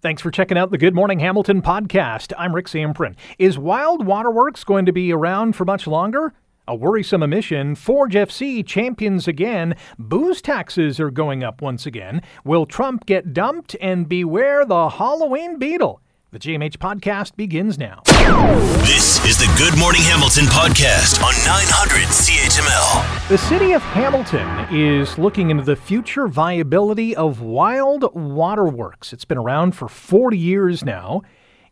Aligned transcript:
Thanks 0.00 0.22
for 0.22 0.30
checking 0.30 0.56
out 0.56 0.70
the 0.70 0.78
Good 0.78 0.94
Morning 0.94 1.18
Hamilton 1.18 1.60
podcast. 1.60 2.32
I'm 2.38 2.54
Rick 2.54 2.66
Zamperin. 2.66 3.16
Is 3.36 3.58
Wild 3.58 4.06
Waterworks 4.06 4.62
going 4.62 4.86
to 4.86 4.92
be 4.92 5.12
around 5.12 5.56
for 5.56 5.64
much 5.64 5.88
longer? 5.88 6.32
A 6.68 6.76
worrisome 6.76 7.24
omission. 7.24 7.74
Forge 7.74 8.14
FC 8.14 8.64
champions 8.64 9.26
again. 9.26 9.74
Booze 9.98 10.40
taxes 10.40 11.00
are 11.00 11.10
going 11.10 11.42
up 11.42 11.60
once 11.60 11.84
again. 11.84 12.22
Will 12.44 12.64
Trump 12.64 13.06
get 13.06 13.32
dumped? 13.34 13.74
And 13.80 14.08
beware 14.08 14.64
the 14.64 14.88
Halloween 14.88 15.58
beetle. 15.58 16.00
The 16.30 16.38
GMH 16.38 16.76
podcast 16.76 17.34
begins 17.34 17.76
now. 17.76 18.02
This 18.28 19.24
is 19.24 19.38
the 19.38 19.50
Good 19.56 19.78
Morning 19.78 20.02
Hamilton 20.02 20.44
podcast 20.44 21.22
on 21.24 21.32
900 21.46 22.08
CHML. 22.08 23.28
The 23.30 23.38
city 23.38 23.72
of 23.72 23.80
Hamilton 23.80 24.46
is 24.70 25.16
looking 25.16 25.48
into 25.48 25.64
the 25.64 25.76
future 25.76 26.28
viability 26.28 27.16
of 27.16 27.40
Wild 27.40 28.14
Waterworks. 28.14 29.14
It's 29.14 29.24
been 29.24 29.38
around 29.38 29.72
for 29.72 29.88
40 29.88 30.36
years 30.36 30.84
now. 30.84 31.22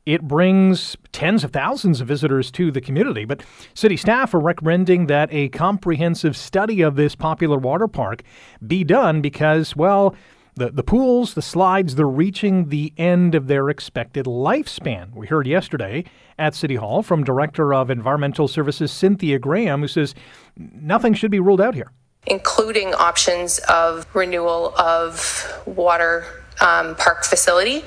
It 0.06 0.22
brings 0.22 0.96
tens 1.12 1.44
of 1.44 1.52
thousands 1.52 2.00
of 2.00 2.08
visitors 2.08 2.50
to 2.52 2.70
the 2.70 2.80
community, 2.80 3.26
but 3.26 3.42
city 3.74 3.98
staff 3.98 4.32
are 4.32 4.40
recommending 4.40 5.08
that 5.08 5.28
a 5.32 5.50
comprehensive 5.50 6.38
study 6.38 6.80
of 6.80 6.96
this 6.96 7.14
popular 7.14 7.58
water 7.58 7.86
park 7.86 8.22
be 8.66 8.82
done 8.82 9.20
because, 9.20 9.76
well, 9.76 10.14
the, 10.56 10.70
the 10.70 10.82
pools, 10.82 11.34
the 11.34 11.42
slides, 11.42 11.94
they're 11.94 12.08
reaching 12.08 12.70
the 12.70 12.92
end 12.96 13.34
of 13.34 13.46
their 13.46 13.68
expected 13.68 14.24
lifespan. 14.24 15.14
We 15.14 15.26
heard 15.26 15.46
yesterday 15.46 16.04
at 16.38 16.54
City 16.54 16.76
Hall 16.76 17.02
from 17.02 17.24
Director 17.24 17.74
of 17.74 17.90
Environmental 17.90 18.48
Services 18.48 18.90
Cynthia 18.90 19.38
Graham, 19.38 19.82
who 19.82 19.88
says 19.88 20.14
nothing 20.56 21.12
should 21.12 21.30
be 21.30 21.40
ruled 21.40 21.60
out 21.60 21.74
here. 21.74 21.92
Including 22.26 22.94
options 22.94 23.60
of 23.68 24.06
renewal 24.14 24.74
of 24.76 25.62
water 25.66 26.24
um, 26.60 26.96
park 26.96 27.24
facility, 27.24 27.84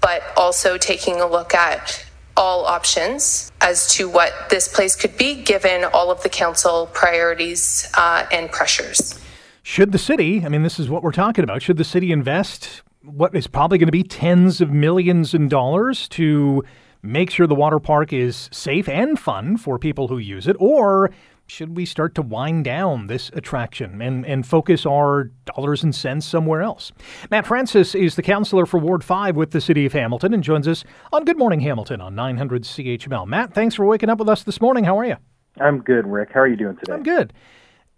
but 0.00 0.22
also 0.36 0.76
taking 0.76 1.20
a 1.20 1.26
look 1.26 1.54
at 1.54 2.04
all 2.36 2.66
options 2.66 3.52
as 3.60 3.94
to 3.94 4.08
what 4.08 4.32
this 4.50 4.66
place 4.66 4.96
could 4.96 5.16
be 5.16 5.40
given 5.40 5.84
all 5.84 6.10
of 6.10 6.22
the 6.22 6.28
council 6.28 6.88
priorities 6.92 7.88
uh, 7.94 8.26
and 8.32 8.50
pressures. 8.50 9.21
Should 9.64 9.92
the 9.92 9.98
city, 9.98 10.44
I 10.44 10.48
mean, 10.48 10.64
this 10.64 10.80
is 10.80 10.88
what 10.88 11.04
we're 11.04 11.12
talking 11.12 11.44
about, 11.44 11.62
should 11.62 11.76
the 11.76 11.84
city 11.84 12.10
invest 12.10 12.82
what 13.02 13.34
is 13.34 13.46
probably 13.46 13.78
going 13.78 13.86
to 13.86 13.92
be 13.92 14.02
tens 14.02 14.60
of 14.60 14.70
millions 14.70 15.34
in 15.34 15.48
dollars 15.48 16.08
to 16.08 16.64
make 17.02 17.30
sure 17.30 17.46
the 17.46 17.54
water 17.54 17.78
park 17.78 18.12
is 18.12 18.48
safe 18.52 18.88
and 18.88 19.18
fun 19.18 19.56
for 19.56 19.78
people 19.78 20.08
who 20.08 20.18
use 20.18 20.48
it? 20.48 20.56
Or 20.58 21.10
should 21.46 21.76
we 21.76 21.84
start 21.84 22.14
to 22.16 22.22
wind 22.22 22.64
down 22.64 23.06
this 23.06 23.30
attraction 23.34 24.02
and, 24.02 24.26
and 24.26 24.46
focus 24.46 24.84
our 24.84 25.30
dollars 25.44 25.84
and 25.84 25.94
cents 25.94 26.26
somewhere 26.26 26.62
else? 26.62 26.90
Matt 27.30 27.46
Francis 27.46 27.94
is 27.94 28.16
the 28.16 28.22
counselor 28.22 28.66
for 28.66 28.78
Ward 28.78 29.04
5 29.04 29.36
with 29.36 29.52
the 29.52 29.60
City 29.60 29.86
of 29.86 29.92
Hamilton 29.92 30.34
and 30.34 30.42
joins 30.42 30.66
us 30.66 30.82
on 31.12 31.24
Good 31.24 31.38
Morning 31.38 31.60
Hamilton 31.60 32.00
on 32.00 32.16
900 32.16 32.64
CHML. 32.64 33.26
Matt, 33.26 33.54
thanks 33.54 33.76
for 33.76 33.84
waking 33.84 34.08
up 34.08 34.18
with 34.18 34.28
us 34.28 34.42
this 34.42 34.60
morning. 34.60 34.84
How 34.84 34.98
are 34.98 35.04
you? 35.04 35.16
I'm 35.60 35.80
good, 35.80 36.06
Rick. 36.06 36.30
How 36.32 36.40
are 36.40 36.48
you 36.48 36.56
doing 36.56 36.76
today? 36.76 36.94
I'm 36.94 37.02
good. 37.02 37.32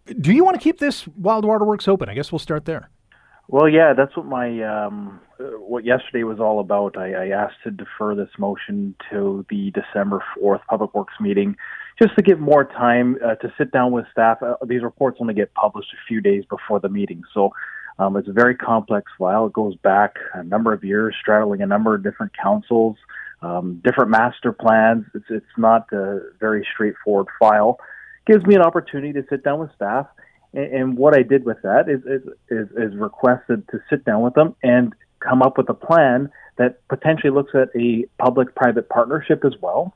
Do 0.07 0.33
you 0.33 0.45
want 0.45 0.55
to 0.55 0.63
keep 0.63 0.79
this 0.79 1.09
Wild 1.09 1.45
Waterworks 1.45 1.89
open? 1.89 2.09
I 2.09 2.15
guess 2.15 2.31
we'll 2.31 2.39
start 2.39 2.67
there. 2.67 2.91
Well, 3.49 3.69
yeah, 3.69 3.93
that's 3.95 4.17
what 4.17 4.27
my 4.27 4.63
um, 4.63 5.21
what 5.39 5.85
yesterday 5.85 6.25
was 6.25 6.41
all 6.41 6.61
about. 6.61 6.97
I, 6.97 7.13
I 7.13 7.29
asked 7.29 7.57
to 7.65 7.71
defer 7.71 8.15
this 8.15 8.31
motion 8.39 8.95
to 9.11 9.45
the 9.51 9.71
December 9.71 10.23
fourth 10.35 10.61
Public 10.69 10.95
Works 10.95 11.15
meeting, 11.21 11.57
just 12.01 12.15
to 12.17 12.23
give 12.23 12.39
more 12.39 12.65
time 12.65 13.19
uh, 13.25 13.35
to 13.37 13.53
sit 13.57 13.71
down 13.71 13.93
with 13.93 14.07
staff. 14.13 14.43
Uh, 14.43 14.57
these 14.67 14.83
reports 14.83 15.19
only 15.21 15.35
get 15.35 15.53
published 15.55 15.93
a 15.93 16.01
few 16.07 16.21
days 16.21 16.45
before 16.49 16.81
the 16.81 16.89
meeting, 16.89 17.23
so 17.33 17.51
um, 17.99 18.17
it's 18.17 18.29
a 18.29 18.33
very 18.33 18.55
complex 18.55 19.11
file. 19.19 19.47
It 19.47 19.53
goes 19.53 19.77
back 19.77 20.17
a 20.35 20.43
number 20.43 20.73
of 20.73 20.85
years, 20.85 21.15
straddling 21.21 21.61
a 21.61 21.67
number 21.67 21.95
of 21.95 22.03
different 22.03 22.33
councils, 22.43 22.97
um, 23.43 23.81
different 23.85 24.11
master 24.11 24.53
plans. 24.53 25.05
It's 25.15 25.27
it's 25.29 25.47
not 25.59 25.91
a 25.93 26.21
very 26.41 26.67
straightforward 26.75 27.29
file 27.39 27.79
gives 28.27 28.45
me 28.47 28.55
an 28.55 28.63
opportunity 28.63 29.13
to 29.13 29.25
sit 29.29 29.45
down 29.45 29.61
with 29.61 29.75
staff. 29.75 30.07
And, 30.53 30.73
and 30.73 30.97
what 30.97 31.17
I 31.17 31.23
did 31.23 31.45
with 31.45 31.61
that 31.63 31.89
is, 31.89 32.01
is, 32.05 32.23
is, 32.49 32.69
is 32.77 32.97
requested 32.99 33.69
to 33.69 33.81
sit 33.91 34.05
down 34.05 34.23
with 34.23 34.35
them 34.35 34.55
and 34.63 34.95
come 35.21 35.43
up 35.43 35.59
with 35.59 35.69
a 35.69 35.75
plan 35.75 36.31
that 36.57 36.87
potentially 36.89 37.31
looks 37.31 37.55
at 37.55 37.69
a 37.75 38.05
public-private 38.19 38.89
partnership 38.89 39.45
as 39.45 39.55
well, 39.61 39.95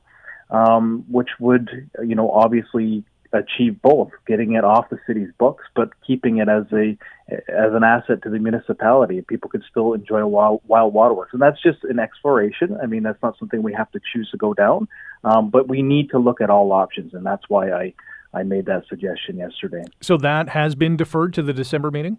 um, 0.49 1.05
which 1.09 1.29
would, 1.39 1.89
you 2.03 2.15
know, 2.15 2.31
obviously 2.31 3.03
achieve 3.31 3.79
both, 3.81 4.09
getting 4.25 4.53
it 4.53 4.63
off 4.63 4.89
the 4.89 4.97
city's 5.05 5.29
books, 5.37 5.63
but 5.75 5.89
keeping 6.05 6.37
it 6.37 6.49
as 6.49 6.65
a 6.73 6.97
as 7.29 7.73
an 7.73 7.83
asset 7.83 8.23
to 8.23 8.29
the 8.29 8.39
municipality. 8.39 9.21
People 9.21 9.51
could 9.51 9.63
still 9.69 9.93
enjoy 9.93 10.25
wild, 10.25 10.61
wild 10.67 10.95
waterworks, 10.95 11.31
and 11.33 11.41
that's 11.41 11.61
just 11.61 11.83
an 11.83 11.99
exploration. 11.99 12.75
I 12.81 12.87
mean, 12.87 13.03
that's 13.03 13.21
not 13.21 13.37
something 13.37 13.61
we 13.61 13.73
have 13.73 13.91
to 13.91 13.99
choose 14.11 14.31
to 14.31 14.37
go 14.37 14.55
down, 14.55 14.87
um, 15.23 15.51
but 15.51 15.67
we 15.67 15.83
need 15.83 16.09
to 16.09 16.17
look 16.17 16.41
at 16.41 16.49
all 16.49 16.71
options, 16.71 17.13
and 17.13 17.23
that's 17.23 17.47
why 17.47 17.71
I 17.71 17.93
I 18.33 18.43
made 18.43 18.65
that 18.67 18.83
suggestion 18.87 19.37
yesterday. 19.37 19.83
So 20.01 20.17
that 20.17 20.49
has 20.49 20.75
been 20.75 20.95
deferred 20.97 21.33
to 21.35 21.41
the 21.41 21.53
December 21.53 21.91
meeting? 21.91 22.17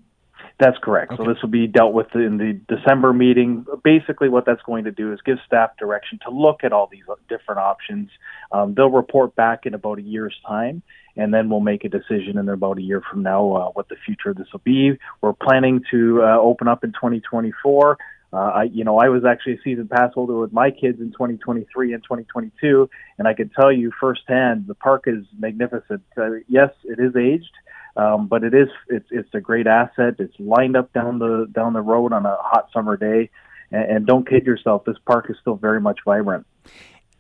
That's 0.59 0.76
correct. 0.82 1.12
Okay. 1.12 1.22
So 1.22 1.32
this 1.32 1.41
will 1.43 1.50
be 1.50 1.66
dealt 1.66 1.94
with 1.94 2.15
in 2.15 2.37
the 2.37 2.60
December 2.75 3.12
meeting. 3.12 3.65
Basically, 3.82 4.28
what 4.28 4.44
that's 4.44 4.62
going 4.62 4.84
to 4.84 4.91
do 4.91 5.12
is 5.12 5.19
give 5.25 5.38
staff 5.47 5.71
direction 5.78 6.19
to 6.26 6.31
look 6.31 6.65
at 6.65 6.72
all 6.72 6.88
these 6.91 7.04
different 7.28 7.60
options. 7.60 8.10
Um, 8.53 8.75
they'll 8.75 8.91
report 8.91 9.34
back 9.37 9.65
in 9.65 9.75
about 9.75 9.98
a 9.98 10.03
year's 10.03 10.37
time, 10.47 10.82
and 11.16 11.32
then 11.32 11.48
we'll 11.48 11.60
make 11.60 11.84
a 11.84 11.88
decision 11.88 12.37
in 12.37 12.48
about 12.48 12.78
a 12.78 12.82
year 12.82 13.03
from 13.10 13.22
now 13.22 13.53
uh, 13.53 13.71
what 13.71 13.88
the 13.88 13.97
future 14.04 14.31
of 14.31 14.37
this 14.37 14.48
will 14.53 14.60
be. 14.65 14.98
We're 15.22 15.32
planning 15.32 15.82
to 15.91 16.22
uh, 16.22 16.38
open 16.38 16.69
up 16.69 16.84
in 16.84 16.92
2024. 16.92 17.97
Uh, 18.32 18.36
I, 18.36 18.62
you 18.64 18.84
know, 18.84 18.98
I 18.98 19.08
was 19.08 19.24
actually 19.24 19.54
a 19.54 19.62
season 19.62 19.88
pass 19.88 20.12
holder 20.14 20.38
with 20.38 20.52
my 20.52 20.70
kids 20.70 21.00
in 21.00 21.10
2023 21.10 21.94
and 21.94 22.02
2022, 22.02 22.88
and 23.18 23.26
I 23.26 23.34
can 23.34 23.48
tell 23.48 23.72
you 23.72 23.91
firsthand 23.98 24.66
the 24.68 24.74
park 24.74 25.04
is 25.06 25.24
magnificent. 25.38 26.02
Uh, 26.16 26.34
yes, 26.46 26.70
it 26.84 27.00
is 27.00 27.16
aged, 27.16 27.50
um, 27.96 28.28
but 28.28 28.44
it 28.44 28.54
is 28.54 28.68
it's 28.88 29.08
it's 29.10 29.34
a 29.34 29.41
great 29.41 29.66
asset. 29.66 30.14
It's 30.20 30.38
lined 30.38 30.76
up 30.76 30.92
down 30.92 31.18
the 31.18 31.48
down 31.52 31.72
the 31.72 31.82
road 31.82 32.12
on 32.12 32.24
a 32.24 32.36
hot 32.41 32.68
summer 32.72 32.96
day, 32.96 33.30
and, 33.72 33.91
and 33.91 34.06
don't 34.06 34.28
kid 34.28 34.47
yourself, 34.47 34.84
this 34.84 34.98
park 35.06 35.26
is 35.28 35.36
still 35.41 35.56
very 35.56 35.80
much 35.80 35.98
vibrant 36.04 36.47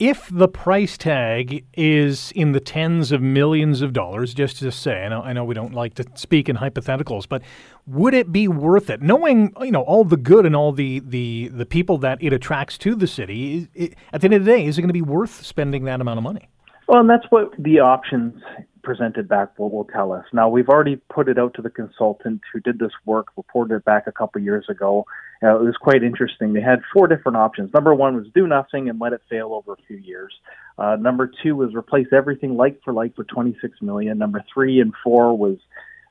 if 0.00 0.28
the 0.32 0.48
price 0.48 0.96
tag 0.96 1.64
is 1.74 2.32
in 2.34 2.52
the 2.52 2.58
tens 2.58 3.12
of 3.12 3.20
millions 3.20 3.82
of 3.82 3.92
dollars, 3.92 4.32
just 4.32 4.56
to 4.60 4.72
say, 4.72 5.04
I 5.04 5.08
know, 5.08 5.20
I 5.20 5.34
know 5.34 5.44
we 5.44 5.54
don't 5.54 5.74
like 5.74 5.92
to 5.94 6.04
speak 6.14 6.48
in 6.48 6.56
hypotheticals, 6.56 7.28
but 7.28 7.42
would 7.86 8.14
it 8.14 8.32
be 8.32 8.48
worth 8.48 8.88
it? 8.88 9.02
Knowing 9.02 9.54
you 9.60 9.70
know 9.70 9.82
all 9.82 10.04
the 10.04 10.16
good 10.16 10.46
and 10.46 10.56
all 10.56 10.72
the 10.72 11.00
the, 11.00 11.48
the 11.48 11.66
people 11.66 11.98
that 11.98 12.18
it 12.22 12.32
attracts 12.32 12.78
to 12.78 12.94
the 12.94 13.06
city, 13.06 13.68
it, 13.74 13.94
at 14.14 14.22
the 14.22 14.26
end 14.26 14.34
of 14.34 14.44
the 14.46 14.50
day, 14.50 14.64
is 14.64 14.78
it 14.78 14.80
going 14.80 14.88
to 14.88 14.94
be 14.94 15.02
worth 15.02 15.44
spending 15.44 15.84
that 15.84 16.00
amount 16.00 16.16
of 16.16 16.24
money? 16.24 16.48
Well, 16.88 17.00
and 17.00 17.10
that's 17.10 17.26
what 17.28 17.52
the 17.58 17.80
options 17.80 18.42
presented 18.82 19.28
back 19.28 19.58
will, 19.58 19.70
will 19.70 19.84
tell 19.84 20.12
us. 20.12 20.24
Now, 20.32 20.48
we've 20.48 20.68
already 20.68 20.96
put 20.96 21.28
it 21.28 21.38
out 21.38 21.54
to 21.54 21.62
the 21.62 21.70
consultant 21.70 22.40
who 22.52 22.60
did 22.60 22.78
this 22.78 22.92
work, 23.04 23.28
reported 23.36 23.76
it 23.76 23.84
back 23.84 24.06
a 24.06 24.12
couple 24.12 24.40
years 24.40 24.66
ago. 24.68 25.06
Uh, 25.42 25.58
it 25.60 25.64
was 25.64 25.76
quite 25.80 26.02
interesting. 26.02 26.52
They 26.52 26.60
had 26.60 26.80
four 26.92 27.06
different 27.06 27.36
options. 27.36 27.72
Number 27.72 27.94
one 27.94 28.16
was 28.16 28.26
do 28.34 28.46
nothing 28.46 28.88
and 28.88 29.00
let 29.00 29.12
it 29.12 29.22
fail 29.30 29.52
over 29.54 29.72
a 29.72 29.82
few 29.86 29.96
years. 29.96 30.32
Uh, 30.78 30.96
number 30.96 31.30
two 31.42 31.56
was 31.56 31.74
replace 31.74 32.08
everything 32.12 32.56
like 32.56 32.80
for 32.84 32.92
like 32.92 33.14
for 33.14 33.24
26 33.24 33.80
million. 33.82 34.18
Number 34.18 34.44
three 34.52 34.80
and 34.80 34.92
four 35.02 35.36
was 35.36 35.58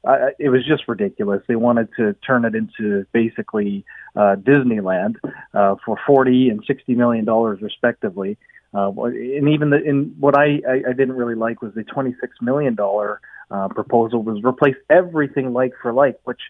uh, 0.04 0.28
it 0.40 0.50
was 0.50 0.66
just 0.66 0.88
ridiculous. 0.88 1.42
They 1.48 1.58
wanted 1.58 1.90
to 1.98 2.14
turn 2.26 2.46
it 2.46 2.56
into 2.56 3.06
basically 3.12 3.84
uh, 4.16 4.36
Disneyland 4.38 5.16
uh, 5.54 5.76
for 5.86 5.98
40 6.08 6.50
and 6.50 6.64
60 6.66 6.96
million 6.96 7.26
dollars 7.26 7.62
respectively. 7.62 8.38
Uh, 8.74 8.92
and 9.04 9.50
even 9.50 9.72
the, 9.72 9.82
in 9.84 10.16
what 10.20 10.38
I, 10.38 10.62
I, 10.68 10.90
I 10.90 10.94
didn't 10.94 11.14
really 11.14 11.36
like 11.36 11.62
was 11.62 11.74
the 11.74 11.84
$26 11.84 12.14
million 12.42 12.78
uh, 12.80 13.68
proposal 13.70 14.22
was 14.22 14.42
replace 14.44 14.76
everything 14.90 15.54
like 15.54 15.74
for 15.82 15.92
like, 15.92 16.20
which 16.24 16.42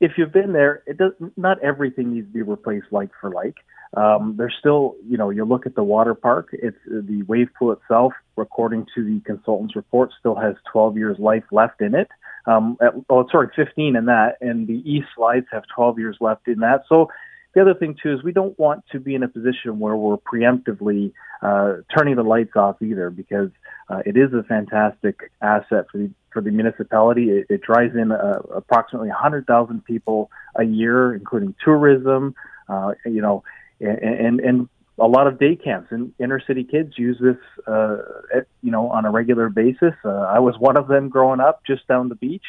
if 0.00 0.12
you've 0.16 0.32
been 0.32 0.52
there, 0.52 0.82
it 0.86 0.98
does 0.98 1.12
not 1.36 1.62
everything 1.62 2.14
needs 2.14 2.26
to 2.26 2.32
be 2.32 2.42
replaced 2.42 2.86
like 2.90 3.10
for 3.20 3.30
like. 3.30 3.56
Um, 3.94 4.34
there's 4.38 4.54
still, 4.58 4.96
you 5.06 5.18
know, 5.18 5.28
you 5.30 5.44
look 5.44 5.66
at 5.66 5.74
the 5.74 5.82
water 5.82 6.14
park, 6.14 6.48
it's 6.52 6.78
the 6.86 7.22
wave 7.24 7.48
pool 7.58 7.72
itself, 7.72 8.14
according 8.38 8.86
to 8.94 9.04
the 9.04 9.20
consultant's 9.20 9.76
report, 9.76 10.10
still 10.18 10.34
has 10.34 10.54
12 10.72 10.96
years 10.96 11.18
life 11.18 11.44
left 11.52 11.82
in 11.82 11.94
it. 11.94 12.08
Um, 12.46 12.78
at, 12.80 12.94
oh, 13.10 13.28
sorry, 13.30 13.48
15 13.54 13.94
in 13.94 14.06
that, 14.06 14.38
and 14.40 14.66
the 14.66 14.82
east 14.90 15.08
slides 15.14 15.46
have 15.52 15.64
12 15.74 15.98
years 15.98 16.16
left 16.20 16.48
in 16.48 16.60
that. 16.60 16.82
So 16.88 17.08
the 17.54 17.60
other 17.60 17.74
thing 17.74 17.96
too 18.02 18.12
is 18.12 18.22
we 18.22 18.32
don't 18.32 18.58
want 18.58 18.84
to 18.92 19.00
be 19.00 19.14
in 19.14 19.22
a 19.22 19.28
position 19.28 19.78
where 19.78 19.96
we're 19.96 20.16
preemptively 20.16 21.12
uh, 21.42 21.76
turning 21.94 22.16
the 22.16 22.22
lights 22.22 22.56
off 22.56 22.80
either, 22.80 23.10
because 23.10 23.50
uh, 23.88 24.02
it 24.06 24.16
is 24.16 24.32
a 24.32 24.42
fantastic 24.44 25.30
asset 25.40 25.86
for 25.90 25.98
the 25.98 26.10
for 26.32 26.40
the 26.40 26.50
municipality. 26.50 27.30
It, 27.30 27.46
it 27.50 27.62
drives 27.62 27.94
in 27.94 28.10
uh, 28.10 28.40
approximately 28.54 29.08
100,000 29.08 29.84
people 29.84 30.30
a 30.54 30.64
year, 30.64 31.14
including 31.14 31.54
tourism. 31.62 32.34
Uh, 32.68 32.92
you 33.04 33.20
know, 33.20 33.42
and 33.80 34.40
and 34.40 34.68
a 34.98 35.06
lot 35.06 35.26
of 35.26 35.38
day 35.38 35.56
camps 35.56 35.88
and 35.90 36.12
inner 36.18 36.40
city 36.46 36.64
kids 36.64 36.96
use 36.96 37.18
this, 37.20 37.36
uh, 37.66 37.96
at, 38.34 38.46
you 38.62 38.70
know, 38.70 38.88
on 38.88 39.04
a 39.04 39.10
regular 39.10 39.48
basis. 39.48 39.94
Uh, 40.04 40.10
I 40.10 40.38
was 40.38 40.54
one 40.58 40.76
of 40.76 40.86
them 40.86 41.08
growing 41.08 41.40
up 41.40 41.62
just 41.66 41.86
down 41.88 42.08
the 42.08 42.14
beach, 42.14 42.44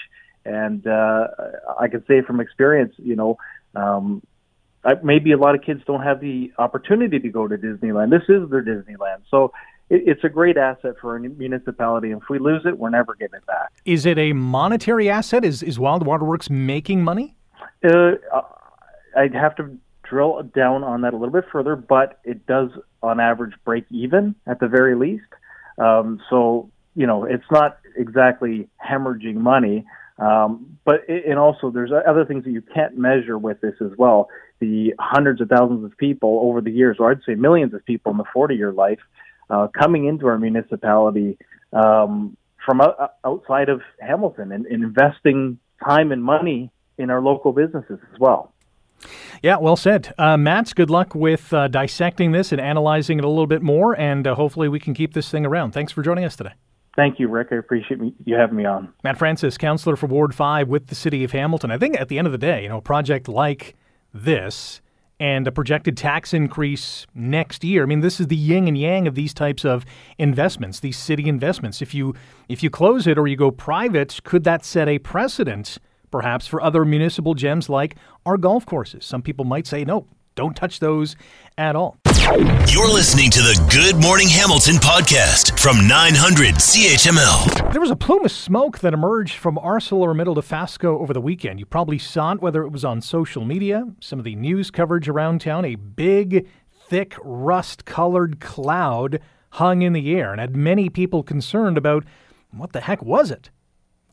and 0.45 0.85
uh, 0.85 1.27
I 1.79 1.87
can 1.87 2.05
say 2.05 2.21
from 2.21 2.39
experience, 2.39 2.93
you 2.97 3.15
know, 3.15 3.37
um, 3.75 4.21
uh, 4.85 4.95
maybe 5.03 5.31
a 5.31 5.37
lot 5.37 5.55
of 5.55 5.61
kids 5.61 5.81
don't 5.85 6.03
have 6.03 6.19
the 6.19 6.51
opportunity 6.57 7.19
to 7.19 7.29
go 7.29 7.47
to 7.47 7.57
Disneyland. 7.57 8.11
This 8.11 8.23
is 8.29 8.49
their 8.49 8.63
Disneyland. 8.63 9.21
So 9.29 9.53
it, 9.89 10.03
it's 10.05 10.23
a 10.23 10.29
great 10.29 10.57
asset 10.57 10.95
for 10.99 11.15
a 11.15 11.19
municipality. 11.19 12.11
And 12.11 12.21
if 12.21 12.29
we 12.29 12.39
lose 12.39 12.63
it, 12.65 12.77
we're 12.77 12.89
never 12.89 13.15
getting 13.15 13.37
it 13.37 13.45
back. 13.45 13.71
Is 13.85 14.05
it 14.05 14.17
a 14.17 14.33
monetary 14.33 15.09
asset? 15.09 15.45
Is, 15.45 15.63
is 15.63 15.79
Wild 15.79 16.05
Waterworks 16.05 16.49
making 16.49 17.03
money? 17.03 17.35
Uh, 17.83 18.13
I'd 19.15 19.33
have 19.33 19.55
to 19.55 19.77
drill 20.03 20.43
down 20.55 20.83
on 20.83 21.01
that 21.01 21.13
a 21.13 21.17
little 21.17 21.33
bit 21.33 21.45
further, 21.51 21.75
but 21.75 22.19
it 22.23 22.45
does, 22.45 22.69
on 23.01 23.19
average, 23.19 23.53
break 23.65 23.85
even 23.89 24.35
at 24.47 24.59
the 24.59 24.67
very 24.67 24.95
least. 24.95 25.23
Um, 25.77 26.21
so, 26.29 26.69
you 26.95 27.07
know, 27.07 27.23
it's 27.23 27.49
not 27.51 27.79
exactly 27.95 28.69
hemorrhaging 28.85 29.35
money. 29.35 29.85
Um, 30.19 30.77
but 30.85 31.01
it, 31.07 31.25
and 31.25 31.39
also 31.39 31.71
there's 31.71 31.91
other 31.91 32.25
things 32.25 32.43
that 32.45 32.51
you 32.51 32.61
can't 32.61 32.97
measure 32.97 33.37
with 33.37 33.61
this 33.61 33.75
as 33.81 33.91
well. 33.97 34.29
The 34.59 34.93
hundreds 34.99 35.41
of 35.41 35.49
thousands 35.49 35.83
of 35.83 35.97
people 35.97 36.41
over 36.43 36.61
the 36.61 36.71
years, 36.71 36.97
or 36.99 37.11
I'd 37.11 37.23
say 37.25 37.35
millions 37.35 37.73
of 37.73 37.83
people 37.85 38.11
in 38.11 38.17
the 38.17 38.25
40 38.33 38.55
year 38.55 38.71
life, 38.71 38.99
uh, 39.49 39.67
coming 39.67 40.05
into 40.05 40.27
our 40.27 40.37
municipality 40.37 41.37
um, 41.73 42.37
from 42.65 42.81
outside 43.25 43.69
of 43.69 43.81
Hamilton 43.99 44.51
and, 44.51 44.65
and 44.65 44.83
investing 44.83 45.59
time 45.83 46.11
and 46.11 46.23
money 46.23 46.71
in 46.97 47.09
our 47.09 47.21
local 47.21 47.51
businesses 47.51 47.99
as 48.13 48.19
well. 48.19 48.53
Yeah, 49.41 49.57
well 49.57 49.75
said. 49.75 50.13
Uh, 50.17 50.37
good 50.75 50.89
luck 50.89 51.13
with 51.13 51.51
uh, 51.53 51.67
dissecting 51.67 52.31
this 52.31 52.51
and 52.51 52.61
analyzing 52.61 53.17
it 53.17 53.25
a 53.25 53.27
little 53.27 53.47
bit 53.47 53.61
more, 53.61 53.99
and 53.99 54.25
uh, 54.25 54.35
hopefully 54.35 54.69
we 54.69 54.79
can 54.79 54.93
keep 54.93 55.13
this 55.13 55.29
thing 55.29 55.45
around. 55.45 55.71
Thanks 55.71 55.91
for 55.91 56.01
joining 56.01 56.23
us 56.23 56.35
today. 56.35 56.53
Thank 56.95 57.19
you, 57.19 57.27
Rick. 57.27 57.47
I 57.51 57.55
appreciate 57.55 57.99
you 58.23 58.35
having 58.35 58.55
me 58.55 58.65
on. 58.65 58.93
Matt 59.03 59.17
Francis, 59.17 59.57
counselor 59.57 59.95
for 59.95 60.07
Ward 60.07 60.35
5 60.35 60.67
with 60.67 60.87
the 60.87 60.95
City 60.95 61.23
of 61.23 61.31
Hamilton. 61.31 61.71
I 61.71 61.77
think 61.77 61.99
at 61.99 62.07
the 62.07 62.17
end 62.17 62.27
of 62.27 62.31
the 62.31 62.37
day, 62.37 62.63
you 62.63 62.69
know, 62.69 62.77
a 62.77 62.81
project 62.81 63.27
like 63.27 63.75
this 64.13 64.81
and 65.19 65.47
a 65.47 65.51
projected 65.51 65.95
tax 65.97 66.33
increase 66.33 67.07
next 67.15 67.63
year. 67.63 67.83
I 67.83 67.85
mean, 67.85 68.01
this 68.01 68.19
is 68.19 68.27
the 68.27 68.35
yin 68.35 68.67
and 68.67 68.77
yang 68.77 69.07
of 69.07 69.15
these 69.15 69.33
types 69.33 69.63
of 69.65 69.85
investments, 70.17 70.79
these 70.79 70.97
city 70.97 71.27
investments. 71.27 71.81
If 71.81 71.93
you 71.93 72.13
if 72.49 72.61
you 72.61 72.69
close 72.69 73.07
it 73.07 73.17
or 73.17 73.27
you 73.27 73.37
go 73.37 73.49
private, 73.49 74.19
could 74.23 74.43
that 74.43 74.65
set 74.65 74.87
a 74.87 74.99
precedent 74.99 75.77
perhaps 76.11 76.45
for 76.45 76.61
other 76.61 76.85
municipal 76.85 77.33
gems 77.33 77.69
like 77.69 77.95
our 78.25 78.37
golf 78.37 78.65
courses? 78.65 79.05
Some 79.05 79.21
people 79.21 79.45
might 79.45 79.65
say 79.65 79.83
no, 79.83 80.07
don't 80.35 80.55
touch 80.55 80.79
those 80.79 81.15
at 81.57 81.75
all. 81.75 81.97
You're 82.23 82.87
listening 82.87 83.29
to 83.31 83.41
the 83.41 83.67
Good 83.69 84.01
Morning 84.01 84.29
Hamilton 84.29 84.75
podcast 84.75 85.59
from 85.59 85.85
900 85.89 86.55
CHML. 86.55 87.73
There 87.73 87.81
was 87.81 87.91
a 87.91 87.97
plume 87.97 88.23
of 88.23 88.31
smoke 88.31 88.79
that 88.79 88.93
emerged 88.93 89.35
from 89.35 89.57
ArcelorMittal 89.57 90.37
Dofasco 90.37 91.01
over 91.01 91.11
the 91.11 91.19
weekend. 91.19 91.59
You 91.59 91.65
probably 91.65 91.99
saw 91.99 92.31
it, 92.31 92.41
whether 92.41 92.63
it 92.63 92.69
was 92.69 92.85
on 92.85 93.01
social 93.01 93.43
media, 93.43 93.85
some 93.99 94.19
of 94.19 94.25
the 94.25 94.37
news 94.37 94.71
coverage 94.71 95.09
around 95.09 95.41
town. 95.41 95.65
A 95.65 95.75
big, 95.75 96.47
thick, 96.87 97.13
rust 97.25 97.83
colored 97.83 98.39
cloud 98.39 99.19
hung 99.49 99.81
in 99.81 99.91
the 99.91 100.15
air 100.15 100.31
and 100.31 100.39
had 100.39 100.55
many 100.55 100.87
people 100.87 101.23
concerned 101.23 101.77
about 101.77 102.05
what 102.51 102.71
the 102.71 102.81
heck 102.81 103.03
was 103.03 103.31
it? 103.31 103.49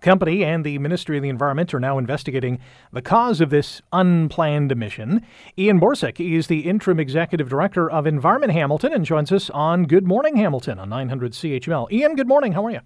Company 0.01 0.45
and 0.45 0.65
the 0.65 0.79
Ministry 0.79 1.17
of 1.17 1.23
the 1.23 1.29
Environment 1.29 1.73
are 1.75 1.81
now 1.81 1.99
investigating 1.99 2.59
the 2.93 3.03
cause 3.03 3.41
of 3.41 3.51
this 3.51 3.83
unplanned 3.93 4.73
emission. 4.73 5.25
Ian 5.59 5.79
Borsuk 5.79 6.19
is 6.21 6.47
the 6.47 6.61
interim 6.61 6.99
executive 6.99 7.49
director 7.49 7.91
of 7.91 8.07
Environment 8.07 8.53
Hamilton 8.53 8.93
and 8.93 9.05
joins 9.05 9.31
us 9.31 9.51
on 9.51 9.85
Good 9.85 10.07
Morning 10.07 10.37
Hamilton 10.37 10.79
on 10.79 10.89
900 10.89 11.33
CHML. 11.33 11.91
Ian, 11.93 12.17
good 12.17 12.29
morning. 12.29 12.53
How 12.53 12.65
are 12.65 12.71
you? 12.71 12.81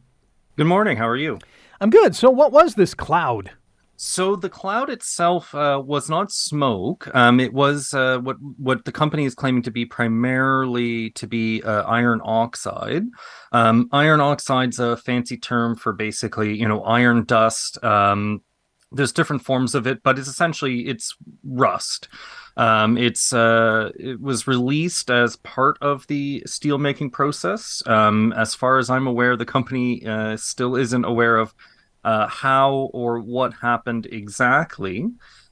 Good 0.57 0.67
morning. 0.67 0.97
How 0.97 1.09
are 1.09 1.17
you? 1.17 1.39
I'm 1.81 1.91
good. 1.91 2.15
So, 2.15 2.31
what 2.31 2.53
was 2.53 2.75
this 2.75 2.95
cloud? 2.95 3.51
So 3.97 4.35
the 4.35 4.49
cloud 4.49 4.91
itself 4.91 5.55
uh, 5.55 5.81
was 5.85 6.11
not 6.11 6.33
smoke. 6.33 7.09
Um, 7.15 7.39
it 7.39 7.53
was 7.53 7.95
uh, 7.95 8.19
what 8.19 8.37
what 8.59 8.85
the 8.85 8.93
company 8.93 9.25
is 9.25 9.35
claiming 9.35 9.63
to 9.63 9.71
be 9.71 9.87
primarily 9.87 11.11
to 11.11 11.27
be 11.27 11.63
uh, 11.63 11.83
iron 11.85 12.21
oxide. 12.25 13.05
Um, 13.53 13.89
iron 13.93 14.21
oxide's 14.21 14.81
a 14.81 14.97
fancy 14.97 15.37
term 15.37 15.77
for 15.77 15.93
basically, 15.93 16.57
you 16.57 16.67
know, 16.67 16.83
iron 16.83 17.25
dust. 17.25 17.83
Um, 17.85 18.43
there's 18.91 19.13
different 19.13 19.43
forms 19.43 19.75
of 19.75 19.87
it, 19.87 20.03
but 20.03 20.19
it's 20.19 20.29
essentially 20.29 20.87
it's 20.89 21.15
rust. 21.45 22.09
Um, 22.57 22.97
it's 22.97 23.33
uh, 23.33 23.91
it 23.99 24.21
was 24.21 24.47
released 24.47 25.11
as 25.11 25.37
part 25.37 25.77
of 25.81 26.07
the 26.09 26.43
steel 26.47 26.79
making 26.79 27.11
process. 27.11 27.83
Um, 27.87 28.33
as 28.33 28.55
far 28.55 28.79
as 28.79 28.91
I'm 28.91 29.07
aware, 29.07 29.37
the 29.37 29.45
company 29.45 30.05
uh, 30.07 30.37
still 30.37 30.77
isn't 30.77 31.05
aware 31.05 31.37
of 31.37 31.55
uh, 32.05 32.27
how 32.29 32.91
or 32.93 33.19
what 33.21 33.55
happened 33.55 34.07
exactly. 34.07 35.09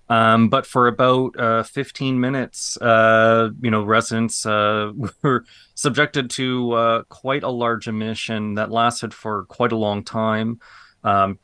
Um, 0.09 0.49
but 0.51 0.67
for 0.67 0.89
about 0.89 1.39
uh, 1.39 1.63
15 1.63 2.21
minutes, 2.21 2.77
uh, 2.77 3.49
you 3.63 3.71
know, 3.71 3.83
residents 3.83 4.45
uh, 4.45 4.93
were 5.23 5.45
subjected 5.75 6.29
to 6.31 6.73
uh, 6.73 7.03
quite 7.05 7.43
a 7.43 7.49
large 7.49 7.89
emission 7.89 8.55
that 8.55 8.71
lasted 8.71 9.15
for 9.15 9.45
quite 9.47 9.73
a 9.73 9.77
long 9.77 10.05
time. 10.05 10.61
Um, 11.03 11.39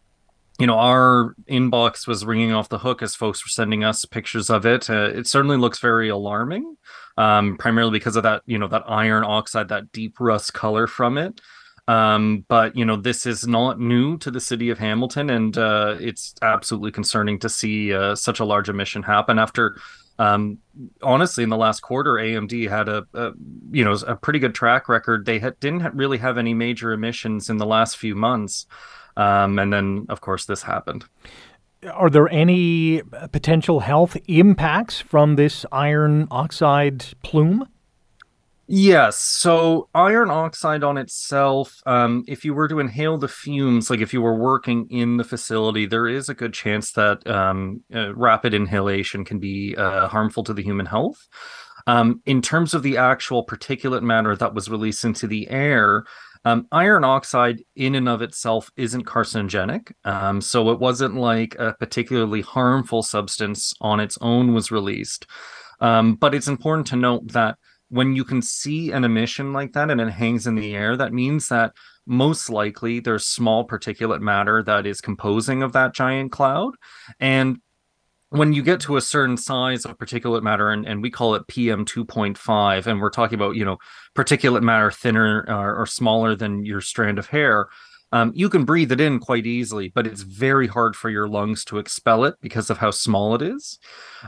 you 0.58 0.66
know, 0.66 0.74
our 0.74 1.34
inbox 1.48 2.06
was 2.06 2.26
ringing 2.26 2.52
off 2.52 2.68
the 2.68 2.80
hook 2.80 3.00
as 3.00 3.14
folks 3.14 3.44
were 3.44 3.50
sending 3.50 3.84
us 3.84 4.04
pictures 4.04 4.50
of 4.50 4.66
it. 4.66 4.90
Uh, 4.90 5.10
it 5.14 5.26
certainly 5.28 5.56
looks 5.56 5.78
very 5.78 6.08
alarming, 6.08 6.76
um, 7.16 7.56
primarily 7.56 7.92
because 7.92 8.16
of 8.16 8.24
that, 8.24 8.42
you 8.44 8.58
know, 8.58 8.66
that 8.66 8.82
iron 8.86 9.24
oxide, 9.24 9.68
that 9.68 9.92
deep 9.92 10.18
rust 10.18 10.52
color 10.52 10.88
from 10.88 11.16
it. 11.16 11.40
Um, 11.88 12.44
but 12.48 12.76
you 12.76 12.84
know, 12.84 12.96
this 12.96 13.24
is 13.24 13.48
not 13.48 13.80
new 13.80 14.18
to 14.18 14.30
the 14.30 14.40
city 14.40 14.68
of 14.68 14.78
Hamilton, 14.78 15.30
and 15.30 15.56
uh, 15.56 15.96
it's 15.98 16.34
absolutely 16.42 16.92
concerning 16.92 17.38
to 17.40 17.48
see 17.48 17.94
uh, 17.94 18.14
such 18.14 18.40
a 18.40 18.44
large 18.44 18.68
emission 18.68 19.02
happen 19.02 19.38
after. 19.38 19.76
Um, 20.18 20.58
honestly, 21.02 21.44
in 21.44 21.50
the 21.50 21.56
last 21.56 21.80
quarter, 21.80 22.14
AMD 22.14 22.68
had 22.68 22.90
a, 22.90 23.06
a, 23.14 23.32
you 23.70 23.84
know 23.84 23.94
a 24.06 24.16
pretty 24.16 24.38
good 24.38 24.54
track 24.54 24.88
record. 24.88 25.24
They 25.24 25.38
didn't 25.38 25.94
really 25.94 26.18
have 26.18 26.36
any 26.36 26.52
major 26.52 26.92
emissions 26.92 27.48
in 27.48 27.56
the 27.56 27.66
last 27.66 27.96
few 27.96 28.14
months, 28.14 28.66
um, 29.16 29.58
and 29.58 29.72
then 29.72 30.06
of 30.10 30.20
course 30.20 30.44
this 30.44 30.62
happened. 30.62 31.06
Are 31.90 32.10
there 32.10 32.28
any 32.28 33.00
potential 33.32 33.80
health 33.80 34.16
impacts 34.26 35.00
from 35.00 35.36
this 35.36 35.64
iron 35.72 36.28
oxide 36.30 37.06
plume? 37.22 37.66
Yes. 38.70 39.18
So 39.18 39.88
iron 39.94 40.30
oxide 40.30 40.84
on 40.84 40.98
itself, 40.98 41.80
um, 41.86 42.22
if 42.28 42.44
you 42.44 42.52
were 42.52 42.68
to 42.68 42.80
inhale 42.80 43.16
the 43.16 43.26
fumes, 43.26 43.88
like 43.88 44.00
if 44.00 44.12
you 44.12 44.20
were 44.20 44.36
working 44.36 44.86
in 44.90 45.16
the 45.16 45.24
facility, 45.24 45.86
there 45.86 46.06
is 46.06 46.28
a 46.28 46.34
good 46.34 46.52
chance 46.52 46.92
that 46.92 47.26
um, 47.26 47.82
uh, 47.94 48.14
rapid 48.14 48.52
inhalation 48.52 49.24
can 49.24 49.38
be 49.38 49.74
uh, 49.74 50.06
harmful 50.08 50.44
to 50.44 50.52
the 50.52 50.62
human 50.62 50.84
health. 50.84 51.26
Um, 51.86 52.20
in 52.26 52.42
terms 52.42 52.74
of 52.74 52.82
the 52.82 52.98
actual 52.98 53.46
particulate 53.46 54.02
matter 54.02 54.36
that 54.36 54.52
was 54.52 54.68
released 54.68 55.02
into 55.02 55.26
the 55.26 55.48
air, 55.48 56.04
um, 56.44 56.66
iron 56.70 57.04
oxide 57.04 57.62
in 57.74 57.94
and 57.94 58.06
of 58.06 58.20
itself 58.20 58.70
isn't 58.76 59.06
carcinogenic. 59.06 59.92
Um, 60.04 60.42
so 60.42 60.68
it 60.68 60.78
wasn't 60.78 61.14
like 61.14 61.54
a 61.58 61.72
particularly 61.80 62.42
harmful 62.42 63.02
substance 63.02 63.72
on 63.80 63.98
its 63.98 64.18
own 64.20 64.52
was 64.52 64.70
released. 64.70 65.26
Um, 65.80 66.16
but 66.16 66.34
it's 66.34 66.48
important 66.48 66.86
to 66.88 66.96
note 66.96 67.32
that 67.32 67.56
when 67.88 68.14
you 68.14 68.24
can 68.24 68.42
see 68.42 68.92
an 68.92 69.04
emission 69.04 69.52
like 69.52 69.72
that 69.72 69.90
and 69.90 70.00
it 70.00 70.10
hangs 70.10 70.46
in 70.46 70.54
the 70.54 70.74
air, 70.74 70.96
that 70.96 71.12
means 71.12 71.48
that 71.48 71.72
most 72.06 72.50
likely 72.50 73.00
there's 73.00 73.26
small 73.26 73.66
particulate 73.66 74.20
matter 74.20 74.62
that 74.62 74.86
is 74.86 75.00
composing 75.00 75.62
of 75.62 75.72
that 75.72 75.94
giant 75.94 76.32
cloud. 76.32 76.74
And 77.20 77.58
when 78.30 78.52
you 78.52 78.62
get 78.62 78.80
to 78.80 78.96
a 78.96 79.00
certain 79.00 79.36
size 79.36 79.84
of 79.84 79.96
particulate 79.96 80.42
matter, 80.42 80.70
and, 80.70 80.86
and 80.86 81.02
we 81.02 81.10
call 81.10 81.34
it 81.34 81.48
PM 81.48 81.86
2.5, 81.86 82.86
and 82.86 83.00
we're 83.00 83.10
talking 83.10 83.36
about, 83.36 83.56
you 83.56 83.64
know, 83.64 83.78
particulate 84.14 84.62
matter 84.62 84.90
thinner 84.90 85.44
or, 85.48 85.76
or 85.76 85.86
smaller 85.86 86.34
than 86.34 86.64
your 86.64 86.82
strand 86.82 87.18
of 87.18 87.28
hair, 87.28 87.68
um, 88.12 88.32
you 88.34 88.48
can 88.48 88.64
breathe 88.64 88.92
it 88.92 89.00
in 89.00 89.18
quite 89.18 89.46
easily, 89.46 89.92
but 89.94 90.06
it's 90.06 90.22
very 90.22 90.66
hard 90.66 90.96
for 90.96 91.10
your 91.10 91.28
lungs 91.28 91.64
to 91.66 91.78
expel 91.78 92.24
it 92.24 92.34
because 92.40 92.70
of 92.70 92.78
how 92.78 92.90
small 92.90 93.34
it 93.34 93.42
is. 93.42 93.78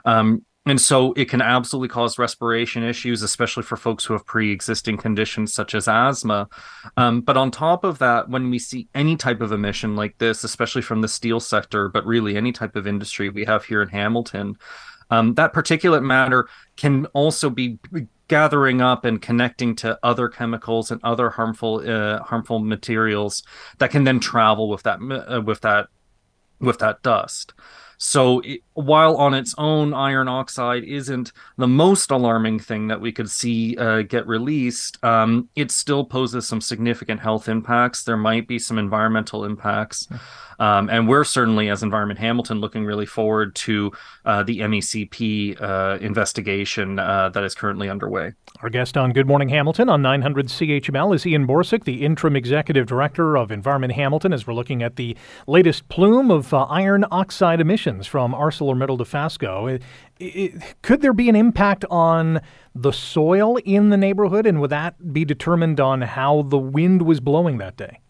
Um, 0.05 0.45
and 0.71 0.81
so 0.81 1.13
it 1.15 1.29
can 1.29 1.43
absolutely 1.43 1.89
cause 1.89 2.17
respiration 2.17 2.85
issues, 2.85 3.23
especially 3.23 3.65
for 3.65 3.77
folks 3.77 4.05
who 4.05 4.13
have 4.13 4.25
pre 4.25 4.53
existing 4.53 4.99
conditions 4.99 5.53
such 5.53 5.75
as 5.75 5.89
asthma. 5.89 6.49
Um, 6.97 7.23
but 7.23 7.37
on 7.37 7.51
top 7.51 7.83
of 7.83 7.99
that, 7.99 8.29
when 8.29 8.51
we 8.51 8.61
see 8.61 8.87
any 8.95 9.17
type 9.17 9.41
of 9.41 9.51
emission 9.51 9.97
like 9.97 10.17
this, 10.19 10.45
especially 10.45 10.83
from 10.83 11.01
the 11.01 11.09
steel 11.09 11.41
sector, 11.41 11.89
but 11.89 12.07
really 12.07 12.37
any 12.37 12.53
type 12.53 12.77
of 12.77 12.87
industry 12.87 13.31
we 13.31 13.45
have 13.47 13.65
here 13.65 13.83
in 13.83 13.89
Hamilton, 13.89 14.57
um, 15.11 15.35
that 15.35 15.53
particulate 15.53 16.05
matter 16.05 16.49
can 16.77 17.07
also 17.07 17.51
be 17.51 17.81
gathering 18.29 18.81
up 18.81 19.05
and 19.05 19.21
connecting 19.21 19.75
to 19.75 19.99
other 20.05 20.29
chemicals 20.29 20.93
and 20.93 21.01
other 21.03 21.31
harmful 21.31 21.83
uh, 21.85 22.23
harmful 22.23 22.61
materials 22.61 23.43
that 23.79 23.91
can 23.91 24.05
then 24.05 24.21
travel 24.21 24.69
with 24.69 24.85
that 24.85 25.01
uh, 25.01 25.41
with 25.41 25.63
that 25.63 25.89
with 26.61 26.79
that 26.79 27.03
dust. 27.03 27.55
So 28.03 28.41
while 28.81 29.17
on 29.17 29.35
its 29.35 29.55
own, 29.59 29.95
iron 29.95 30.29
oxide 30.29 30.85
isn't 30.85 31.33
the 31.57 31.69
most 31.69 32.11
alarming 32.11 32.59
thing 32.59 32.89
that 32.89 33.01
we 33.01 33.13
could 33.13 33.31
see 33.31 33.77
uh, 33.77 34.03
get 34.03 34.27
released, 34.27 35.03
um, 35.05 35.49
it 35.57 35.71
still 35.71 36.05
poses 36.05 36.47
some 36.47 36.61
significant 36.61 37.21
health 37.21 37.49
impacts. 37.49 38.05
There 38.05 38.17
might 38.17 38.47
be 38.47 38.59
some 38.59 38.79
environmental 38.79 39.45
impacts. 39.45 40.09
Um, 40.61 40.91
and 40.91 41.09
we're 41.09 41.25
certainly, 41.25 41.71
as 41.71 41.83
Environment 41.83 42.21
Hamilton, 42.21 42.61
looking 42.61 42.85
really 42.85 43.07
forward 43.07 43.55
to 43.57 43.93
uh, 44.27 44.43
the 44.43 44.59
MECP 44.59 45.61
uh, 45.61 45.99
investigation 46.03 46.99
uh, 46.99 47.31
that 47.31 47.43
is 47.43 47.55
currently 47.55 47.89
underway. 47.89 48.35
Our 48.61 48.69
guest 48.69 48.99
on 48.99 49.15
Good 49.15 49.27
Morning 49.27 49.49
Hamilton 49.49 49.89
on 49.89 50.03
900 50.03 50.49
CHML 50.49 51.15
is 51.15 51.27
Ian 51.27 51.47
Borsuk, 51.47 51.85
the 51.85 52.05
interim 52.05 52.37
executive 52.37 52.87
director 52.87 53.39
of 53.39 53.51
Environment 53.51 53.95
Hamilton, 53.95 54.35
as 54.35 54.47
we're 54.47 54.53
looking 54.53 54.83
at 54.83 54.97
the 54.97 55.17
latest 55.47 55.89
plume 55.89 56.31
of 56.31 56.53
uh, 56.53 56.65
iron 56.65 57.07
oxide 57.11 57.63
emissions 57.63 58.07
from 58.07 58.35
ArcelorMittal 58.75 58.99
Dofasco. 58.99 59.75
It, 59.75 59.83
it, 60.19 60.63
could 60.83 61.03
there 61.03 61.13
be 61.13 61.29
an 61.29 61.37
impact 61.37 61.85
on 61.91 62.41
the 62.75 62.93
soil 62.93 63.57
in 63.59 63.91
the 63.91 63.97
neighborhood, 63.97 64.47
and 64.47 64.61
would 64.61 64.71
that 64.71 65.13
be 65.13 65.25
determined 65.25 65.81
on 65.81 66.03
how 66.03 66.43
the 66.43 66.59
wind 66.59 67.03
was 67.03 67.21
blowing 67.21 67.59
that 67.59 67.77
day? 67.77 68.01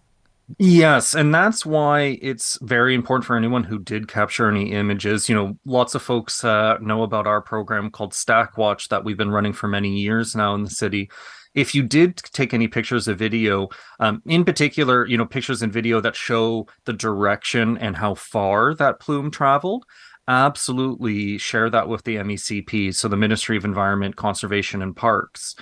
Yes, 0.58 1.14
and 1.14 1.34
that's 1.34 1.64
why 1.64 2.18
it's 2.20 2.58
very 2.62 2.94
important 2.94 3.24
for 3.24 3.36
anyone 3.36 3.64
who 3.64 3.78
did 3.78 4.08
capture 4.08 4.48
any 4.48 4.72
images. 4.72 5.28
You 5.28 5.34
know, 5.34 5.58
lots 5.64 5.94
of 5.94 6.02
folks 6.02 6.44
uh, 6.44 6.76
know 6.80 7.02
about 7.02 7.26
our 7.26 7.40
program 7.40 7.90
called 7.90 8.14
Stack 8.14 8.58
Watch 8.58 8.88
that 8.88 9.04
we've 9.04 9.16
been 9.16 9.30
running 9.30 9.52
for 9.52 9.68
many 9.68 9.96
years 9.96 10.34
now 10.34 10.54
in 10.54 10.64
the 10.64 10.70
city. 10.70 11.10
If 11.54 11.74
you 11.74 11.82
did 11.82 12.16
take 12.16 12.54
any 12.54 12.68
pictures 12.68 13.08
of 13.08 13.18
video, 13.18 13.68
um, 13.98 14.22
in 14.26 14.44
particular, 14.44 15.06
you 15.06 15.18
know, 15.18 15.26
pictures 15.26 15.62
and 15.62 15.72
video 15.72 16.00
that 16.00 16.14
show 16.14 16.66
the 16.84 16.92
direction 16.92 17.76
and 17.78 17.96
how 17.96 18.14
far 18.14 18.74
that 18.74 19.00
plume 19.00 19.30
traveled, 19.30 19.84
absolutely 20.30 21.38
share 21.38 21.68
that 21.68 21.88
with 21.88 22.04
the 22.04 22.16
MECP, 22.16 22.94
so 22.94 23.08
the 23.08 23.16
Ministry 23.16 23.56
of 23.56 23.64
Environment, 23.64 24.14
Conservation 24.14 24.80
and 24.80 24.94
Parks. 24.94 25.56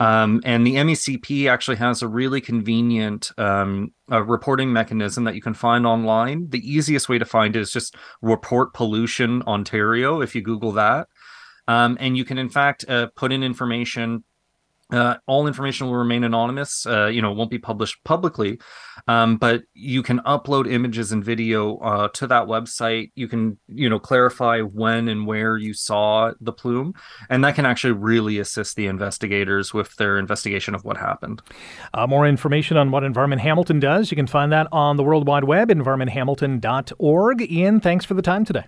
Um, 0.00 0.40
and 0.44 0.66
the 0.66 0.76
MECP 0.76 1.46
actually 1.50 1.76
has 1.76 2.00
a 2.00 2.08
really 2.08 2.40
convenient 2.40 3.30
um, 3.36 3.92
reporting 4.08 4.72
mechanism 4.72 5.24
that 5.24 5.34
you 5.34 5.42
can 5.42 5.52
find 5.52 5.86
online. 5.86 6.48
The 6.48 6.66
easiest 6.66 7.10
way 7.10 7.18
to 7.18 7.26
find 7.26 7.54
it 7.54 7.60
is 7.60 7.70
just 7.70 7.96
Report 8.22 8.72
Pollution 8.72 9.42
Ontario, 9.42 10.22
if 10.22 10.34
you 10.34 10.40
Google 10.40 10.72
that. 10.72 11.08
Um, 11.68 11.98
and 12.00 12.16
you 12.16 12.24
can, 12.24 12.38
in 12.38 12.48
fact, 12.48 12.86
uh, 12.88 13.08
put 13.14 13.30
in 13.30 13.42
information 13.42 14.24
uh, 14.90 15.16
all 15.26 15.46
information 15.46 15.86
will 15.86 15.96
remain 15.96 16.24
anonymous. 16.24 16.86
Uh, 16.86 17.06
you 17.06 17.22
know, 17.22 17.32
won't 17.32 17.50
be 17.50 17.58
published 17.58 18.02
publicly, 18.04 18.60
um, 19.08 19.36
but 19.36 19.62
you 19.72 20.02
can 20.02 20.20
upload 20.20 20.70
images 20.70 21.10
and 21.12 21.24
video 21.24 21.78
uh, 21.78 22.08
to 22.08 22.26
that 22.26 22.46
website. 22.46 23.10
You 23.14 23.28
can, 23.28 23.58
you 23.66 23.88
know, 23.88 23.98
clarify 23.98 24.60
when 24.60 25.08
and 25.08 25.26
where 25.26 25.56
you 25.56 25.72
saw 25.72 26.32
the 26.40 26.52
plume, 26.52 26.94
and 27.30 27.42
that 27.44 27.54
can 27.54 27.66
actually 27.66 27.92
really 27.92 28.38
assist 28.38 28.76
the 28.76 28.86
investigators 28.86 29.72
with 29.72 29.94
their 29.96 30.18
investigation 30.18 30.74
of 30.74 30.84
what 30.84 30.96
happened. 30.96 31.42
Uh, 31.94 32.06
more 32.06 32.26
information 32.26 32.76
on 32.76 32.90
what 32.90 33.04
Environment 33.04 33.40
Hamilton 33.40 33.80
does, 33.80 34.10
you 34.10 34.16
can 34.16 34.26
find 34.26 34.52
that 34.52 34.68
on 34.70 34.96
the 34.96 35.02
World 35.02 35.26
Wide 35.26 35.44
Web, 35.44 35.70
environmenthamilton.org. 35.70 37.50
Ian, 37.50 37.80
thanks 37.80 38.04
for 38.04 38.14
the 38.14 38.22
time 38.22 38.44
today. 38.44 38.64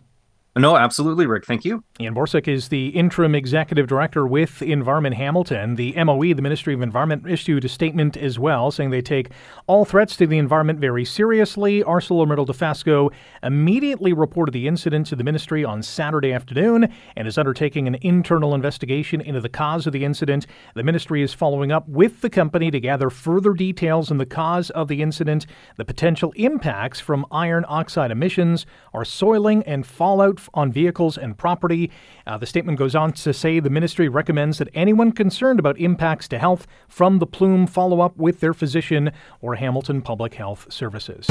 No, 0.58 0.74
absolutely, 0.74 1.26
Rick. 1.26 1.44
Thank 1.44 1.66
you. 1.66 1.84
Ian 2.00 2.14
Borsuk 2.14 2.48
is 2.48 2.68
the 2.68 2.88
interim 2.88 3.34
executive 3.34 3.86
director 3.86 4.26
with 4.26 4.62
Environment 4.62 5.14
Hamilton. 5.14 5.74
The 5.74 5.92
MOE, 6.02 6.32
the 6.32 6.40
Ministry 6.40 6.72
of 6.72 6.80
Environment, 6.80 7.28
issued 7.28 7.66
a 7.66 7.68
statement 7.68 8.16
as 8.16 8.38
well 8.38 8.70
saying 8.70 8.88
they 8.88 9.02
take 9.02 9.28
all 9.66 9.84
threats 9.84 10.16
to 10.16 10.26
the 10.26 10.38
environment 10.38 10.78
very 10.78 11.04
seriously. 11.04 11.82
ArcelorMittal 11.82 12.46
Dofasco 12.46 13.12
immediately 13.42 14.14
reported 14.14 14.52
the 14.52 14.66
incident 14.66 15.06
to 15.08 15.16
the 15.16 15.24
ministry 15.24 15.62
on 15.62 15.82
Saturday 15.82 16.32
afternoon 16.32 16.90
and 17.16 17.28
is 17.28 17.36
undertaking 17.36 17.86
an 17.86 17.98
internal 18.00 18.54
investigation 18.54 19.20
into 19.20 19.42
the 19.42 19.50
cause 19.50 19.86
of 19.86 19.92
the 19.92 20.06
incident. 20.06 20.46
The 20.74 20.82
ministry 20.82 21.20
is 21.20 21.34
following 21.34 21.70
up 21.70 21.86
with 21.86 22.22
the 22.22 22.30
company 22.30 22.70
to 22.70 22.80
gather 22.80 23.10
further 23.10 23.52
details 23.52 24.10
on 24.10 24.16
the 24.16 24.24
cause 24.24 24.70
of 24.70 24.88
the 24.88 25.02
incident, 25.02 25.44
the 25.76 25.84
potential 25.84 26.32
impacts 26.36 26.98
from 26.98 27.26
iron 27.30 27.66
oxide 27.68 28.10
emissions, 28.10 28.64
or 28.94 29.04
soiling 29.04 29.62
and 29.64 29.86
fallout 29.86 30.45
on 30.54 30.72
vehicles 30.72 31.16
and 31.18 31.36
property. 31.36 31.90
Uh, 32.26 32.38
the 32.38 32.46
statement 32.46 32.78
goes 32.78 32.94
on 32.94 33.12
to 33.12 33.32
say 33.32 33.60
the 33.60 33.70
ministry 33.70 34.08
recommends 34.08 34.58
that 34.58 34.68
anyone 34.74 35.12
concerned 35.12 35.58
about 35.58 35.78
impacts 35.78 36.28
to 36.28 36.38
health 36.38 36.66
from 36.88 37.18
the 37.18 37.26
plume 37.26 37.66
follow 37.66 38.00
up 38.00 38.16
with 38.16 38.40
their 38.40 38.54
physician 38.54 39.10
or 39.40 39.54
Hamilton 39.56 40.02
Public 40.02 40.34
Health 40.34 40.72
Services. 40.72 41.26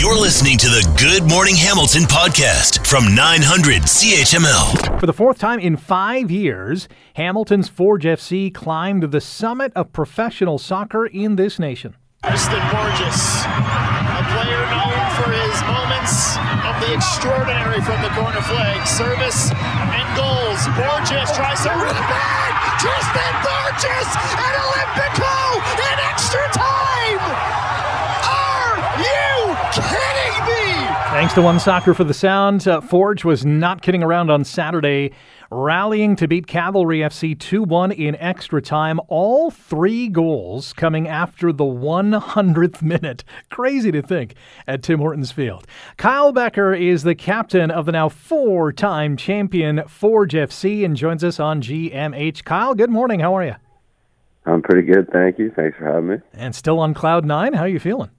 You're 0.00 0.18
listening 0.18 0.58
to 0.58 0.66
the 0.68 0.96
Good 0.98 1.28
Morning 1.28 1.56
Hamilton 1.56 2.02
podcast 2.02 2.86
from 2.86 3.14
900 3.14 3.82
CHML. 3.82 5.00
For 5.00 5.06
the 5.06 5.12
fourth 5.12 5.38
time 5.38 5.60
in 5.60 5.76
five 5.76 6.30
years, 6.30 6.88
Hamilton's 7.14 7.68
Forge 7.68 8.04
FC 8.04 8.52
climbed 8.52 9.10
the 9.10 9.20
summit 9.20 9.72
of 9.74 9.92
professional 9.92 10.58
soccer 10.58 11.06
in 11.06 11.36
this 11.36 11.58
nation. 11.58 11.96
Tristan 12.22 12.60
Borges, 12.70 13.44
a 13.46 14.22
player 14.28 14.60
known 14.68 15.00
for 15.16 15.30
his 15.32 15.56
moments 15.64 16.36
of 16.36 16.59
extraordinary 16.92 17.80
from 17.82 18.02
the 18.02 18.08
corner 18.10 18.42
flag, 18.42 18.86
service 18.86 19.50
and 19.52 20.06
goals. 20.16 20.58
Borges 20.74 21.30
tries 21.32 21.62
to 21.62 21.70
rebound. 21.70 22.52
Tristan 22.82 23.34
Borges 23.46 24.10
and 24.34 24.54
Olimpico 24.58 25.36
in 25.86 25.96
extra 26.10 26.44
time. 26.50 27.22
Are 28.26 28.74
you 28.98 29.54
kidding 29.70 30.36
me? 30.50 30.99
Thanks 31.10 31.34
to 31.34 31.42
One 31.42 31.58
Soccer 31.58 31.92
for 31.92 32.04
the 32.04 32.14
sound. 32.14 32.68
Uh, 32.68 32.80
Forge 32.80 33.24
was 33.24 33.44
not 33.44 33.82
kidding 33.82 34.02
around 34.04 34.30
on 34.30 34.44
Saturday 34.44 35.10
rallying 35.50 36.14
to 36.14 36.28
beat 36.28 36.46
Cavalry 36.46 37.00
FC 37.00 37.36
2 37.36 37.64
1 37.64 37.90
in 37.90 38.14
extra 38.16 38.62
time. 38.62 39.00
All 39.08 39.50
three 39.50 40.08
goals 40.08 40.72
coming 40.72 41.08
after 41.08 41.52
the 41.52 41.64
100th 41.64 42.80
minute. 42.80 43.24
Crazy 43.50 43.90
to 43.90 44.00
think 44.00 44.34
at 44.68 44.84
Tim 44.84 45.00
Hortons 45.00 45.32
Field. 45.32 45.66
Kyle 45.96 46.32
Bekker 46.32 46.80
is 46.80 47.02
the 47.02 47.16
captain 47.16 47.72
of 47.72 47.86
the 47.86 47.92
now 47.92 48.08
four 48.08 48.72
time 48.72 49.16
champion 49.16 49.82
Forge 49.88 50.34
FC 50.34 50.84
and 50.84 50.96
joins 50.96 51.24
us 51.24 51.40
on 51.40 51.60
GMH. 51.60 52.44
Kyle, 52.44 52.74
good 52.76 52.90
morning. 52.90 53.18
How 53.18 53.36
are 53.36 53.44
you? 53.44 53.56
I'm 54.46 54.62
pretty 54.62 54.86
good, 54.86 55.10
thank 55.12 55.40
you. 55.40 55.52
Thanks 55.54 55.76
for 55.76 55.86
having 55.86 56.08
me. 56.08 56.16
And 56.32 56.54
still 56.54 56.78
on 56.78 56.94
cloud 56.94 57.24
nine. 57.24 57.52
How 57.52 57.62
are 57.62 57.68
you 57.68 57.80
feeling? 57.80 58.10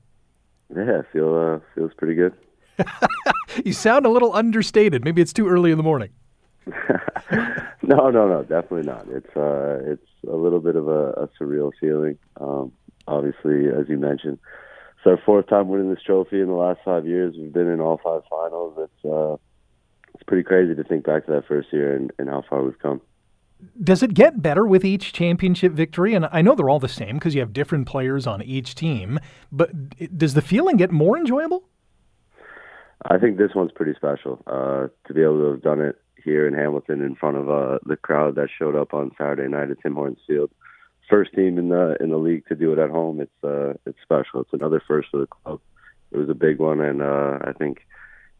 Yeah, 0.75 1.03
feel 1.13 1.35
uh, 1.35 1.59
feels 1.73 1.93
pretty 1.97 2.15
good. 2.15 2.33
you 3.65 3.73
sound 3.73 4.05
a 4.05 4.09
little 4.09 4.33
understated. 4.33 5.03
Maybe 5.03 5.21
it's 5.21 5.33
too 5.33 5.47
early 5.47 5.71
in 5.71 5.77
the 5.77 5.83
morning. 5.83 6.09
no, 7.81 8.09
no, 8.09 8.27
no, 8.27 8.43
definitely 8.43 8.83
not. 8.83 9.07
It's 9.09 9.35
uh, 9.35 9.79
it's 9.83 10.07
a 10.27 10.35
little 10.35 10.59
bit 10.59 10.75
of 10.75 10.87
a, 10.87 11.11
a 11.11 11.29
surreal 11.39 11.71
feeling. 11.79 12.17
Um, 12.39 12.71
obviously, 13.07 13.67
as 13.67 13.89
you 13.89 13.97
mentioned, 13.97 14.37
it's 14.97 15.07
our 15.07 15.19
fourth 15.25 15.47
time 15.47 15.67
winning 15.69 15.89
this 15.89 16.03
trophy 16.03 16.39
in 16.39 16.47
the 16.47 16.53
last 16.53 16.79
five 16.85 17.07
years. 17.07 17.35
We've 17.37 17.51
been 17.51 17.67
in 17.67 17.81
all 17.81 17.99
five 18.03 18.21
finals. 18.29 18.77
It's 18.77 19.05
uh, 19.05 19.37
it's 20.13 20.23
pretty 20.27 20.43
crazy 20.43 20.75
to 20.75 20.83
think 20.83 21.05
back 21.05 21.25
to 21.25 21.31
that 21.31 21.47
first 21.47 21.73
year 21.73 21.95
and, 21.95 22.11
and 22.19 22.29
how 22.29 22.43
far 22.47 22.63
we've 22.63 22.77
come. 22.79 23.01
Does 23.83 24.01
it 24.01 24.13
get 24.13 24.41
better 24.41 24.65
with 24.65 24.83
each 24.83 25.13
championship 25.13 25.73
victory? 25.73 26.13
And 26.13 26.27
I 26.31 26.41
know 26.41 26.55
they're 26.55 26.69
all 26.69 26.79
the 26.79 26.87
same 26.87 27.15
because 27.15 27.35
you 27.35 27.41
have 27.41 27.53
different 27.53 27.87
players 27.87 28.25
on 28.25 28.41
each 28.41 28.75
team. 28.75 29.19
But 29.51 30.17
does 30.17 30.33
the 30.33 30.41
feeling 30.41 30.77
get 30.77 30.91
more 30.91 31.17
enjoyable? 31.17 31.63
I 33.05 33.17
think 33.17 33.37
this 33.37 33.55
one's 33.55 33.71
pretty 33.71 33.93
special. 33.95 34.41
Uh, 34.45 34.87
to 35.07 35.13
be 35.13 35.21
able 35.21 35.39
to 35.39 35.51
have 35.51 35.61
done 35.61 35.81
it 35.81 35.99
here 36.23 36.47
in 36.47 36.53
Hamilton 36.53 37.01
in 37.01 37.15
front 37.15 37.37
of 37.37 37.49
uh, 37.49 37.79
the 37.85 37.97
crowd 37.97 38.35
that 38.35 38.49
showed 38.57 38.75
up 38.75 38.93
on 38.93 39.11
Saturday 39.17 39.49
night 39.49 39.71
at 39.71 39.81
Tim 39.81 39.95
Hortons 39.95 40.19
Field. 40.27 40.51
First 41.09 41.33
team 41.33 41.57
in 41.57 41.69
the 41.69 41.97
in 41.99 42.09
the 42.09 42.17
league 42.17 42.45
to 42.47 42.55
do 42.55 42.71
it 42.71 42.79
at 42.79 42.89
home. 42.89 43.19
It's 43.19 43.43
uh, 43.43 43.73
it's 43.85 43.97
special. 44.01 44.41
It's 44.41 44.53
another 44.53 44.81
first 44.87 45.09
for 45.09 45.17
the 45.17 45.27
club. 45.27 45.59
It 46.11 46.17
was 46.17 46.29
a 46.29 46.35
big 46.35 46.59
one, 46.59 46.79
and 46.79 47.01
uh, 47.01 47.39
I 47.43 47.53
think 47.53 47.79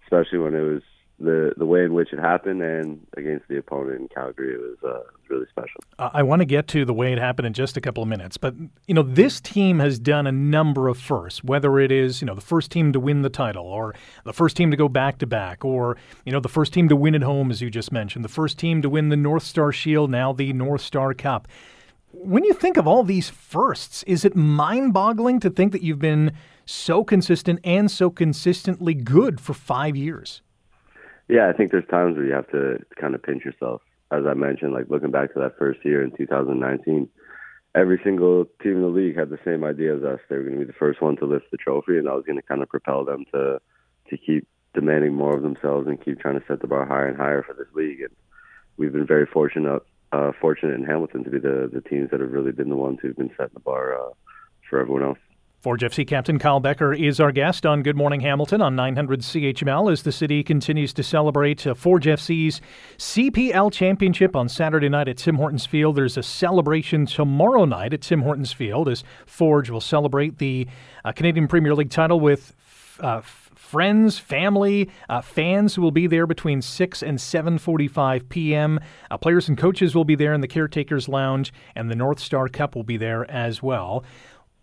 especially 0.03 0.39
when 0.39 0.53
it 0.53 0.62
was 0.62 0.82
the 1.24 1.54
the 1.58 1.66
way 1.66 1.84
in 1.84 1.94
which 1.94 2.13
it 2.13 2.20
happened 2.20 2.62
and 2.62 3.06
against 3.18 3.48
the 3.48 3.58
opponent 3.58 4.01
in 4.01 4.08
Calgary, 4.08 4.54
it 4.54 4.60
was, 4.60 4.78
uh, 4.84 5.04
really 5.30 5.46
special. 5.50 5.80
I 5.98 6.24
want 6.24 6.42
to 6.42 6.46
get 6.46 6.68
to 6.70 6.84
the 6.84 6.94
way 6.94 7.13
it 7.13 7.20
happened 7.20 7.46
in 7.46 7.54
just 7.54 7.78
a 7.78 7.82
couple 7.82 8.04
of 8.04 8.10
minutes, 8.10 8.38
but 8.38 8.54
you 8.88 8.94
know 8.94 9.04
this 9.04 9.40
team 9.40 9.80
has 9.80 9.98
done 10.00 10.28
a 10.28 10.32
number 10.32 10.88
of 10.88 10.98
firsts. 10.98 11.44
Whether 11.44 11.80
it 11.80 11.92
is 11.92 12.22
you 12.22 12.25
know 12.25 12.36
the 12.36 12.42
first 12.42 12.72
team 12.72 12.92
to 12.94 13.00
win 13.00 13.22
the 13.22 13.30
title, 13.30 13.66
or 13.66 13.96
the 14.25 14.34
first 14.34 14.58
team 14.58 14.72
to 14.72 14.78
go 14.78 14.90
back 14.90 15.20
to 15.20 15.28
back, 15.28 15.63
or 15.63 15.98
you 16.25 16.32
know 16.32 16.40
the 16.40 16.50
first 16.50 16.74
team 16.74 16.90
to 16.90 16.96
win 16.96 17.16
at 17.16 17.24
home, 17.24 17.51
as 17.51 17.62
you 17.62 17.70
just 17.70 17.92
mentioned, 17.92 18.25
the 18.25 18.30
first 18.30 18.60
team 18.60 18.82
to 18.82 18.90
win 18.90 19.10
the 19.10 19.18
North 19.18 19.44
Star 19.44 19.72
Shield, 19.72 20.10
now 20.10 20.34
the 20.34 20.54
North 20.54 20.82
Star 20.82 21.13
Cup. 21.13 21.48
When 22.13 22.44
you 22.44 22.54
think 22.54 22.75
of 22.75 22.88
all 22.88 23.04
these 23.04 23.30
firsts, 23.30 24.04
is 24.04 24.25
it 24.25 24.36
mind-boggling 24.36 25.40
to 25.40 25.50
think 25.50 25.72
that 25.72 25.82
you've 25.82 26.00
been 26.00 26.34
so 26.66 27.06
consistent 27.06 27.62
and 27.63 27.90
so 27.90 28.10
consistently 28.10 28.94
good 28.94 29.40
for 29.40 29.54
five 29.54 29.96
years? 29.96 30.42
Yeah, 31.31 31.47
I 31.47 31.53
think 31.53 31.71
there's 31.71 31.88
times 31.88 32.17
where 32.17 32.25
you 32.25 32.33
have 32.33 32.51
to 32.51 32.79
kind 33.00 33.15
of 33.15 33.23
pinch 33.23 33.45
yourself. 33.45 33.81
As 34.11 34.25
I 34.27 34.33
mentioned, 34.33 34.73
like 34.73 34.89
looking 34.89 35.11
back 35.11 35.33
to 35.33 35.39
that 35.39 35.57
first 35.57 35.79
year 35.85 36.03
in 36.03 36.11
2019, 36.11 37.07
every 37.73 38.01
single 38.03 38.43
team 38.61 38.75
in 38.75 38.81
the 38.81 38.89
league 38.89 39.17
had 39.17 39.29
the 39.29 39.39
same 39.45 39.63
idea 39.63 39.95
as 39.95 40.03
us. 40.03 40.19
They 40.27 40.35
were 40.35 40.43
going 40.43 40.59
to 40.59 40.65
be 40.65 40.69
the 40.69 40.77
first 40.77 41.01
one 41.01 41.15
to 41.17 41.25
lift 41.25 41.45
the 41.50 41.55
trophy, 41.55 41.97
and 41.97 42.07
that 42.07 42.15
was 42.15 42.25
going 42.25 42.35
to 42.35 42.45
kind 42.45 42.61
of 42.61 42.67
propel 42.67 43.05
them 43.05 43.23
to 43.33 43.61
to 44.09 44.17
keep 44.17 44.45
demanding 44.73 45.13
more 45.13 45.33
of 45.33 45.41
themselves 45.41 45.88
and 45.88 46.03
keep 46.03 46.19
trying 46.19 46.38
to 46.38 46.45
set 46.50 46.59
the 46.59 46.67
bar 46.67 46.85
higher 46.85 47.07
and 47.07 47.15
higher 47.15 47.43
for 47.43 47.53
this 47.53 47.73
league. 47.73 48.01
And 48.01 48.11
we've 48.75 48.91
been 48.91 49.07
very 49.07 49.25
fortunate 49.25 49.83
uh, 50.11 50.33
fortunate 50.41 50.75
in 50.75 50.83
Hamilton 50.83 51.23
to 51.23 51.29
be 51.29 51.39
the 51.39 51.69
the 51.71 51.79
teams 51.79 52.11
that 52.11 52.19
have 52.19 52.33
really 52.33 52.51
been 52.51 52.67
the 52.67 52.75
ones 52.75 53.00
who've 53.01 53.15
been 53.15 53.31
setting 53.38 53.53
the 53.53 53.61
bar 53.61 53.97
uh, 53.97 54.11
for 54.69 54.81
everyone 54.81 55.03
else. 55.03 55.19
Forge 55.62 55.82
FC 55.82 56.08
captain 56.08 56.39
Kyle 56.39 56.60
Bekker 56.60 57.00
is 57.00 57.20
our 57.20 57.32
guest 57.32 57.68
on 57.68 57.84
Good 57.84 57.96
Morning 57.96 58.22
Hamilton 58.22 58.62
on 58.62 58.75
900 58.75 59.20
CHML 59.20 59.91
as 59.91 60.01
the 60.01 60.12
city 60.12 60.41
continues 60.41 60.91
to 60.94 61.03
celebrate 61.03 61.68
uh, 61.68 61.75
Forge 61.75 62.06
FC's 62.06 62.62
CPL 62.98 63.72
championship 63.72 64.36
on 64.36 64.50
Saturday 64.50 64.89
night 64.89 65.08
at 65.08 65.18
Tim 65.18 65.36
Hortons 65.36 65.68
Field. 65.68 65.96
There's 65.96 66.18
a 66.18 66.24
celebration 66.24 67.06
tomorrow 67.06 67.65
night 67.65 67.94
at 67.94 68.01
Tim 68.01 68.24
Hortons 68.24 68.51
Field 68.51 68.89
as 68.89 69.03
Forge 69.27 69.70
will 69.70 69.82
celebrate 69.82 70.39
the 70.39 70.68
uh, 71.06 71.12
Canadian 71.12 71.48
Premier 71.48 71.75
League 71.75 71.91
title 71.91 72.20
with 72.20 72.56
uh, 73.00 73.22
friends, 73.22 74.20
family, 74.20 74.89
uh, 75.10 75.22
fans 75.22 75.75
who 75.75 75.82
will 75.82 75.91
be 75.91 76.06
there 76.06 76.27
between 76.27 76.62
6 76.62 77.01
and 77.03 77.18
7:45 77.18 78.27
p.m. 78.27 78.80
Uh, 79.10 79.18
players 79.18 79.48
and 79.48 79.58
coaches 79.58 79.96
will 79.96 80.03
be 80.03 80.15
there 80.15 80.34
in 80.34 80.41
the 80.41 80.48
Caretakers 80.48 81.08
Lounge, 81.08 81.53
and 81.74 81.89
the 81.89 81.96
North 81.96 82.20
Star 82.20 82.50
Cup 82.50 82.75
will 82.75 82.84
be 82.84 82.98
there 82.98 83.30
as 83.32 83.63
well. 83.63 84.03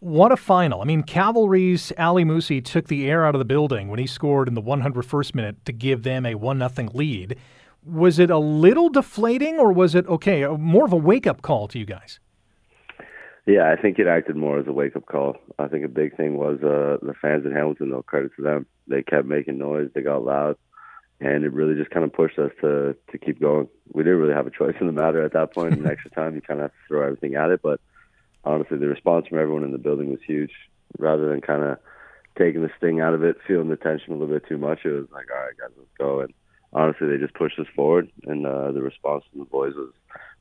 What 0.00 0.30
a 0.30 0.36
final. 0.36 0.80
I 0.80 0.84
mean, 0.84 1.02
Cavalry's 1.02 1.92
Ali 1.98 2.24
Musse 2.24 2.62
took 2.62 2.86
the 2.86 3.10
air 3.10 3.26
out 3.26 3.34
of 3.34 3.40
the 3.40 3.44
building 3.44 3.88
when 3.88 3.98
he 3.98 4.06
scored 4.06 4.46
in 4.46 4.54
the 4.54 4.62
101st 4.62 5.34
minute 5.34 5.64
to 5.64 5.72
give 5.72 6.04
them 6.04 6.24
a 6.24 6.36
1 6.36 6.58
0 6.58 6.88
lead. 6.94 7.36
Was 7.84 8.20
it 8.20 8.30
a 8.30 8.38
little 8.38 8.90
deflating 8.90 9.58
or 9.58 9.72
was 9.72 9.96
it 9.96 10.06
okay, 10.06 10.46
more 10.46 10.84
of 10.84 10.92
a 10.92 10.96
wake 10.96 11.26
up 11.26 11.42
call 11.42 11.66
to 11.68 11.78
you 11.78 11.84
guys? 11.84 12.20
Yeah, 13.44 13.72
I 13.72 13.80
think 13.80 13.98
it 13.98 14.06
acted 14.06 14.36
more 14.36 14.58
as 14.58 14.66
a 14.66 14.72
wake 14.72 14.94
up 14.94 15.06
call. 15.06 15.36
I 15.58 15.68
think 15.68 15.84
a 15.84 15.88
big 15.88 16.16
thing 16.16 16.36
was 16.36 16.58
uh, 16.62 17.04
the 17.04 17.14
fans 17.20 17.46
in 17.46 17.52
Hamilton, 17.52 17.90
though, 17.90 18.02
credit 18.02 18.30
to 18.36 18.42
them. 18.42 18.66
They 18.86 19.02
kept 19.02 19.26
making 19.26 19.58
noise, 19.58 19.88
they 19.94 20.02
got 20.02 20.22
loud, 20.22 20.56
and 21.18 21.44
it 21.44 21.52
really 21.52 21.74
just 21.74 21.90
kind 21.90 22.04
of 22.04 22.12
pushed 22.12 22.38
us 22.38 22.52
to 22.60 22.94
to 23.10 23.18
keep 23.18 23.40
going. 23.40 23.68
We 23.92 24.04
didn't 24.04 24.18
really 24.18 24.34
have 24.34 24.46
a 24.46 24.50
choice 24.50 24.76
in 24.80 24.86
the 24.86 24.92
matter 24.92 25.24
at 25.24 25.32
that 25.32 25.54
point. 25.54 25.72
In 25.78 25.86
extra 25.86 26.10
time, 26.10 26.36
you 26.36 26.40
kind 26.40 26.60
of 26.60 26.64
have 26.64 26.72
to 26.72 26.76
throw 26.86 27.02
everything 27.02 27.34
at 27.34 27.50
it. 27.50 27.62
But 27.62 27.80
honestly, 28.44 28.78
the 28.78 28.86
response 28.86 29.26
from 29.26 29.38
everyone 29.38 29.64
in 29.64 29.72
the 29.72 29.78
building 29.78 30.10
was 30.10 30.20
huge. 30.26 30.52
Rather 30.98 31.28
than 31.28 31.40
kind 31.40 31.62
of 31.62 31.78
taking 32.38 32.62
the 32.62 32.70
sting 32.78 33.00
out 33.00 33.14
of 33.14 33.22
it, 33.22 33.36
feeling 33.46 33.68
the 33.68 33.76
tension 33.76 34.12
a 34.12 34.16
little 34.16 34.32
bit 34.32 34.48
too 34.48 34.58
much, 34.58 34.80
it 34.84 34.90
was 34.90 35.06
like, 35.12 35.26
all 35.30 35.44
right, 35.44 35.56
guys, 35.58 35.70
let's 35.76 35.90
go. 35.98 36.20
And 36.20 36.32
honestly, 36.72 37.08
they 37.08 37.18
just 37.18 37.34
pushed 37.34 37.58
us 37.58 37.66
forward, 37.74 38.10
and 38.26 38.46
uh, 38.46 38.72
the 38.72 38.82
response 38.82 39.24
from 39.30 39.40
the 39.40 39.46
boys 39.46 39.74
was 39.74 39.92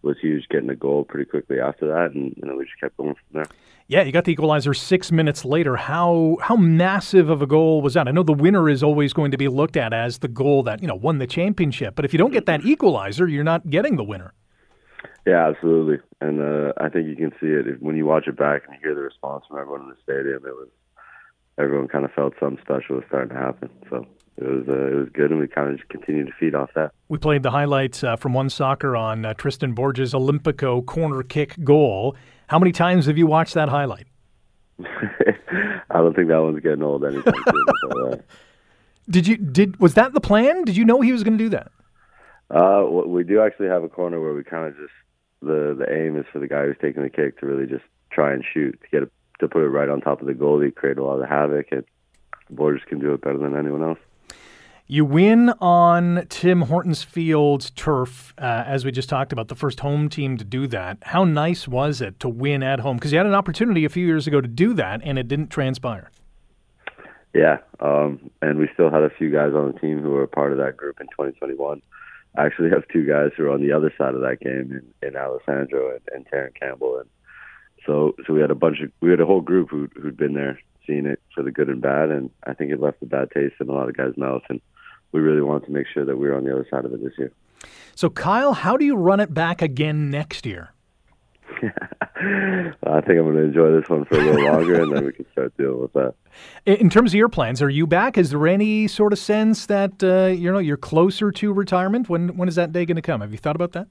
was 0.03 0.15
huge, 0.21 0.47
getting 0.49 0.69
a 0.69 0.75
goal 0.75 1.03
pretty 1.03 1.29
quickly 1.29 1.59
after 1.59 1.87
that, 1.87 2.11
and 2.13 2.33
you 2.37 2.47
know, 2.47 2.55
we 2.55 2.65
just 2.65 2.79
kept 2.79 2.95
going 2.97 3.15
from 3.15 3.23
there. 3.33 3.47
Yeah, 3.87 4.03
you 4.03 4.11
got 4.11 4.25
the 4.25 4.31
equalizer 4.31 4.73
six 4.73 5.11
minutes 5.11 5.43
later. 5.43 5.75
How 5.75 6.37
how 6.41 6.55
massive 6.55 7.29
of 7.29 7.41
a 7.41 7.47
goal 7.47 7.81
was 7.81 7.95
that? 7.95 8.07
I 8.07 8.11
know 8.11 8.23
the 8.23 8.33
winner 8.33 8.69
is 8.69 8.83
always 8.83 9.11
going 9.11 9.31
to 9.31 9.37
be 9.37 9.47
looked 9.47 9.75
at 9.75 9.93
as 9.93 10.19
the 10.19 10.27
goal 10.27 10.63
that 10.63 10.81
you 10.81 10.87
know 10.87 10.95
won 10.95 11.17
the 11.17 11.27
championship, 11.27 11.95
but 11.95 12.05
if 12.05 12.13
you 12.13 12.19
don't 12.19 12.31
get 12.31 12.45
that 12.45 12.63
equalizer, 12.65 13.27
you're 13.27 13.43
not 13.43 13.69
getting 13.69 13.95
the 13.95 14.03
winner. 14.03 14.33
Yeah, 15.27 15.49
absolutely, 15.49 15.97
and 16.21 16.39
uh, 16.39 16.71
I 16.77 16.87
think 16.87 17.09
you 17.09 17.17
can 17.17 17.31
see 17.31 17.47
it 17.47 17.81
when 17.83 17.97
you 17.97 18.05
watch 18.05 18.27
it 18.27 18.37
back 18.37 18.61
and 18.65 18.73
you 18.75 18.79
hear 18.81 18.95
the 18.95 19.01
response 19.01 19.43
from 19.45 19.57
everyone 19.57 19.81
in 19.81 19.89
the 19.89 19.97
stadium. 20.01 20.45
It 20.45 20.55
was 20.55 20.69
everyone 21.57 21.89
kind 21.89 22.05
of 22.05 22.13
felt 22.13 22.33
something 22.39 22.63
special 22.63 22.95
was 22.95 23.03
starting 23.09 23.35
to 23.35 23.35
happen. 23.35 23.69
So 23.89 24.05
it 24.37 24.45
was 24.45 24.69
uh, 24.69 24.87
it 24.87 24.95
was 24.95 25.09
good, 25.11 25.31
and 25.31 25.41
we 25.41 25.49
kind 25.49 25.69
of 25.69 25.75
just 25.75 25.89
continued 25.89 26.27
to 26.27 26.33
feed 26.39 26.55
off 26.55 26.69
that. 26.75 26.91
We 27.09 27.17
played 27.17 27.43
the 27.43 27.51
highlights 27.51 28.05
uh, 28.05 28.15
from 28.15 28.31
One 28.31 28.49
Soccer 28.49 28.95
on 28.95 29.25
uh, 29.25 29.33
Tristan 29.33 29.73
Borges' 29.73 30.13
Olimpico 30.13 30.85
corner 30.85 31.23
kick 31.23 31.61
goal. 31.61 32.15
How 32.47 32.57
many 32.57 32.71
times 32.71 33.07
have 33.07 33.17
you 33.17 33.27
watched 33.27 33.53
that 33.55 33.67
highlight? 33.67 34.07
I 34.79 35.97
don't 35.97 36.15
think 36.15 36.29
that 36.29 36.41
one's 36.41 36.61
getting 36.61 36.83
old 36.83 37.03
anytime 37.03 37.33
soon. 37.91 38.23
Did 39.09 39.27
you 39.27 39.35
did 39.35 39.77
was 39.81 39.95
that 39.95 40.13
the 40.13 40.21
plan? 40.21 40.63
Did 40.63 40.77
you 40.77 40.85
know 40.85 41.01
he 41.01 41.11
was 41.11 41.23
going 41.23 41.37
to 41.37 41.43
do 41.43 41.49
that? 41.49 41.71
Uh, 42.49 42.85
we 43.05 43.25
do 43.25 43.41
actually 43.41 43.67
have 43.67 43.83
a 43.83 43.89
corner 43.89 44.21
where 44.21 44.33
we 44.33 44.43
kind 44.43 44.67
of 44.67 44.75
just 44.77 44.91
the 45.41 45.75
the 45.77 45.85
aim 45.91 46.17
is 46.17 46.25
for 46.31 46.39
the 46.39 46.47
guy 46.47 46.65
who's 46.65 46.77
taking 46.81 47.03
the 47.03 47.09
kick 47.09 47.39
to 47.39 47.45
really 47.45 47.67
just 47.67 47.85
try 48.11 48.33
and 48.33 48.43
shoot 48.53 48.79
to 48.81 48.87
get 48.89 49.03
it 49.03 49.11
to 49.39 49.47
put 49.47 49.63
it 49.63 49.67
right 49.67 49.89
on 49.89 50.01
top 50.01 50.21
of 50.21 50.27
the 50.27 50.33
goalie, 50.33 50.73
create 50.73 50.97
a 50.97 51.03
lot 51.03 51.21
of 51.21 51.29
havoc, 51.29 51.67
and 51.71 51.83
Borges 52.49 52.83
can 52.87 52.99
do 52.99 53.13
it 53.13 53.21
better 53.21 53.37
than 53.37 53.55
anyone 53.55 53.83
else. 53.83 53.99
You 54.89 55.03
win 55.03 55.49
on 55.59 56.25
Tim 56.29 56.61
Hortons 56.61 57.03
Field's 57.03 57.71
turf, 57.71 58.33
uh, 58.37 58.63
as 58.65 58.85
we 58.85 58.91
just 58.91 59.09
talked 59.09 59.33
about, 59.33 59.49
the 59.49 59.55
first 59.55 59.81
home 59.81 60.07
team 60.07 60.37
to 60.37 60.45
do 60.45 60.65
that. 60.67 60.97
How 61.01 61.25
nice 61.25 61.67
was 61.67 61.99
it 61.99 62.21
to 62.21 62.29
win 62.29 62.63
at 62.63 62.79
home? 62.79 62.95
Because 62.95 63.11
you 63.11 63.17
had 63.17 63.27
an 63.27 63.33
opportunity 63.33 63.83
a 63.83 63.89
few 63.89 64.05
years 64.05 64.27
ago 64.27 64.39
to 64.39 64.47
do 64.47 64.73
that, 64.75 65.01
and 65.03 65.19
it 65.19 65.27
didn't 65.27 65.49
transpire. 65.49 66.09
Yeah, 67.33 67.57
um, 67.81 68.31
and 68.41 68.57
we 68.57 68.69
still 68.73 68.89
had 68.89 69.03
a 69.03 69.09
few 69.09 69.29
guys 69.29 69.53
on 69.53 69.73
the 69.73 69.79
team 69.79 70.01
who 70.01 70.11
were 70.11 70.23
a 70.23 70.27
part 70.27 70.53
of 70.53 70.57
that 70.59 70.77
group 70.77 71.01
in 71.01 71.07
2021. 71.07 71.81
I 72.37 72.45
actually 72.45 72.69
have 72.69 72.87
two 72.87 73.05
guys 73.05 73.31
who 73.35 73.45
are 73.45 73.51
on 73.51 73.61
the 73.61 73.73
other 73.73 73.93
side 73.97 74.13
of 74.13 74.21
that 74.21 74.39
game 74.39 74.71
in, 75.01 75.07
in 75.07 75.15
Alessandro 75.15 75.91
and, 75.91 76.01
and 76.13 76.25
Terran 76.27 76.53
Campbell, 76.59 76.99
and 76.99 77.09
so 77.85 78.15
so 78.25 78.33
we 78.33 78.41
had 78.41 78.51
a 78.51 78.55
bunch 78.55 78.79
of 78.81 78.91
we 79.01 79.09
had 79.09 79.19
a 79.19 79.25
whole 79.25 79.41
group 79.41 79.69
who 79.69 79.89
who'd 80.01 80.17
been 80.17 80.33
there, 80.33 80.59
seeing 80.85 81.05
it 81.05 81.19
for 81.33 81.43
the 81.43 81.51
good 81.51 81.69
and 81.69 81.81
bad, 81.81 82.09
and 82.09 82.29
I 82.45 82.53
think 82.53 82.71
it 82.71 82.79
left 82.79 83.01
a 83.01 83.05
bad 83.05 83.31
taste 83.31 83.55
in 83.59 83.69
a 83.69 83.73
lot 83.73 83.89
of 83.89 83.97
guys' 83.97 84.13
mouths 84.15 84.45
and 84.49 84.61
we 85.11 85.21
really 85.21 85.41
wanted 85.41 85.65
to 85.65 85.71
make 85.71 85.87
sure 85.93 86.05
that 86.05 86.17
we 86.17 86.27
were 86.27 86.35
on 86.35 86.43
the 86.43 86.51
other 86.51 86.67
side 86.69 86.85
of 86.85 86.93
it 86.93 87.03
this 87.03 87.13
year. 87.17 87.31
So, 87.95 88.09
Kyle, 88.09 88.53
how 88.53 88.77
do 88.77 88.85
you 88.85 88.95
run 88.95 89.19
it 89.19 89.33
back 89.33 89.61
again 89.61 90.09
next 90.09 90.45
year? 90.45 90.73
I 91.61 93.01
think 93.01 93.19
I'm 93.19 93.25
going 93.25 93.35
to 93.35 93.43
enjoy 93.43 93.71
this 93.71 93.89
one 93.89 94.05
for 94.05 94.15
a 94.15 94.23
little 94.23 94.53
longer, 94.53 94.81
and 94.83 94.95
then 94.95 95.05
we 95.05 95.11
can 95.11 95.25
start 95.31 95.55
dealing 95.57 95.81
with 95.81 95.93
that. 95.93 96.13
In 96.65 96.89
terms 96.89 97.11
of 97.11 97.15
your 97.15 97.29
plans, 97.29 97.61
are 97.61 97.69
you 97.69 97.87
back? 97.87 98.17
Is 98.17 98.31
there 98.31 98.47
any 98.47 98.87
sort 98.87 99.13
of 99.13 99.19
sense 99.19 99.65
that 99.67 100.03
uh, 100.03 100.27
you 100.27 100.51
know 100.51 100.59
you're 100.59 100.77
closer 100.77 101.31
to 101.31 101.53
retirement? 101.53 102.09
When 102.09 102.35
when 102.37 102.47
is 102.47 102.55
that 102.55 102.71
day 102.71 102.85
going 102.85 102.95
to 102.95 103.01
come? 103.01 103.21
Have 103.21 103.31
you 103.31 103.37
thought 103.37 103.55
about 103.55 103.71
that? 103.73 103.87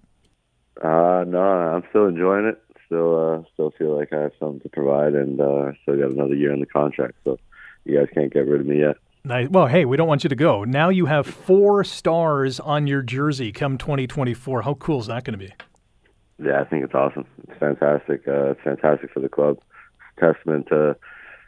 Uh, 0.82 1.24
no, 1.26 1.40
I'm 1.40 1.84
still 1.90 2.06
enjoying 2.06 2.46
it. 2.46 2.62
Still, 2.86 3.18
uh, 3.18 3.42
still 3.54 3.72
feel 3.76 3.96
like 3.96 4.12
I 4.12 4.20
have 4.20 4.32
something 4.38 4.60
to 4.60 4.68
provide, 4.68 5.14
and 5.14 5.40
uh, 5.40 5.72
still 5.82 5.96
got 5.96 6.10
another 6.10 6.34
year 6.34 6.52
in 6.52 6.60
the 6.60 6.66
contract. 6.66 7.14
So 7.24 7.38
you 7.84 7.98
guys 7.98 8.08
can't 8.14 8.32
get 8.32 8.46
rid 8.46 8.60
of 8.60 8.66
me 8.66 8.80
yet. 8.80 8.96
Nice. 9.24 9.48
Well, 9.48 9.66
hey, 9.66 9.84
we 9.84 9.96
don't 9.96 10.06
want 10.06 10.22
you 10.22 10.28
to 10.28 10.36
go. 10.36 10.62
Now 10.62 10.88
you 10.88 11.06
have 11.06 11.26
four 11.26 11.82
stars 11.82 12.60
on 12.60 12.86
your 12.86 13.02
jersey 13.02 13.50
come 13.50 13.76
2024. 13.76 14.62
How 14.62 14.74
cool 14.74 15.00
is 15.00 15.08
that 15.08 15.24
going 15.24 15.36
to 15.36 15.44
be? 15.44 15.52
Yeah, 16.42 16.60
I 16.60 16.64
think 16.64 16.84
it's 16.84 16.94
awesome. 16.94 17.26
It's 17.48 17.58
fantastic. 17.58 18.28
Uh, 18.28 18.50
it's 18.50 18.60
fantastic 18.62 19.10
for 19.12 19.20
the 19.20 19.28
club. 19.28 19.58
It's 19.58 20.20
testament 20.20 20.66
to, 20.68 20.96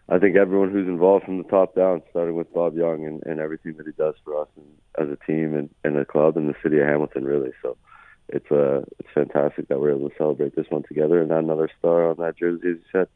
I 0.09 0.19
think, 0.19 0.37
everyone 0.37 0.71
who's 0.71 0.89
involved 0.89 1.25
from 1.27 1.39
the 1.39 1.45
top 1.45 1.75
down, 1.75 2.03
starting 2.11 2.37
with 2.37 2.53
Bob 2.55 2.77
Young 2.77 3.05
and, 3.05 3.23
and 3.27 3.39
everything 3.39 3.75
that 3.77 3.87
he 3.87 3.93
does 3.93 4.15
for 4.25 4.41
us 4.41 4.49
and, 4.57 4.67
as 4.99 5.13
a 5.13 5.27
team 5.27 5.55
and, 5.55 5.69
and 5.85 5.97
the 5.97 6.05
club 6.05 6.37
and 6.37 6.49
the 6.49 6.55
city 6.63 6.79
of 6.79 6.87
Hamilton, 6.87 7.25
really. 7.25 7.53
So 7.63 7.77
it's 8.29 8.51
uh, 8.51 8.83
it's 8.99 9.09
fantastic 9.15 9.69
that 9.69 9.81
we're 9.81 9.95
able 9.95 10.09
to 10.09 10.17
celebrate 10.17 10.57
this 10.57 10.67
one 10.71 10.85
together 10.85 11.21
and 11.21 11.31
add 11.33 11.45
another 11.45 11.71
star 11.79 12.09
on 12.09 12.17
that 12.19 12.37
jersey, 12.37 12.69
as 12.69 12.77
you 12.77 12.83
said. 12.93 13.09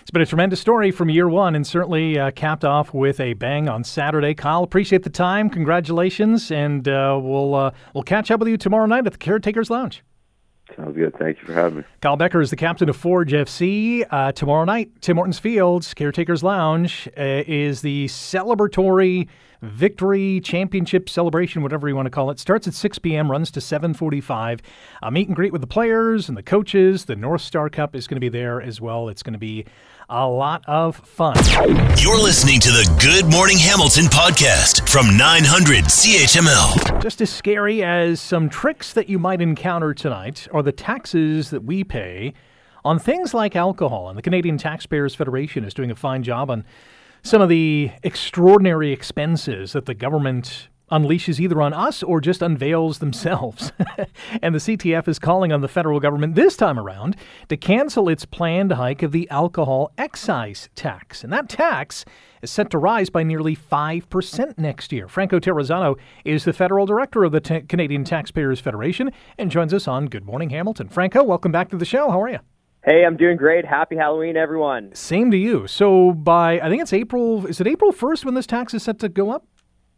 It's 0.00 0.10
been 0.10 0.22
a 0.22 0.26
tremendous 0.26 0.60
story 0.60 0.90
from 0.90 1.10
year 1.10 1.28
one 1.28 1.54
and 1.54 1.66
certainly 1.66 2.18
uh, 2.18 2.30
capped 2.30 2.64
off 2.64 2.94
with 2.94 3.20
a 3.20 3.34
bang 3.34 3.68
on 3.68 3.84
Saturday. 3.84 4.34
Kyle, 4.34 4.62
appreciate 4.62 5.02
the 5.02 5.10
time. 5.10 5.50
Congratulations. 5.50 6.50
And 6.50 6.88
uh, 6.88 7.18
we'll, 7.22 7.54
uh, 7.54 7.70
we'll 7.94 8.02
catch 8.02 8.30
up 8.30 8.40
with 8.40 8.48
you 8.48 8.56
tomorrow 8.56 8.86
night 8.86 9.06
at 9.06 9.12
the 9.12 9.18
Caretakers 9.18 9.70
Lounge. 9.70 10.02
Sounds 10.76 10.96
good. 10.96 11.16
Thank 11.18 11.40
you 11.40 11.46
for 11.46 11.52
having 11.52 11.78
me. 11.78 11.84
Kyle 12.00 12.16
Bekker 12.16 12.42
is 12.42 12.50
the 12.50 12.56
captain 12.56 12.88
of 12.88 12.96
Forge 12.96 13.32
FC. 13.32 14.04
Uh, 14.10 14.32
tomorrow 14.32 14.64
night, 14.64 14.90
Tim 15.00 15.16
Hortons 15.16 15.38
Fields, 15.38 15.94
Caretakers 15.94 16.42
Lounge, 16.42 17.08
uh, 17.16 17.42
is 17.46 17.82
the 17.82 18.06
celebratory 18.06 19.28
victory 19.62 20.40
championship 20.40 21.08
celebration, 21.08 21.62
whatever 21.62 21.88
you 21.88 21.96
want 21.96 22.06
to 22.06 22.10
call 22.10 22.30
it. 22.30 22.38
Starts 22.38 22.66
at 22.68 22.74
6 22.74 22.98
p.m., 22.98 23.30
runs 23.30 23.50
to 23.52 23.60
7:45. 23.60 24.60
A 25.02 25.10
meet 25.10 25.28
and 25.28 25.36
greet 25.36 25.52
with 25.52 25.60
the 25.60 25.66
players 25.66 26.28
and 26.28 26.36
the 26.36 26.42
coaches. 26.42 27.04
The 27.06 27.16
North 27.16 27.42
Star 27.42 27.68
Cup 27.68 27.94
is 27.94 28.06
going 28.06 28.16
to 28.16 28.20
be 28.20 28.28
there 28.28 28.60
as 28.60 28.80
well. 28.80 29.08
It's 29.08 29.22
going 29.22 29.32
to 29.32 29.38
be 29.38 29.64
a 30.08 30.26
lot 30.26 30.62
of 30.66 30.96
fun. 30.96 31.36
You're 31.98 32.20
listening 32.20 32.60
to 32.60 32.70
the 32.70 32.98
Good 33.00 33.30
Morning 33.30 33.58
Hamilton 33.58 34.04
podcast 34.04 34.88
from 34.88 35.16
900 35.16 35.84
CHML. 35.84 37.02
Just 37.02 37.20
as 37.20 37.28
scary 37.30 37.82
as 37.84 38.20
some 38.20 38.48
tricks 38.48 38.94
that 38.94 39.08
you 39.08 39.18
might 39.18 39.42
encounter 39.42 39.92
tonight 39.92 40.48
are 40.52 40.62
the 40.62 40.72
taxes 40.72 41.50
that 41.50 41.64
we 41.64 41.84
pay 41.84 42.32
on 42.84 42.98
things 42.98 43.34
like 43.34 43.54
alcohol. 43.54 44.08
And 44.08 44.16
the 44.16 44.22
Canadian 44.22 44.56
Taxpayers 44.56 45.14
Federation 45.14 45.62
is 45.64 45.74
doing 45.74 45.90
a 45.90 45.94
fine 45.94 46.22
job 46.22 46.50
on 46.50 46.64
some 47.28 47.42
of 47.42 47.50
the 47.50 47.90
extraordinary 48.02 48.90
expenses 48.90 49.74
that 49.74 49.84
the 49.84 49.92
government 49.92 50.68
unleashes 50.90 51.38
either 51.38 51.60
on 51.60 51.74
us 51.74 52.02
or 52.02 52.22
just 52.22 52.40
unveils 52.40 53.00
themselves. 53.00 53.70
and 54.42 54.54
the 54.54 54.58
CTF 54.58 55.06
is 55.06 55.18
calling 55.18 55.52
on 55.52 55.60
the 55.60 55.68
federal 55.68 56.00
government 56.00 56.36
this 56.36 56.56
time 56.56 56.78
around 56.78 57.16
to 57.50 57.56
cancel 57.58 58.08
its 58.08 58.24
planned 58.24 58.72
hike 58.72 59.02
of 59.02 59.12
the 59.12 59.28
alcohol 59.28 59.92
excise 59.98 60.70
tax. 60.74 61.22
And 61.22 61.30
that 61.30 61.50
tax 61.50 62.06
is 62.40 62.50
set 62.50 62.70
to 62.70 62.78
rise 62.78 63.10
by 63.10 63.22
nearly 63.24 63.54
5% 63.54 64.56
next 64.56 64.90
year. 64.90 65.06
Franco 65.06 65.38
Terrazzano 65.38 65.98
is 66.24 66.44
the 66.44 66.54
federal 66.54 66.86
director 66.86 67.24
of 67.24 67.32
the 67.32 67.40
T- 67.40 67.60
Canadian 67.60 68.04
Taxpayers 68.04 68.58
Federation 68.58 69.12
and 69.36 69.50
joins 69.50 69.74
us 69.74 69.86
on 69.86 70.06
Good 70.06 70.24
Morning 70.24 70.48
Hamilton. 70.48 70.88
Franco, 70.88 71.22
welcome 71.22 71.52
back 71.52 71.68
to 71.68 71.76
the 71.76 71.84
show. 71.84 72.10
How 72.10 72.22
are 72.22 72.30
you? 72.30 72.38
Hey, 72.84 73.04
I'm 73.04 73.16
doing 73.16 73.36
great. 73.36 73.64
Happy 73.66 73.96
Halloween, 73.96 74.36
everyone. 74.36 74.94
Same 74.94 75.30
to 75.32 75.36
you. 75.36 75.66
So 75.66 76.12
by 76.12 76.60
I 76.60 76.68
think 76.68 76.80
it's 76.82 76.92
April. 76.92 77.46
Is 77.46 77.60
it 77.60 77.66
April 77.66 77.92
1st 77.92 78.24
when 78.24 78.34
this 78.34 78.46
tax 78.46 78.72
is 78.72 78.82
set 78.82 78.98
to 79.00 79.08
go 79.08 79.30
up? 79.30 79.46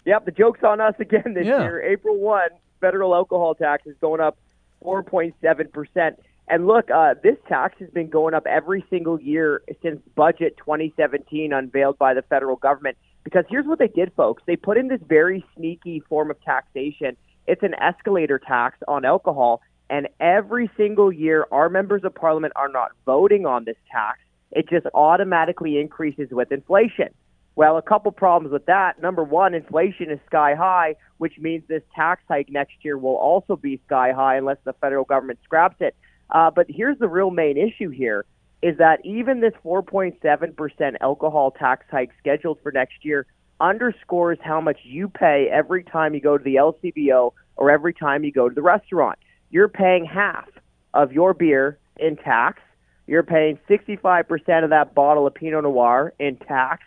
Yep, 0.06 0.24
the 0.24 0.30
joke's 0.30 0.60
on 0.64 0.80
us 0.80 0.94
again 0.98 1.34
this 1.34 1.46
Yeah. 1.46 1.60
year. 1.62 1.82
April 1.82 2.16
1, 2.16 2.48
federal 2.80 3.14
alcohol 3.14 3.54
tax 3.54 3.86
is 3.86 3.94
going 4.00 4.20
up 4.20 4.38
4.7%. 4.82 6.16
And 6.48 6.66
look, 6.66 6.90
uh, 6.90 7.14
this 7.22 7.36
tax 7.48 7.78
has 7.78 7.90
been 7.90 8.08
going 8.08 8.34
up 8.34 8.46
every 8.46 8.84
single 8.90 9.20
year 9.20 9.62
since 9.82 10.00
budget 10.16 10.56
2017 10.56 11.52
unveiled 11.52 11.98
by 11.98 12.14
the 12.14 12.22
federal 12.22 12.56
government. 12.56 12.96
Because 13.22 13.44
here's 13.48 13.66
what 13.66 13.78
they 13.78 13.88
did, 13.88 14.12
folks. 14.14 14.42
They 14.46 14.56
put 14.56 14.78
in 14.78 14.88
this 14.88 15.00
very 15.06 15.44
sneaky 15.54 16.00
form 16.00 16.30
of 16.30 16.40
taxation. 16.42 17.16
It's 17.46 17.62
an 17.62 17.74
escalator 17.74 18.38
tax 18.38 18.78
on 18.88 19.04
alcohol. 19.04 19.60
And 19.90 20.08
every 20.20 20.70
single 20.76 21.12
year, 21.12 21.46
our 21.50 21.68
members 21.68 22.04
of 22.04 22.14
parliament 22.14 22.52
are 22.54 22.68
not 22.68 22.92
voting 23.04 23.44
on 23.44 23.64
this 23.64 23.76
tax. 23.90 24.20
It 24.52 24.68
just 24.68 24.86
automatically 24.94 25.78
increases 25.78 26.28
with 26.30 26.52
inflation. 26.52 27.08
Well, 27.56 27.76
a 27.76 27.82
couple 27.82 28.12
problems 28.12 28.52
with 28.52 28.66
that. 28.66 29.02
Number 29.02 29.24
one, 29.24 29.52
inflation 29.52 30.10
is 30.10 30.20
sky 30.26 30.54
high, 30.54 30.94
which 31.18 31.34
means 31.38 31.64
this 31.66 31.82
tax 31.94 32.22
hike 32.28 32.48
next 32.48 32.74
year 32.82 32.96
will 32.96 33.16
also 33.16 33.56
be 33.56 33.80
sky 33.86 34.12
high 34.12 34.36
unless 34.36 34.58
the 34.64 34.72
federal 34.74 35.04
government 35.04 35.40
scraps 35.42 35.76
it. 35.80 35.96
Uh, 36.30 36.52
but 36.52 36.66
here's 36.68 36.98
the 37.00 37.08
real 37.08 37.32
main 37.32 37.56
issue 37.56 37.90
here 37.90 38.24
is 38.62 38.78
that 38.78 39.04
even 39.04 39.40
this 39.40 39.54
4.7% 39.64 40.96
alcohol 41.00 41.50
tax 41.50 41.84
hike 41.90 42.10
scheduled 42.18 42.58
for 42.62 42.70
next 42.70 43.04
year 43.04 43.26
underscores 43.60 44.38
how 44.42 44.60
much 44.60 44.78
you 44.84 45.08
pay 45.08 45.48
every 45.52 45.82
time 45.82 46.14
you 46.14 46.20
go 46.20 46.38
to 46.38 46.44
the 46.44 46.54
LCBO 46.56 47.32
or 47.56 47.70
every 47.70 47.92
time 47.92 48.22
you 48.22 48.30
go 48.30 48.48
to 48.48 48.54
the 48.54 48.62
restaurant. 48.62 49.18
You're 49.50 49.68
paying 49.68 50.04
half 50.04 50.48
of 50.94 51.12
your 51.12 51.34
beer 51.34 51.78
in 51.98 52.16
tax. 52.16 52.60
You're 53.06 53.22
paying 53.22 53.58
65% 53.68 54.64
of 54.64 54.70
that 54.70 54.94
bottle 54.94 55.26
of 55.26 55.34
Pinot 55.34 55.64
Noir 55.64 56.12
in 56.18 56.36
tax 56.36 56.84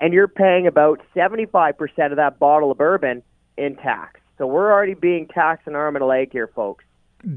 and 0.00 0.14
you're 0.14 0.28
paying 0.28 0.66
about 0.66 1.00
75% 1.14 1.74
of 2.10 2.16
that 2.16 2.38
bottle 2.38 2.72
of 2.72 2.78
bourbon 2.78 3.22
in 3.56 3.76
tax. 3.76 4.18
So 4.38 4.46
we're 4.46 4.72
already 4.72 4.94
being 4.94 5.28
taxed 5.28 5.66
an 5.66 5.76
arm 5.76 5.94
and 5.94 6.02
a 6.02 6.06
leg 6.06 6.32
here, 6.32 6.48
folks. 6.48 6.84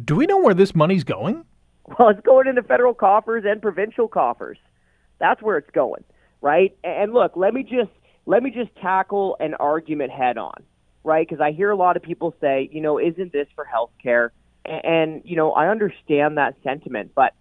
Do 0.05 0.15
we 0.15 0.25
know 0.25 0.39
where 0.39 0.53
this 0.53 0.73
money's 0.73 1.03
going? 1.03 1.45
Well, 1.99 2.07
it's 2.07 2.21
going 2.21 2.47
into 2.47 2.63
federal 2.63 2.93
coffers 2.93 3.43
and 3.45 3.61
provincial 3.61 4.07
coffers. 4.07 4.57
That's 5.19 5.41
where 5.41 5.57
it's 5.57 5.69
going, 5.71 6.05
right? 6.41 6.73
And 6.81 7.13
look, 7.13 7.35
let 7.35 7.53
me 7.53 7.63
just 7.63 7.91
let 8.25 8.41
me 8.41 8.51
just 8.51 8.73
tackle 8.77 9.35
an 9.41 9.53
argument 9.55 10.11
head 10.11 10.37
on, 10.37 10.63
right? 11.03 11.27
Because 11.27 11.41
I 11.41 11.51
hear 11.51 11.71
a 11.71 11.75
lot 11.75 11.97
of 11.97 12.03
people 12.03 12.33
say, 12.39 12.69
you 12.71 12.79
know, 12.79 12.97
isn't 12.97 13.33
this 13.33 13.47
for 13.53 13.65
health 13.65 13.91
care? 14.01 14.31
And 14.65 15.21
you 15.25 15.35
know, 15.35 15.51
I 15.51 15.69
understand 15.69 16.37
that 16.37 16.55
sentiment, 16.63 17.11
but 17.15 17.33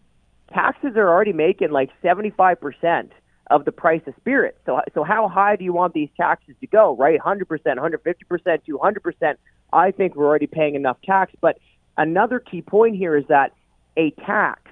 taxes 0.53 0.97
are 0.97 1.09
already 1.09 1.33
making 1.33 1.71
like 1.71 1.91
75% 2.03 3.11
of 3.51 3.65
the 3.65 3.73
price 3.73 4.03
of 4.07 4.15
spirits. 4.17 4.59
So, 4.65 4.81
so 4.95 5.05
how 5.05 5.29
high 5.29 5.57
do 5.57 5.65
you 5.65 5.73
want 5.73 5.95
these 5.95 6.09
taxes 6.17 6.55
to 6.61 6.67
go? 6.67 6.97
Right, 6.97 7.19
100%, 7.21 7.47
150%, 7.47 8.59
200%. 8.69 9.35
I 9.73 9.91
think 9.91 10.17
we're 10.17 10.27
already 10.27 10.47
paying 10.47 10.75
enough 10.75 10.97
tax. 11.05 11.33
But 11.41 11.59
another 11.97 12.39
key 12.39 12.63
point 12.63 12.97
here 12.97 13.17
is 13.17 13.25
that 13.29 13.53
a 13.97 14.11
tax 14.25 14.63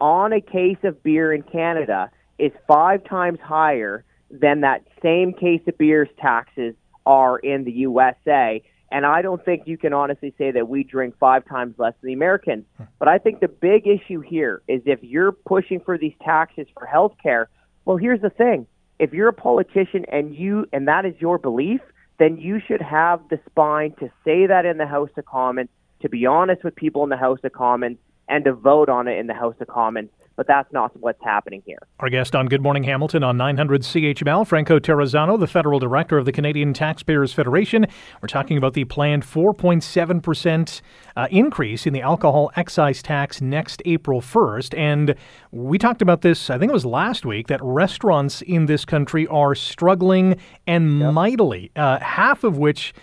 on 0.00 0.32
a 0.32 0.40
case 0.40 0.78
of 0.84 1.02
beer 1.02 1.32
in 1.32 1.42
Canada 1.42 2.10
is 2.38 2.52
five 2.66 3.04
times 3.04 3.38
higher 3.40 4.04
than 4.30 4.60
that 4.62 4.84
same 5.02 5.32
case 5.32 5.60
of 5.66 5.76
beer's 5.76 6.08
taxes 6.20 6.74
are 7.04 7.38
in 7.38 7.64
the 7.64 7.72
USA. 7.72 8.62
And 8.90 9.06
I 9.06 9.22
don't 9.22 9.44
think 9.44 9.62
you 9.66 9.78
can 9.78 9.92
honestly 9.92 10.34
say 10.36 10.50
that 10.50 10.68
we 10.68 10.82
drink 10.82 11.14
five 11.18 11.44
times 11.46 11.74
less 11.78 11.94
than 12.00 12.08
the 12.08 12.12
Americans. 12.14 12.64
But 12.98 13.08
I 13.08 13.18
think 13.18 13.40
the 13.40 13.48
big 13.48 13.86
issue 13.86 14.20
here 14.20 14.62
is 14.66 14.82
if 14.84 14.98
you're 15.02 15.32
pushing 15.32 15.80
for 15.80 15.96
these 15.96 16.14
taxes 16.22 16.66
for 16.76 16.86
health 16.86 17.14
care, 17.22 17.48
well, 17.84 17.96
here's 17.96 18.20
the 18.20 18.30
thing. 18.30 18.66
If 18.98 19.12
you're 19.12 19.28
a 19.28 19.32
politician 19.32 20.04
and 20.10 20.34
you 20.34 20.66
and 20.72 20.88
that 20.88 21.06
is 21.06 21.14
your 21.18 21.38
belief, 21.38 21.80
then 22.18 22.36
you 22.36 22.60
should 22.66 22.82
have 22.82 23.20
the 23.30 23.40
spine 23.48 23.94
to 24.00 24.10
say 24.24 24.46
that 24.46 24.66
in 24.66 24.76
the 24.76 24.86
House 24.86 25.10
of 25.16 25.24
Commons, 25.24 25.70
to 26.02 26.08
be 26.08 26.26
honest 26.26 26.64
with 26.64 26.74
people 26.74 27.02
in 27.04 27.08
the 27.08 27.16
House 27.16 27.38
of 27.44 27.52
Commons, 27.52 27.96
and 28.28 28.44
to 28.44 28.52
vote 28.52 28.88
on 28.88 29.08
it 29.08 29.18
in 29.18 29.26
the 29.26 29.34
House 29.34 29.54
of 29.60 29.68
Commons. 29.68 30.10
But 30.40 30.46
that's 30.46 30.72
not 30.72 30.98
what's 30.98 31.22
happening 31.22 31.62
here. 31.66 31.80
Our 31.98 32.08
guest 32.08 32.34
on 32.34 32.46
Good 32.46 32.62
Morning 32.62 32.82
Hamilton 32.84 33.22
on 33.22 33.36
900 33.36 33.82
CHML, 33.82 34.46
Franco 34.46 34.78
Terrazzano, 34.78 35.38
the 35.38 35.46
federal 35.46 35.78
director 35.78 36.16
of 36.16 36.24
the 36.24 36.32
Canadian 36.32 36.72
Taxpayers 36.72 37.34
Federation. 37.34 37.86
We're 38.22 38.28
talking 38.28 38.56
about 38.56 38.72
the 38.72 38.86
planned 38.86 39.22
4.7% 39.22 40.80
uh, 41.14 41.28
increase 41.30 41.86
in 41.86 41.92
the 41.92 42.00
alcohol 42.00 42.50
excise 42.56 43.02
tax 43.02 43.42
next 43.42 43.82
April 43.84 44.22
1st. 44.22 44.78
And 44.78 45.14
we 45.50 45.76
talked 45.76 46.00
about 46.00 46.22
this, 46.22 46.48
I 46.48 46.56
think 46.56 46.70
it 46.70 46.72
was 46.72 46.86
last 46.86 47.26
week, 47.26 47.48
that 47.48 47.60
restaurants 47.62 48.40
in 48.40 48.64
this 48.64 48.86
country 48.86 49.26
are 49.26 49.54
struggling 49.54 50.40
and 50.66 51.00
mightily, 51.12 51.70
uh, 51.76 51.98
half 51.98 52.44
of 52.44 52.56
which 52.56 52.94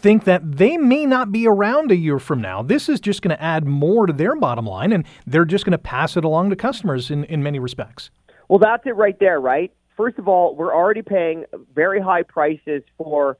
think 0.00 0.24
that 0.24 0.56
they 0.56 0.76
may 0.76 1.06
not 1.06 1.30
be 1.30 1.46
around 1.46 1.92
a 1.92 1.96
year 1.96 2.18
from 2.18 2.40
now. 2.40 2.62
This 2.62 2.88
is 2.88 3.00
just 3.00 3.22
going 3.22 3.36
to 3.36 3.42
add 3.42 3.66
more 3.66 4.06
to 4.06 4.12
their 4.12 4.34
bottom 4.34 4.66
line, 4.66 4.92
and 4.92 5.04
they're 5.26 5.44
just 5.44 5.64
going 5.64 5.72
to 5.72 5.78
pass 5.78 6.16
it 6.16 6.24
along 6.24 6.50
to 6.50 6.56
customers 6.56 7.10
in, 7.10 7.24
in 7.24 7.42
many 7.42 7.58
respects. 7.58 8.10
Well, 8.48 8.58
that's 8.58 8.86
it 8.86 8.96
right 8.96 9.18
there, 9.20 9.40
right? 9.40 9.72
First 9.96 10.18
of 10.18 10.26
all, 10.26 10.56
we're 10.56 10.74
already 10.74 11.02
paying 11.02 11.44
very 11.74 12.00
high 12.00 12.22
prices 12.22 12.82
for, 12.96 13.36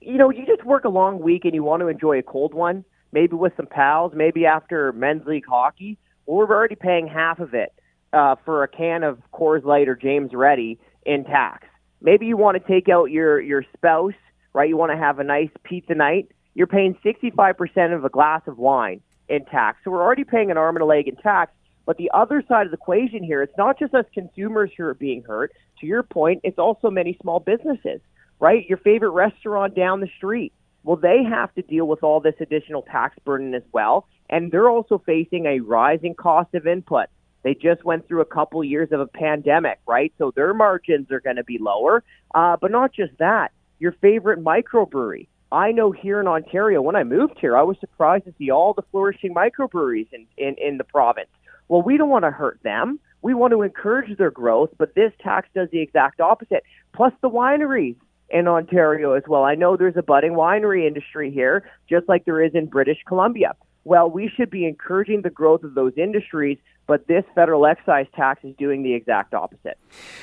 you 0.00 0.18
know, 0.18 0.30
you 0.30 0.44
just 0.46 0.64
work 0.64 0.84
a 0.84 0.90
long 0.90 1.20
week 1.20 1.44
and 1.44 1.54
you 1.54 1.62
want 1.62 1.80
to 1.80 1.88
enjoy 1.88 2.18
a 2.18 2.22
cold 2.22 2.52
one, 2.52 2.84
maybe 3.12 3.34
with 3.34 3.54
some 3.56 3.66
pals, 3.66 4.12
maybe 4.14 4.44
after 4.44 4.92
men's 4.92 5.26
league 5.26 5.46
hockey. 5.48 5.98
Well, 6.26 6.36
we're 6.36 6.54
already 6.54 6.76
paying 6.76 7.08
half 7.08 7.40
of 7.40 7.54
it 7.54 7.72
uh, 8.12 8.36
for 8.44 8.62
a 8.62 8.68
can 8.68 9.02
of 9.02 9.18
Coors 9.32 9.64
Light 9.64 9.88
or 9.88 9.96
James 9.96 10.32
Ready 10.34 10.78
in 11.06 11.24
tax. 11.24 11.66
Maybe 12.02 12.26
you 12.26 12.36
want 12.36 12.60
to 12.60 12.68
take 12.68 12.88
out 12.88 13.06
your 13.10 13.40
your 13.40 13.64
spouse 13.74 14.12
right? 14.54 14.68
You 14.68 14.76
want 14.76 14.92
to 14.92 14.98
have 14.98 15.18
a 15.18 15.24
nice 15.24 15.50
pizza 15.64 15.94
night. 15.94 16.28
You're 16.54 16.66
paying 16.66 16.96
65% 17.04 17.94
of 17.94 18.04
a 18.04 18.08
glass 18.08 18.42
of 18.46 18.58
wine 18.58 19.00
in 19.28 19.44
tax. 19.46 19.78
So 19.84 19.90
we're 19.90 20.02
already 20.02 20.24
paying 20.24 20.50
an 20.50 20.58
arm 20.58 20.76
and 20.76 20.82
a 20.82 20.86
leg 20.86 21.08
in 21.08 21.16
tax. 21.16 21.52
But 21.84 21.96
the 21.96 22.10
other 22.14 22.44
side 22.46 22.66
of 22.66 22.70
the 22.70 22.76
equation 22.76 23.24
here, 23.24 23.42
it's 23.42 23.56
not 23.56 23.78
just 23.78 23.94
us 23.94 24.04
consumers 24.14 24.70
who 24.76 24.84
are 24.84 24.94
being 24.94 25.22
hurt. 25.22 25.52
To 25.80 25.86
your 25.86 26.02
point, 26.02 26.40
it's 26.44 26.58
also 26.58 26.90
many 26.90 27.18
small 27.20 27.40
businesses, 27.40 28.00
right? 28.38 28.64
Your 28.68 28.78
favorite 28.78 29.10
restaurant 29.10 29.74
down 29.74 30.00
the 30.00 30.10
street. 30.16 30.52
Well, 30.84 30.96
they 30.96 31.24
have 31.24 31.52
to 31.54 31.62
deal 31.62 31.86
with 31.86 32.02
all 32.02 32.20
this 32.20 32.34
additional 32.40 32.82
tax 32.82 33.16
burden 33.24 33.54
as 33.54 33.62
well. 33.72 34.06
And 34.30 34.52
they're 34.52 34.70
also 34.70 35.02
facing 35.04 35.46
a 35.46 35.60
rising 35.60 36.14
cost 36.14 36.54
of 36.54 36.66
input. 36.66 37.06
They 37.42 37.54
just 37.54 37.84
went 37.84 38.06
through 38.06 38.20
a 38.20 38.26
couple 38.26 38.62
years 38.62 38.92
of 38.92 39.00
a 39.00 39.06
pandemic, 39.06 39.80
right? 39.86 40.12
So 40.18 40.32
their 40.34 40.54
margins 40.54 41.10
are 41.10 41.20
going 41.20 41.36
to 41.36 41.44
be 41.44 41.58
lower. 41.58 42.04
Uh, 42.32 42.56
but 42.60 42.70
not 42.70 42.92
just 42.92 43.16
that 43.18 43.50
your 43.82 43.92
favorite 44.00 44.42
microbrewery. 44.42 45.26
I 45.50 45.72
know 45.72 45.90
here 45.90 46.20
in 46.20 46.28
Ontario, 46.28 46.80
when 46.80 46.94
I 46.94 47.02
moved 47.02 47.34
here, 47.40 47.56
I 47.56 47.62
was 47.62 47.76
surprised 47.80 48.24
to 48.26 48.34
see 48.38 48.48
all 48.48 48.74
the 48.74 48.84
flourishing 48.92 49.34
microbreweries 49.34 50.06
in, 50.12 50.24
in, 50.38 50.54
in 50.56 50.78
the 50.78 50.84
province. 50.84 51.28
Well, 51.66 51.82
we 51.82 51.96
don't 51.96 52.08
want 52.08 52.24
to 52.24 52.30
hurt 52.30 52.60
them. 52.62 53.00
We 53.22 53.34
want 53.34 53.50
to 53.50 53.62
encourage 53.62 54.16
their 54.16 54.30
growth, 54.30 54.70
but 54.78 54.94
this 54.94 55.12
tax 55.20 55.48
does 55.52 55.68
the 55.72 55.80
exact 55.80 56.20
opposite. 56.20 56.62
Plus 56.92 57.12
the 57.22 57.28
wineries 57.28 57.96
in 58.30 58.46
Ontario 58.46 59.14
as 59.14 59.24
well. 59.26 59.42
I 59.42 59.56
know 59.56 59.76
there's 59.76 59.96
a 59.96 60.02
budding 60.02 60.34
winery 60.34 60.86
industry 60.86 61.32
here, 61.32 61.68
just 61.90 62.08
like 62.08 62.24
there 62.24 62.40
is 62.40 62.54
in 62.54 62.66
British 62.66 62.98
Columbia. 63.06 63.56
Well, 63.82 64.08
we 64.08 64.30
should 64.34 64.48
be 64.48 64.64
encouraging 64.64 65.22
the 65.22 65.30
growth 65.30 65.64
of 65.64 65.74
those 65.74 65.92
industries, 65.96 66.56
but 66.86 67.08
this 67.08 67.24
federal 67.34 67.66
excise 67.66 68.06
tax 68.14 68.44
is 68.44 68.54
doing 68.56 68.84
the 68.84 68.94
exact 68.94 69.34
opposite. 69.34 69.76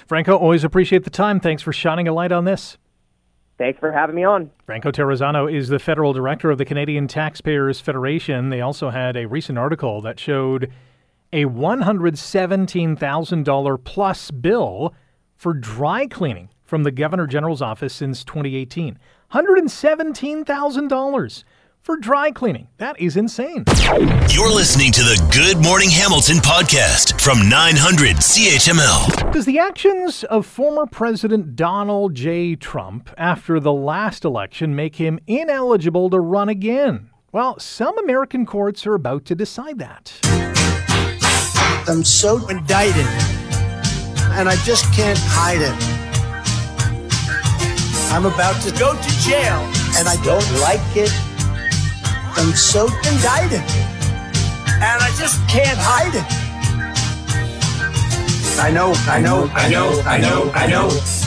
Franco, 0.08 0.38
always 0.38 0.64
appreciate 0.64 1.04
the 1.04 1.10
time. 1.10 1.42
Thanks 1.42 1.62
for 1.62 1.74
shining 1.74 2.08
a 2.08 2.14
light 2.14 2.32
on 2.32 2.46
this. 2.46 2.78
Thanks 3.60 3.78
for 3.78 3.92
having 3.92 4.16
me 4.16 4.24
on. 4.24 4.50
Franco 4.66 4.90
Terrazzano 4.90 5.54
is 5.54 5.68
the 5.68 5.80
federal 5.80 6.14
director 6.14 6.50
of 6.50 6.58
the 6.58 6.64
Canadian 6.64 7.10
Taxpayers 7.10 7.82
Federation. 7.82 8.50
They 8.50 8.62
also 8.62 8.90
had 8.90 9.18
a 9.18 9.28
recent 9.28 9.58
article 9.58 10.00
that 10.02 10.18
showed 10.18 10.72
a 11.34 11.44
$117,000 11.44 13.84
plus 13.84 14.32
bill 14.32 14.96
for 15.36 15.54
dry 15.54 16.08
cleaning 16.08 16.48
from 16.64 16.84
the 16.84 16.92
Governor 16.92 17.28
General's 17.28 17.62
office 17.62 17.94
since 17.94 18.24
2018. 18.24 18.98
$117,000 19.34 21.44
for 21.90 21.98
dry 21.98 22.30
cleaning. 22.30 22.68
That 22.78 23.02
is 23.02 23.18
insane. 23.18 23.64
You're 24.30 24.54
listening 24.54 24.92
to 24.92 25.02
the 25.02 25.18
Good 25.34 25.58
Morning 25.58 25.90
Hamilton 25.90 26.36
podcast 26.36 27.20
from 27.20 27.50
900 27.50 28.18
CHML. 28.18 29.32
Does 29.34 29.46
the 29.46 29.58
actions 29.58 30.24
of 30.26 30.46
former 30.46 30.86
President 30.86 31.56
Donald 31.56 32.14
J. 32.14 32.56
Trump 32.56 33.10
after 33.18 33.60
the 33.60 33.74
last 33.74 34.24
election 34.24 34.76
make 34.76 34.98
him 34.98 35.20
ineligible 35.26 36.12
to 36.12 36.20
run 36.20 36.48
again? 36.48 37.10
Well, 37.32 37.58
some 37.58 37.98
American 37.98 38.46
courts 38.46 38.86
are 38.86 38.94
about 38.94 39.26
to 39.26 39.34
decide 39.34 39.80
that. 39.80 40.14
I'm 41.88 42.04
so 42.04 42.48
indicted, 42.50 43.08
and 44.38 44.48
I 44.48 44.56
just 44.64 44.86
can't 44.94 45.18
hide 45.24 45.64
it. 45.64 45.74
I'm 48.14 48.28
about 48.28 48.62
to 48.62 48.70
go 48.78 48.94
to 48.94 49.20
jail, 49.22 49.58
and 49.98 50.08
I 50.08 50.22
don't 50.24 50.52
like 50.62 50.96
it. 50.96 51.29
I'm 52.40 52.56
so 52.56 52.86
indicted, 52.86 53.60
and 53.60 55.04
I 55.04 55.12
just 55.20 55.46
can't 55.50 55.78
hide 55.78 56.16
it. 56.16 56.24
I 58.62 58.72
know, 58.72 58.94
I 59.08 59.20
know, 59.20 59.50
I 59.54 59.68
know, 59.70 60.02
I 60.06 60.18
know, 60.20 60.52
I 60.56 60.68
know. 60.68 60.88
I 60.88 61.19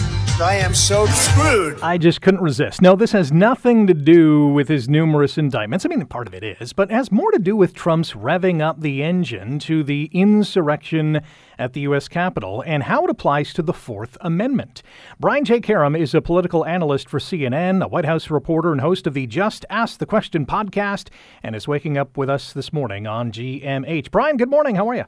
am 0.51 0.75
so 0.75 1.07
screwed. 1.07 1.81
I 1.83 1.99
just 1.99 2.21
couldn't 2.21 2.41
resist. 2.41 2.83
No, 2.83 2.97
this 2.97 3.13
has 3.13 3.33
nothing 3.33 3.87
to 3.87 3.95
do 3.95 4.49
with 4.49 4.69
his 4.69 4.89
numerous 4.89 5.39
indictments. 5.39 5.85
I 5.85 5.89
mean, 5.89 6.05
part 6.07 6.27
of 6.27 6.35
it 6.35 6.43
is, 6.43 6.73
but 6.73 6.91
it 6.91 6.95
has 6.95 7.13
more 7.13 7.31
to 7.31 7.39
do 7.39 7.55
with 7.55 7.75
Trump's 7.75 8.13
revving 8.13 8.61
up 8.61 8.81
the 8.81 9.03
engine 9.03 9.59
to 9.61 9.83
the 9.83 10.11
insurrection 10.13 11.21
at 11.59 11.73
the 11.73 11.81
U.S. 11.83 12.09
Capitol 12.09 12.63
and 12.67 12.83
how 12.83 13.05
it 13.05 13.11
applies 13.11 13.53
to 13.55 13.63
the 13.63 13.73
Fourth 13.73 14.17
Amendment. 14.21 14.83
Brian 15.21 15.45
J. 15.45 15.61
Karem 15.61 15.99
is 15.99 16.15
a 16.15 16.23
political 16.23 16.65
analyst 16.67 17.09
for 17.09 17.19
CNN, 17.19 17.85
a 17.85 17.89
White 17.89 18.07
House 18.07 18.31
reporter, 18.31 18.73
and 18.73 18.81
host 18.81 19.07
of 19.07 19.15
the 19.15 19.27
Just 19.27 19.65
Ask 19.71 19.99
the 19.99 20.07
Question 20.07 20.47
podcast, 20.47 21.09
and 21.43 21.55
is 21.55 21.69
waking 21.69 21.99
up 21.99 22.17
with 22.17 22.29
us 22.29 22.53
this 22.53 22.73
morning 22.73 23.07
on 23.07 23.33
GMH. 23.33 24.11
Brian, 24.11 24.37
good 24.37 24.51
morning. 24.51 24.77
How 24.77 24.89
are 24.89 24.95
you? 24.97 25.05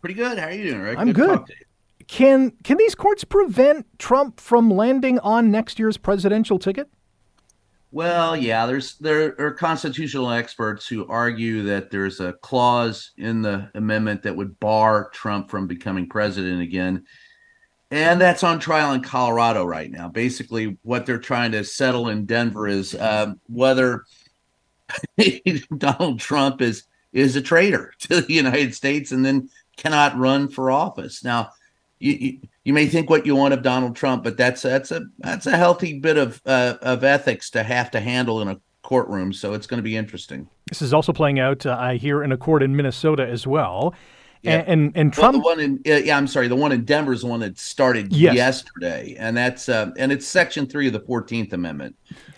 Pretty 0.00 0.14
good. 0.14 0.38
How 0.38 0.46
are 0.46 0.52
you 0.52 0.70
doing, 0.70 0.82
Rick? 0.82 0.98
I'm 0.98 1.12
good. 1.12 1.46
good. 1.46 1.56
Can 2.08 2.52
can 2.64 2.76
these 2.78 2.94
courts 2.94 3.24
prevent 3.24 3.86
Trump 3.98 4.40
from 4.40 4.70
landing 4.70 5.18
on 5.20 5.50
next 5.50 5.78
year's 5.78 5.96
presidential 5.96 6.58
ticket? 6.58 6.88
Well, 7.92 8.34
yeah, 8.36 8.64
there's 8.64 8.96
there 8.98 9.34
are 9.38 9.50
constitutional 9.50 10.30
experts 10.30 10.88
who 10.88 11.06
argue 11.08 11.64
that 11.64 11.90
there's 11.90 12.20
a 12.20 12.32
clause 12.32 13.10
in 13.18 13.42
the 13.42 13.70
amendment 13.74 14.22
that 14.22 14.34
would 14.34 14.58
bar 14.58 15.10
Trump 15.12 15.50
from 15.50 15.66
becoming 15.66 16.08
president 16.08 16.62
again. 16.62 17.04
And 17.90 18.18
that's 18.18 18.42
on 18.42 18.58
trial 18.58 18.94
in 18.94 19.02
Colorado 19.02 19.66
right 19.66 19.90
now. 19.90 20.08
Basically, 20.08 20.78
what 20.80 21.04
they're 21.04 21.18
trying 21.18 21.52
to 21.52 21.62
settle 21.62 22.08
in 22.08 22.24
Denver 22.24 22.66
is 22.66 22.94
uh, 22.94 23.34
whether 23.48 24.04
Donald 25.76 26.18
Trump 26.18 26.62
is 26.62 26.84
is 27.12 27.36
a 27.36 27.42
traitor 27.42 27.92
to 28.00 28.22
the 28.22 28.32
United 28.32 28.74
States 28.74 29.12
and 29.12 29.22
then 29.22 29.50
cannot 29.76 30.16
run 30.16 30.48
for 30.48 30.70
office. 30.70 31.22
Now, 31.22 31.50
you, 32.02 32.38
you, 32.64 32.72
may 32.72 32.86
think 32.86 33.08
what 33.08 33.24
you 33.24 33.36
want 33.36 33.54
of 33.54 33.62
Donald 33.62 33.96
Trump, 33.96 34.24
but 34.24 34.36
that's 34.36 34.62
that's 34.62 34.90
a 34.90 35.02
that's 35.18 35.46
a 35.46 35.56
healthy 35.56 35.98
bit 35.98 36.16
of 36.16 36.40
uh, 36.46 36.76
of 36.82 37.04
ethics 37.04 37.50
to 37.50 37.62
have 37.62 37.90
to 37.92 38.00
handle 38.00 38.42
in 38.42 38.48
a 38.48 38.60
courtroom. 38.82 39.32
So 39.32 39.54
it's 39.54 39.66
going 39.66 39.78
to 39.78 39.82
be 39.82 39.96
interesting. 39.96 40.48
This 40.68 40.82
is 40.82 40.92
also 40.92 41.12
playing 41.12 41.38
out, 41.38 41.64
uh, 41.64 41.76
I 41.78 41.96
hear, 41.96 42.22
in 42.22 42.32
a 42.32 42.36
court 42.36 42.62
in 42.62 42.76
Minnesota 42.76 43.26
as 43.26 43.46
well. 43.46 43.94
Yeah. 44.42 44.58
And, 44.58 44.68
and, 44.68 44.96
and 44.96 45.12
Trump. 45.12 45.34
Well, 45.34 45.56
the 45.56 45.62
one 45.62 45.80
in 45.86 45.92
uh, 45.92 46.02
yeah, 46.02 46.16
I'm 46.16 46.26
sorry, 46.26 46.48
the 46.48 46.56
one 46.56 46.72
in 46.72 46.84
Denver 46.84 47.12
is 47.12 47.20
the 47.20 47.28
one 47.28 47.40
that 47.40 47.58
started 47.58 48.12
yes. 48.12 48.34
yesterday, 48.34 49.14
and 49.18 49.36
that's 49.36 49.68
uh, 49.68 49.92
and 49.96 50.10
it's 50.10 50.26
Section 50.26 50.66
three 50.66 50.88
of 50.88 50.92
the 50.92 51.00
Fourteenth 51.00 51.52
Amendment 51.52 51.94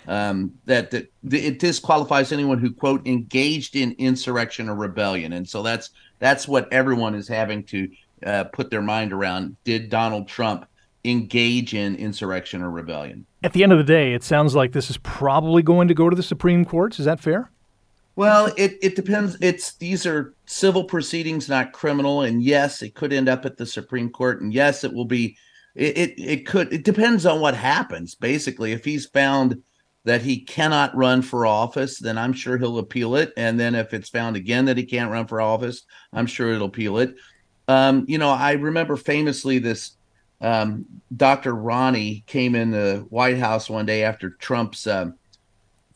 um, 0.06 0.52
that, 0.66 0.90
that 0.90 1.10
it 1.30 1.58
disqualifies 1.58 2.30
anyone 2.30 2.58
who 2.58 2.70
quote 2.72 3.06
engaged 3.06 3.74
in 3.74 3.92
insurrection 3.92 4.68
or 4.68 4.74
rebellion, 4.74 5.32
and 5.32 5.48
so 5.48 5.62
that's 5.62 5.90
that's 6.18 6.46
what 6.46 6.70
everyone 6.72 7.14
is 7.14 7.26
having 7.26 7.64
to 7.64 7.88
uh, 8.24 8.44
put 8.44 8.70
their 8.70 8.82
mind 8.82 9.12
around 9.12 9.56
did 9.64 9.90
Donald 9.90 10.28
Trump 10.28 10.66
engage 11.04 11.74
in 11.74 11.96
insurrection 11.96 12.62
or 12.62 12.70
rebellion? 12.70 13.26
At 13.42 13.52
the 13.52 13.62
end 13.62 13.72
of 13.72 13.78
the 13.78 13.84
day, 13.84 14.14
it 14.14 14.24
sounds 14.24 14.54
like 14.54 14.72
this 14.72 14.90
is 14.90 14.96
probably 14.98 15.62
going 15.62 15.88
to 15.88 15.94
go 15.94 16.08
to 16.08 16.16
the 16.16 16.22
Supreme 16.22 16.64
Court. 16.64 16.98
Is 16.98 17.04
that 17.04 17.20
fair? 17.20 17.50
Well, 18.16 18.52
it, 18.56 18.78
it 18.80 18.96
depends. 18.96 19.36
It's 19.40 19.74
these 19.76 20.06
are 20.06 20.34
civil 20.46 20.84
proceedings, 20.84 21.48
not 21.48 21.72
criminal. 21.72 22.22
And 22.22 22.42
yes, 22.42 22.80
it 22.80 22.94
could 22.94 23.12
end 23.12 23.28
up 23.28 23.44
at 23.44 23.56
the 23.56 23.66
Supreme 23.66 24.10
Court. 24.10 24.40
And 24.40 24.52
yes, 24.52 24.84
it 24.84 24.92
will 24.92 25.04
be. 25.04 25.36
It 25.74 25.98
it, 25.98 26.14
it 26.18 26.46
could. 26.46 26.72
It 26.72 26.84
depends 26.84 27.26
on 27.26 27.40
what 27.40 27.54
happens. 27.54 28.14
Basically, 28.14 28.72
if 28.72 28.84
he's 28.84 29.06
found 29.06 29.62
that 30.04 30.22
he 30.22 30.40
cannot 30.40 30.94
run 30.94 31.22
for 31.22 31.46
office, 31.46 31.98
then 31.98 32.16
I'm 32.16 32.32
sure 32.32 32.56
he'll 32.56 32.78
appeal 32.78 33.16
it. 33.16 33.32
And 33.36 33.58
then 33.58 33.74
if 33.74 33.92
it's 33.94 34.10
found 34.10 34.36
again 34.36 34.66
that 34.66 34.76
he 34.76 34.84
can't 34.84 35.10
run 35.10 35.26
for 35.26 35.40
office, 35.40 35.82
I'm 36.12 36.26
sure 36.26 36.52
it'll 36.52 36.68
appeal 36.68 36.98
it. 36.98 37.14
Um, 37.68 38.04
you 38.08 38.18
know, 38.18 38.30
I 38.30 38.52
remember 38.52 38.96
famously 38.96 39.58
this 39.58 39.96
um, 40.40 40.84
Dr. 41.16 41.54
Ronny 41.54 42.24
came 42.26 42.54
in 42.54 42.70
the 42.70 43.06
White 43.08 43.38
House 43.38 43.70
one 43.70 43.86
day 43.86 44.04
after 44.04 44.30
Trump's 44.30 44.86
uh, 44.86 45.10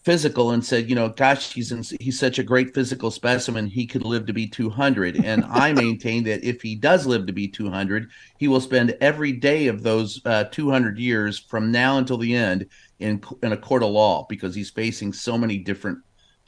physical 0.09 0.53
and 0.53 0.65
said, 0.65 0.89
you 0.89 0.95
know, 0.95 1.11
gosh, 1.11 1.53
he's 1.53 1.71
in, 1.71 1.83
he's 2.01 2.19
such 2.19 2.39
a 2.39 2.43
great 2.43 2.73
physical 2.75 3.11
specimen. 3.11 3.67
He 3.67 3.87
could 3.87 4.05
live 4.05 4.25
to 4.25 4.33
be 4.33 4.47
200. 4.47 5.23
And 5.23 5.45
I 5.45 5.73
maintain 5.75 6.25
that 6.25 6.43
if 6.43 6.63
he 6.63 6.75
does 6.75 7.07
live 7.07 7.27
to 7.27 7.33
be 7.33 7.47
200, 7.47 8.09
he 8.39 8.49
will 8.49 8.63
spend 8.63 8.97
every 9.03 9.33
day 9.33 9.67
of 9.67 9.83
those 9.83 10.23
uh, 10.25 10.45
200 10.45 10.99
years 10.99 11.39
from 11.39 11.71
now 11.71 11.99
until 11.99 12.17
the 12.17 12.35
end 12.35 12.67
in 13.01 13.23
in 13.43 13.53
a 13.53 13.57
court 13.57 13.83
of 13.83 13.91
law 13.91 14.25
because 14.29 14.55
he's 14.55 14.71
facing 14.71 15.13
so 15.13 15.37
many 15.37 15.59
different 15.59 15.99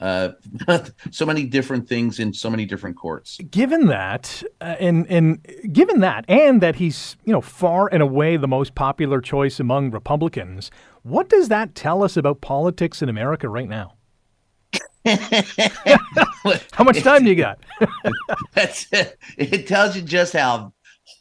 uh, 0.01 0.29
so 1.11 1.25
many 1.25 1.45
different 1.45 1.87
things 1.87 2.19
in 2.19 2.33
so 2.33 2.49
many 2.49 2.65
different 2.65 2.97
courts. 2.97 3.37
Given 3.49 3.85
that, 3.87 4.43
uh, 4.59 4.75
and 4.79 5.05
and 5.09 5.45
given 5.71 5.99
that, 5.99 6.25
and 6.27 6.59
that 6.61 6.75
he's 6.75 7.15
you 7.23 7.31
know 7.31 7.41
far 7.41 7.87
and 7.91 8.01
away 8.01 8.35
the 8.35 8.47
most 8.47 8.73
popular 8.75 9.21
choice 9.21 9.59
among 9.59 9.91
Republicans, 9.91 10.71
what 11.03 11.29
does 11.29 11.49
that 11.49 11.75
tell 11.75 12.03
us 12.03 12.17
about 12.17 12.41
politics 12.41 13.01
in 13.01 13.09
America 13.09 13.47
right 13.47 13.69
now? 13.69 13.93
how 16.71 16.83
much 16.83 17.01
time 17.01 17.23
do 17.23 17.29
you 17.29 17.35
got? 17.35 17.59
That's 18.53 18.87
it. 18.91 19.17
It 19.37 19.67
tells 19.67 19.95
you 19.95 20.01
just 20.01 20.33
how 20.33 20.73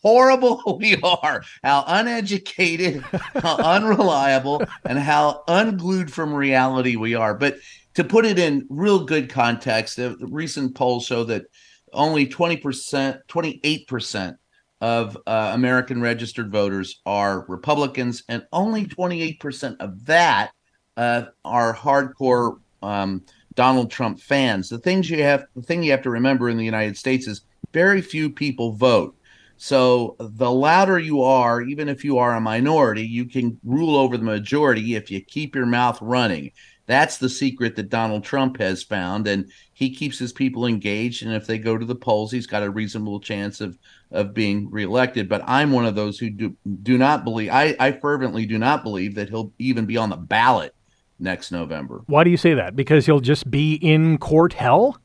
horrible 0.03 0.79
we 0.81 0.97
are, 1.03 1.43
how 1.63 1.85
uneducated, 1.87 3.03
how 3.35 3.57
unreliable, 3.59 4.63
and 4.85 4.99
how 4.99 5.43
unglued 5.49 6.13
from 6.13 6.33
reality 6.33 6.97
we 6.97 7.15
are. 7.15 7.35
But 7.35 7.57
to 7.95 8.05
put 8.05 8.25
it 8.25 8.39
in 8.39 8.67
real 8.69 9.05
good 9.05 9.29
context, 9.29 9.97
the 9.97 10.17
recent 10.21 10.75
polls 10.75 11.07
show 11.07 11.25
that 11.25 11.45
only 11.93 12.27
20%, 12.27 13.21
28% 13.29 14.37
of 14.81 15.17
uh, 15.27 15.51
American 15.55 16.01
registered 16.01 16.51
voters 16.51 17.01
are 17.05 17.45
Republicans, 17.49 18.23
and 18.29 18.47
only 18.53 18.87
28% 18.87 19.77
of 19.81 20.07
that 20.07 20.53
uh, 20.97 21.25
are 21.45 21.75
hardcore 21.75 22.59
um, 22.83 23.23
Donald 23.55 23.91
Trump 23.91 24.21
fans. 24.21 24.69
The 24.69 24.79
things 24.79 25.11
you 25.11 25.23
have, 25.23 25.45
the 25.55 25.63
thing 25.63 25.83
you 25.83 25.91
have 25.91 26.03
to 26.03 26.11
remember 26.11 26.49
in 26.49 26.57
the 26.57 26.65
United 26.65 26.97
States 26.97 27.27
is 27.27 27.43
very 27.73 28.01
few 28.01 28.31
people 28.31 28.73
vote. 28.73 29.17
So 29.63 30.17
the 30.19 30.51
louder 30.51 30.99
you 30.99 31.23
are, 31.23 31.61
even 31.61 31.91
if 31.91 32.03
you 32.03 32.17
are 32.17 32.35
a 32.35 32.41
minority, 32.41 33.03
you 33.03 33.27
can 33.27 33.61
rule 33.63 33.95
over 33.95 34.17
the 34.17 34.25
majority 34.25 34.95
if 34.95 35.11
you 35.11 35.21
keep 35.21 35.55
your 35.55 35.67
mouth 35.67 35.99
running. 36.01 36.53
That's 36.87 37.19
the 37.19 37.29
secret 37.29 37.77
that 37.77 37.91
Donald 37.91 38.25
Trump 38.25 38.59
has 38.59 38.83
found, 38.83 39.27
and 39.27 39.53
he 39.75 39.95
keeps 39.95 40.19
his 40.19 40.33
people 40.33 40.65
engaged. 40.65 41.27
And 41.27 41.35
if 41.35 41.47
they 41.47 41.59
go 41.59 41.77
to 41.77 41.85
the 41.85 41.95
polls, 41.95 42.33
he's 42.33 42.47
got 42.47 42.63
a 42.63 42.71
reasonable 42.71 43.21
chance 43.21 43.61
of 43.61 43.79
of 44.11 44.33
being 44.33 44.71
reelected. 44.71 45.29
But 45.29 45.43
I'm 45.47 45.73
one 45.73 45.85
of 45.85 45.95
those 45.95 46.19
who 46.19 46.31
do 46.31 46.57
do 46.83 46.97
not 46.97 47.25
believe. 47.25 47.51
I, 47.51 47.77
I 47.79 47.93
fervently 47.93 48.47
do 48.47 48.57
not 48.57 48.83
believe 48.83 49.15
that 49.17 49.29
he'll 49.29 49.53
even 49.59 49.85
be 49.85 49.99
on 49.99 50.09
the 50.09 50.17
ballot 50.17 50.75
next 51.19 51.53
November. 51.53 52.03
Why 52.07 52.25
do 52.25 52.31
you 52.31 52.39
say 52.39 52.55
that? 52.55 52.77
Because 52.77 53.05
he'll 53.05 53.21
just 53.21 53.51
be 53.51 53.75
in 53.75 54.17
court 54.17 54.55
hell. 54.55 54.97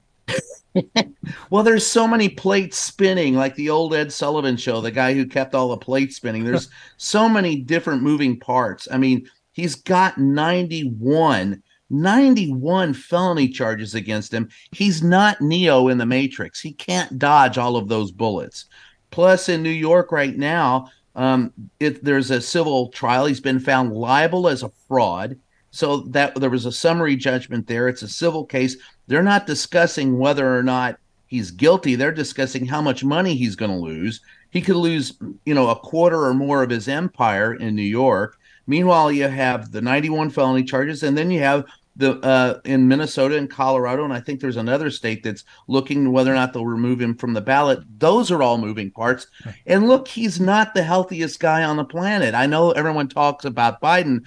Well, 1.49 1.63
there's 1.63 1.85
so 1.85 2.07
many 2.07 2.29
plates 2.29 2.77
spinning, 2.77 3.35
like 3.35 3.55
the 3.55 3.69
old 3.69 3.93
Ed 3.93 4.11
Sullivan 4.11 4.57
show, 4.57 4.81
the 4.81 4.91
guy 4.91 5.13
who 5.13 5.25
kept 5.25 5.55
all 5.55 5.69
the 5.69 5.77
plates 5.77 6.15
spinning. 6.15 6.43
There's 6.43 6.69
so 6.97 7.29
many 7.29 7.57
different 7.57 8.03
moving 8.03 8.39
parts. 8.39 8.87
I 8.91 8.97
mean, 8.97 9.29
he's 9.53 9.75
got 9.75 10.17
91 10.17 11.61
91 11.89 12.93
felony 12.93 13.47
charges 13.47 13.93
against 13.95 14.33
him. 14.33 14.49
He's 14.71 15.03
not 15.03 15.41
Neo 15.41 15.87
in 15.87 15.97
the 15.97 16.05
Matrix. 16.05 16.59
He 16.59 16.73
can't 16.73 17.19
dodge 17.19 17.57
all 17.57 17.77
of 17.77 17.87
those 17.87 18.11
bullets. 18.11 18.65
Plus, 19.11 19.49
in 19.49 19.61
New 19.61 19.69
York 19.69 20.11
right 20.11 20.35
now, 20.35 20.89
um, 21.15 21.53
it, 21.79 22.03
there's 22.03 22.31
a 22.31 22.41
civil 22.41 22.89
trial. 22.89 23.25
He's 23.25 23.39
been 23.39 23.59
found 23.59 23.93
liable 23.93 24.47
as 24.47 24.63
a 24.63 24.71
fraud. 24.87 25.37
So 25.75 25.97
that 26.11 26.35
there 26.35 26.49
was 26.49 26.65
a 26.65 26.71
summary 26.71 27.17
judgment 27.17 27.67
there. 27.67 27.89
It's 27.89 28.01
a 28.01 28.07
civil 28.07 28.45
case. 28.45 28.77
They're 29.07 29.21
not 29.21 29.45
discussing 29.45 30.17
whether 30.17 30.57
or 30.57 30.63
not 30.63 30.97
he's 31.27 31.51
guilty. 31.51 31.95
They're 31.95 32.13
discussing 32.13 32.65
how 32.65 32.81
much 32.81 33.03
money 33.03 33.35
he's 33.35 33.57
going 33.57 33.71
to 33.71 33.77
lose. 33.77 34.21
He 34.51 34.61
could 34.61 34.77
lose, 34.77 35.19
you 35.45 35.53
know, 35.53 35.69
a 35.69 35.75
quarter 35.75 36.23
or 36.23 36.33
more 36.33 36.63
of 36.63 36.69
his 36.69 36.87
empire 36.87 37.55
in 37.55 37.75
New 37.75 37.81
York. 37.81 38.37
Meanwhile, 38.67 39.11
you 39.11 39.27
have 39.27 39.73
the 39.73 39.81
91 39.81 40.29
felony 40.29 40.63
charges, 40.63 41.03
and 41.03 41.17
then 41.17 41.29
you 41.29 41.41
have 41.41 41.65
the 41.97 42.19
uh, 42.21 42.59
in 42.65 42.87
Minnesota 42.87 43.37
and 43.37 43.49
Colorado, 43.49 44.03
and 44.03 44.13
I 44.13 44.19
think 44.19 44.39
there's 44.39 44.57
another 44.57 44.89
state 44.89 45.23
that's 45.23 45.43
looking 45.67 46.11
whether 46.11 46.31
or 46.31 46.35
not 46.35 46.53
they'll 46.53 46.65
remove 46.65 47.01
him 47.01 47.15
from 47.15 47.33
the 47.33 47.41
ballot. 47.41 47.79
Those 47.99 48.31
are 48.31 48.41
all 48.41 48.57
moving 48.57 48.91
parts. 48.91 49.27
And 49.65 49.87
look, 49.87 50.07
he's 50.07 50.39
not 50.39 50.73
the 50.73 50.83
healthiest 50.83 51.39
guy 51.39 51.63
on 51.63 51.77
the 51.77 51.85
planet. 51.85 52.33
I 52.33 52.47
know 52.47 52.71
everyone 52.71 53.07
talks 53.07 53.45
about 53.45 53.81
Biden 53.81 54.23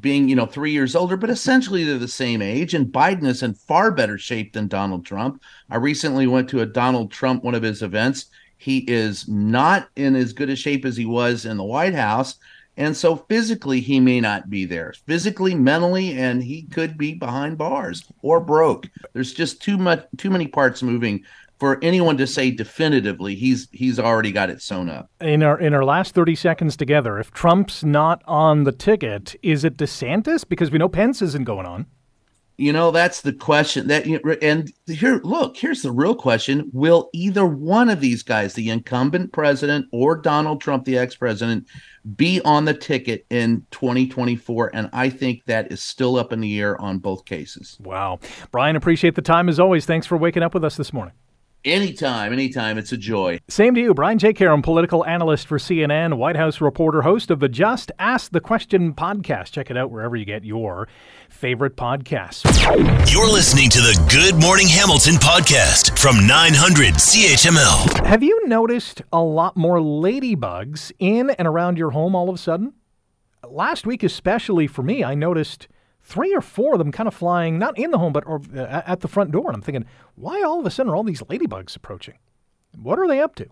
being, 0.00 0.28
you 0.28 0.36
know, 0.36 0.46
three 0.46 0.72
years 0.72 0.94
older, 0.94 1.16
but 1.16 1.30
essentially 1.30 1.84
they're 1.84 1.98
the 1.98 2.08
same 2.08 2.42
age. 2.42 2.74
And 2.74 2.86
Biden 2.86 3.26
is 3.26 3.42
in 3.42 3.54
far 3.54 3.90
better 3.90 4.18
shape 4.18 4.52
than 4.52 4.68
Donald 4.68 5.06
Trump. 5.06 5.42
I 5.70 5.76
recently 5.76 6.26
went 6.26 6.48
to 6.50 6.60
a 6.60 6.66
Donald 6.66 7.10
Trump 7.10 7.44
one 7.44 7.54
of 7.54 7.62
his 7.62 7.82
events. 7.82 8.26
He 8.58 8.78
is 8.88 9.28
not 9.28 9.88
in 9.96 10.16
as 10.16 10.32
good 10.32 10.50
a 10.50 10.56
shape 10.56 10.84
as 10.84 10.96
he 10.96 11.06
was 11.06 11.46
in 11.46 11.56
the 11.56 11.64
White 11.64 11.94
House. 11.94 12.36
And 12.78 12.94
so 12.94 13.16
physically, 13.16 13.80
he 13.80 14.00
may 14.00 14.20
not 14.20 14.50
be 14.50 14.66
there. 14.66 14.92
Physically, 15.06 15.54
mentally, 15.54 16.12
and 16.12 16.42
he 16.42 16.64
could 16.64 16.98
be 16.98 17.14
behind 17.14 17.56
bars 17.56 18.04
or 18.20 18.38
broke. 18.38 18.88
There's 19.14 19.32
just 19.32 19.62
too 19.62 19.78
much, 19.78 20.04
too 20.18 20.28
many 20.28 20.46
parts 20.46 20.82
moving 20.82 21.24
for 21.58 21.78
anyone 21.82 22.16
to 22.18 22.26
say 22.26 22.50
definitively 22.50 23.34
he's 23.34 23.68
he's 23.72 23.98
already 23.98 24.32
got 24.32 24.50
it 24.50 24.62
sewn 24.62 24.88
up. 24.88 25.10
In 25.20 25.42
our 25.42 25.58
in 25.58 25.74
our 25.74 25.84
last 25.84 26.14
30 26.14 26.34
seconds 26.34 26.76
together, 26.76 27.18
if 27.18 27.30
Trump's 27.32 27.84
not 27.84 28.22
on 28.26 28.64
the 28.64 28.72
ticket, 28.72 29.36
is 29.42 29.64
it 29.64 29.76
DeSantis 29.76 30.46
because 30.48 30.70
we 30.70 30.78
know 30.78 30.88
Pence 30.88 31.22
isn't 31.22 31.44
going 31.44 31.66
on? 31.66 31.86
You 32.58 32.72
know, 32.72 32.90
that's 32.90 33.20
the 33.20 33.34
question. 33.34 33.88
That 33.88 34.06
and 34.40 34.72
here, 34.86 35.20
look, 35.24 35.58
here's 35.58 35.82
the 35.82 35.92
real 35.92 36.14
question: 36.14 36.70
Will 36.72 37.10
either 37.12 37.44
one 37.44 37.90
of 37.90 38.00
these 38.00 38.22
guys, 38.22 38.54
the 38.54 38.70
incumbent 38.70 39.32
president 39.32 39.86
or 39.92 40.16
Donald 40.16 40.62
Trump, 40.62 40.86
the 40.86 40.96
ex-president, 40.96 41.66
be 42.16 42.40
on 42.46 42.64
the 42.64 42.72
ticket 42.72 43.26
in 43.28 43.66
2024? 43.72 44.70
And 44.72 44.88
I 44.94 45.10
think 45.10 45.44
that 45.44 45.70
is 45.70 45.82
still 45.82 46.16
up 46.16 46.32
in 46.32 46.40
the 46.40 46.58
air 46.58 46.80
on 46.80 46.96
both 46.98 47.26
cases. 47.26 47.76
Wow, 47.78 48.20
Brian, 48.52 48.74
appreciate 48.74 49.16
the 49.16 49.22
time 49.22 49.50
as 49.50 49.60
always. 49.60 49.84
Thanks 49.84 50.06
for 50.06 50.16
waking 50.16 50.42
up 50.42 50.54
with 50.54 50.64
us 50.64 50.78
this 50.78 50.94
morning. 50.94 51.12
Anytime, 51.66 52.32
anytime. 52.32 52.78
It's 52.78 52.92
a 52.92 52.96
joy. 52.96 53.40
Same 53.48 53.74
to 53.74 53.80
you. 53.80 53.92
Brian 53.92 54.20
J. 54.20 54.32
Karem, 54.32 54.62
political 54.62 55.04
analyst 55.04 55.48
for 55.48 55.58
CNN, 55.58 56.16
White 56.16 56.36
House 56.36 56.60
reporter, 56.60 57.02
host 57.02 57.28
of 57.28 57.40
the 57.40 57.48
Just 57.48 57.90
Ask 57.98 58.30
the 58.30 58.40
Question 58.40 58.94
podcast. 58.94 59.50
Check 59.50 59.68
it 59.68 59.76
out 59.76 59.90
wherever 59.90 60.14
you 60.14 60.24
get 60.24 60.44
your 60.44 60.86
favorite 61.28 61.76
podcasts. 61.76 62.44
You're 63.12 63.26
listening 63.26 63.68
to 63.70 63.80
the 63.80 64.00
Good 64.08 64.40
Morning 64.40 64.68
Hamilton 64.68 65.14
podcast 65.14 65.98
from 65.98 66.24
900 66.24 66.94
CHML. 66.94 68.06
Have 68.06 68.22
you 68.22 68.46
noticed 68.46 69.02
a 69.12 69.20
lot 69.20 69.56
more 69.56 69.78
ladybugs 69.78 70.92
in 71.00 71.30
and 71.30 71.48
around 71.48 71.78
your 71.78 71.90
home 71.90 72.14
all 72.14 72.28
of 72.28 72.36
a 72.36 72.38
sudden? 72.38 72.74
Last 73.44 73.88
week, 73.88 74.04
especially 74.04 74.68
for 74.68 74.84
me, 74.84 75.02
I 75.02 75.16
noticed 75.16 75.66
three 76.06 76.32
or 76.34 76.40
four 76.40 76.74
of 76.74 76.78
them 76.78 76.92
kind 76.92 77.08
of 77.08 77.14
flying, 77.14 77.58
not 77.58 77.76
in 77.76 77.90
the 77.90 77.98
home, 77.98 78.12
but 78.12 78.26
or, 78.26 78.40
uh, 78.54 78.82
at 78.86 79.00
the 79.00 79.08
front 79.08 79.32
door. 79.32 79.48
And 79.48 79.56
I'm 79.56 79.62
thinking, 79.62 79.84
why 80.14 80.40
all 80.42 80.60
of 80.60 80.66
a 80.66 80.70
sudden 80.70 80.90
are 80.90 80.96
all 80.96 81.02
these 81.02 81.22
ladybugs 81.22 81.74
approaching? 81.74 82.14
What 82.76 82.98
are 82.98 83.08
they 83.08 83.20
up 83.20 83.34
to? 83.36 83.46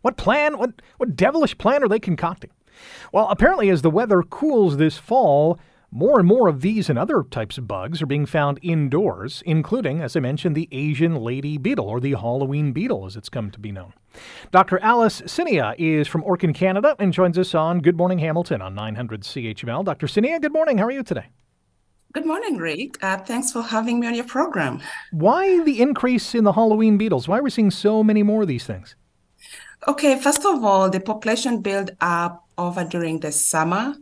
What 0.00 0.16
plan, 0.16 0.58
what, 0.58 0.80
what 0.96 1.14
devilish 1.14 1.56
plan 1.58 1.84
are 1.84 1.88
they 1.88 2.00
concocting? 2.00 2.50
Well, 3.12 3.28
apparently, 3.28 3.68
as 3.68 3.82
the 3.82 3.90
weather 3.90 4.22
cools 4.22 4.78
this 4.78 4.96
fall, 4.96 5.60
more 5.90 6.18
and 6.18 6.26
more 6.26 6.48
of 6.48 6.62
these 6.62 6.88
and 6.88 6.98
other 6.98 7.22
types 7.22 7.58
of 7.58 7.68
bugs 7.68 8.00
are 8.00 8.06
being 8.06 8.24
found 8.24 8.58
indoors, 8.62 9.42
including, 9.44 10.00
as 10.00 10.16
I 10.16 10.20
mentioned, 10.20 10.56
the 10.56 10.68
Asian 10.72 11.16
lady 11.16 11.58
beetle, 11.58 11.86
or 11.86 12.00
the 12.00 12.12
Halloween 12.12 12.72
beetle, 12.72 13.04
as 13.04 13.14
it's 13.14 13.28
come 13.28 13.50
to 13.50 13.60
be 13.60 13.70
known. 13.70 13.92
Dr. 14.50 14.78
Alice 14.78 15.20
Sinia 15.26 15.74
is 15.76 16.08
from 16.08 16.22
Orkin, 16.22 16.54
Canada, 16.54 16.96
and 16.98 17.12
joins 17.12 17.36
us 17.36 17.54
on 17.54 17.80
Good 17.80 17.98
Morning 17.98 18.20
Hamilton 18.20 18.62
on 18.62 18.74
900 18.74 19.20
CHML. 19.20 19.84
Dr. 19.84 20.06
Sinia, 20.06 20.40
good 20.40 20.52
morning. 20.52 20.78
How 20.78 20.86
are 20.86 20.90
you 20.90 21.02
today? 21.02 21.26
Good 22.12 22.26
morning, 22.26 22.58
Rick. 22.58 23.02
Uh, 23.02 23.16
thanks 23.16 23.52
for 23.52 23.62
having 23.62 23.98
me 23.98 24.06
on 24.06 24.14
your 24.14 24.26
program. 24.26 24.82
Why 25.12 25.64
the 25.64 25.80
increase 25.80 26.34
in 26.34 26.44
the 26.44 26.52
Halloween 26.52 26.98
beetles? 26.98 27.26
Why 27.26 27.38
are 27.38 27.42
we 27.42 27.48
seeing 27.48 27.70
so 27.70 28.04
many 28.04 28.22
more 28.22 28.42
of 28.42 28.48
these 28.48 28.66
things? 28.66 28.94
Okay, 29.88 30.18
first 30.20 30.44
of 30.44 30.62
all, 30.62 30.90
the 30.90 31.00
population 31.00 31.62
built 31.62 31.90
up 32.02 32.44
over 32.58 32.84
during 32.84 33.20
the 33.20 33.32
summer. 33.32 33.94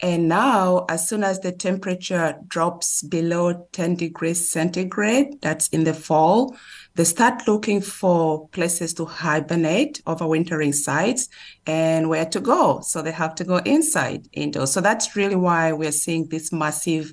And 0.00 0.28
now, 0.28 0.86
as 0.88 1.08
soon 1.08 1.22
as 1.22 1.38
the 1.38 1.52
temperature 1.52 2.36
drops 2.48 3.02
below 3.02 3.68
10 3.70 3.94
degrees 3.94 4.50
centigrade, 4.50 5.40
that's 5.40 5.68
in 5.68 5.84
the 5.84 5.94
fall, 5.94 6.56
they 6.96 7.04
start 7.04 7.46
looking 7.46 7.80
for 7.80 8.48
places 8.48 8.92
to 8.94 9.04
hibernate, 9.04 10.02
overwintering 10.04 10.74
sites, 10.74 11.28
and 11.66 12.08
where 12.08 12.26
to 12.26 12.40
go. 12.40 12.80
So 12.80 13.00
they 13.00 13.12
have 13.12 13.36
to 13.36 13.44
go 13.44 13.58
inside 13.58 14.26
indoors. 14.32 14.72
So 14.72 14.80
that's 14.80 15.14
really 15.14 15.36
why 15.36 15.72
we're 15.72 15.92
seeing 15.92 16.26
this 16.26 16.50
massive 16.50 17.12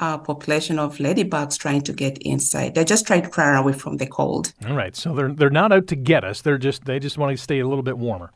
uh, 0.00 0.18
population 0.18 0.78
of 0.78 0.96
ladybugs 0.96 1.58
trying 1.58 1.82
to 1.82 1.92
get 1.92 2.18
inside. 2.18 2.74
They're 2.74 2.84
just 2.84 3.06
trying 3.06 3.22
to 3.22 3.30
run 3.36 3.56
away 3.56 3.74
from 3.74 3.98
the 3.98 4.06
cold. 4.06 4.52
All 4.66 4.74
right, 4.74 4.96
so 4.96 5.14
they're 5.14 5.32
they're 5.32 5.50
not 5.50 5.72
out 5.72 5.86
to 5.88 5.96
get 5.96 6.24
us. 6.24 6.40
They're 6.40 6.58
just 6.58 6.86
they 6.86 6.98
just 6.98 7.18
want 7.18 7.36
to 7.36 7.42
stay 7.42 7.60
a 7.60 7.68
little 7.68 7.82
bit 7.82 7.98
warmer. 7.98 8.32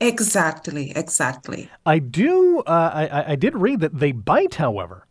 Exactly, 0.00 0.92
exactly. 0.96 1.70
I 1.84 1.98
do. 1.98 2.60
Uh, 2.60 2.90
I 2.94 3.32
I 3.32 3.36
did 3.36 3.54
read 3.54 3.80
that 3.80 3.98
they 3.98 4.12
bite, 4.12 4.54
however. 4.54 5.06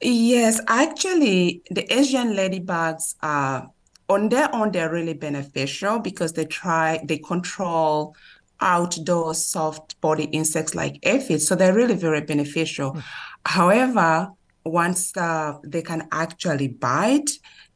Yes, 0.00 0.60
actually, 0.68 1.62
the 1.70 1.90
Asian 1.92 2.34
ladybugs 2.34 3.14
are 3.22 3.70
on 4.08 4.28
their 4.30 4.54
own. 4.54 4.72
They're 4.72 4.90
really 4.90 5.14
beneficial 5.14 5.98
because 5.98 6.32
they 6.32 6.46
try 6.46 7.00
they 7.04 7.18
control 7.18 8.14
outdoor 8.60 9.34
soft 9.34 10.00
body 10.00 10.24
insects 10.24 10.74
like 10.74 10.98
aphids. 11.02 11.46
So 11.46 11.54
they're 11.54 11.74
really 11.74 11.94
very 11.94 12.22
beneficial. 12.22 12.92
Mm. 12.92 13.02
However, 13.44 14.30
once 14.66 15.16
uh, 15.16 15.58
they 15.64 15.82
can 15.82 16.08
actually 16.12 16.68
bite, 16.68 17.30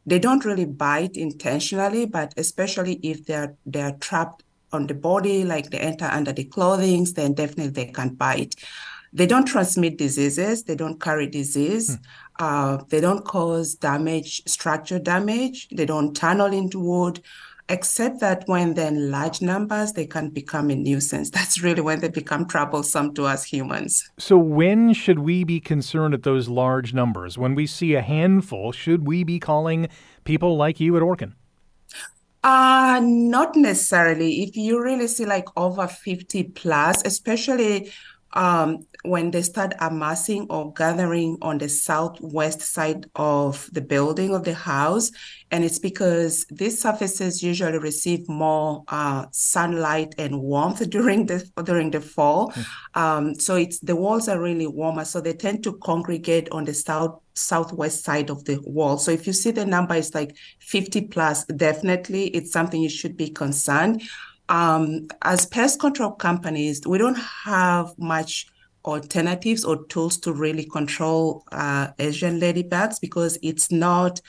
they 0.06 0.18
don't 0.18 0.44
really 0.44 0.64
bite 0.64 1.16
intentionally, 1.16 2.06
but 2.06 2.34
especially 2.36 2.94
if 3.02 3.26
they're 3.26 3.54
they're 3.66 3.96
trapped 4.00 4.42
on 4.72 4.86
the 4.86 4.94
body, 4.94 5.44
like 5.44 5.70
they 5.70 5.78
enter 5.78 6.06
under 6.06 6.32
the 6.32 6.44
clothing, 6.44 7.04
then 7.14 7.34
definitely 7.34 7.72
they 7.72 7.86
can 7.86 8.10
bite. 8.14 8.54
They 9.12 9.26
don't 9.26 9.46
transmit 9.46 9.98
diseases. 9.98 10.62
They 10.62 10.76
don't 10.76 11.00
carry 11.00 11.26
disease. 11.26 11.96
Hmm. 11.96 12.02
Uh, 12.38 12.78
they 12.88 13.00
don't 13.00 13.24
cause 13.24 13.74
damage, 13.74 14.42
structure 14.46 14.98
damage. 14.98 15.68
They 15.70 15.84
don't 15.84 16.14
tunnel 16.14 16.52
into 16.52 16.80
wood 16.80 17.20
except 17.70 18.20
that 18.20 18.42
when 18.46 18.74
they're 18.74 18.88
in 18.88 19.10
large 19.10 19.40
numbers, 19.40 19.92
they 19.92 20.06
can 20.06 20.28
become 20.28 20.70
a 20.70 20.74
nuisance. 20.74 21.30
That's 21.36 21.62
really 21.62 21.80
when 21.80 22.00
they 22.00 22.08
become 22.08 22.46
troublesome 22.46 23.14
to 23.14 23.24
us 23.24 23.44
humans. 23.44 24.10
So, 24.18 24.36
when 24.36 24.92
should 24.92 25.20
we 25.20 25.44
be 25.44 25.60
concerned 25.60 26.12
at 26.12 26.24
those 26.24 26.48
large 26.48 26.92
numbers? 26.92 27.38
When 27.38 27.54
we 27.54 27.66
see 27.66 27.94
a 27.94 28.02
handful, 28.02 28.72
should 28.72 29.06
we 29.06 29.24
be 29.24 29.38
calling 29.38 29.88
people 30.24 30.56
like 30.56 30.80
you 30.80 30.96
at 30.96 31.02
Orkin? 31.02 31.32
Uh, 32.42 33.00
not 33.02 33.54
necessarily. 33.54 34.42
If 34.42 34.56
you 34.56 34.82
really 34.82 35.06
see 35.06 35.26
like 35.26 35.46
over 35.56 35.86
50 35.86 36.44
plus, 36.44 37.02
especially 37.04 37.92
um, 38.32 38.86
when 39.04 39.30
they 39.30 39.42
start 39.42 39.72
amassing 39.80 40.46
or 40.50 40.72
gathering 40.72 41.36
on 41.42 41.58
the 41.58 41.68
southwest 41.68 42.60
side 42.60 43.06
of 43.14 43.68
the 43.72 43.80
building 43.80 44.34
of 44.34 44.44
the 44.44 44.54
house. 44.54 45.10
And 45.50 45.64
it's 45.64 45.78
because 45.78 46.46
these 46.50 46.80
surfaces 46.80 47.42
usually 47.42 47.78
receive 47.78 48.28
more 48.28 48.84
uh, 48.88 49.26
sunlight 49.32 50.14
and 50.18 50.40
warmth 50.40 50.88
during 50.90 51.26
the 51.26 51.48
during 51.64 51.90
the 51.90 52.00
fall. 52.00 52.52
Mm. 52.52 52.66
Um, 52.94 53.34
so 53.34 53.56
it's 53.56 53.80
the 53.80 53.96
walls 53.96 54.28
are 54.28 54.40
really 54.40 54.66
warmer, 54.66 55.04
so 55.04 55.20
they 55.20 55.32
tend 55.32 55.64
to 55.64 55.72
congregate 55.78 56.48
on 56.50 56.64
the 56.64 56.74
south 56.74 57.20
southwest 57.34 58.04
side 58.04 58.30
of 58.30 58.44
the 58.44 58.60
wall. 58.64 58.98
So 58.98 59.10
if 59.10 59.26
you 59.26 59.32
see 59.32 59.50
the 59.50 59.64
number 59.64 59.94
is 59.94 60.14
like 60.14 60.36
50 60.60 61.08
plus, 61.08 61.44
definitely 61.46 62.28
it's 62.28 62.52
something 62.52 62.80
you 62.80 62.90
should 62.90 63.16
be 63.16 63.30
concerned 63.30 64.02
um, 64.50 65.06
as 65.22 65.46
pest 65.46 65.80
control 65.80 66.10
companies, 66.10 66.82
we 66.86 66.98
don't 66.98 67.18
have 67.44 67.96
much 67.96 68.48
alternatives 68.84 69.64
or 69.64 69.84
tools 69.86 70.18
to 70.18 70.32
really 70.32 70.64
control 70.64 71.44
uh, 71.52 71.88
Asian 71.98 72.40
ladybugs 72.40 73.00
because 73.00 73.38
it's 73.42 73.70
not 73.70 74.20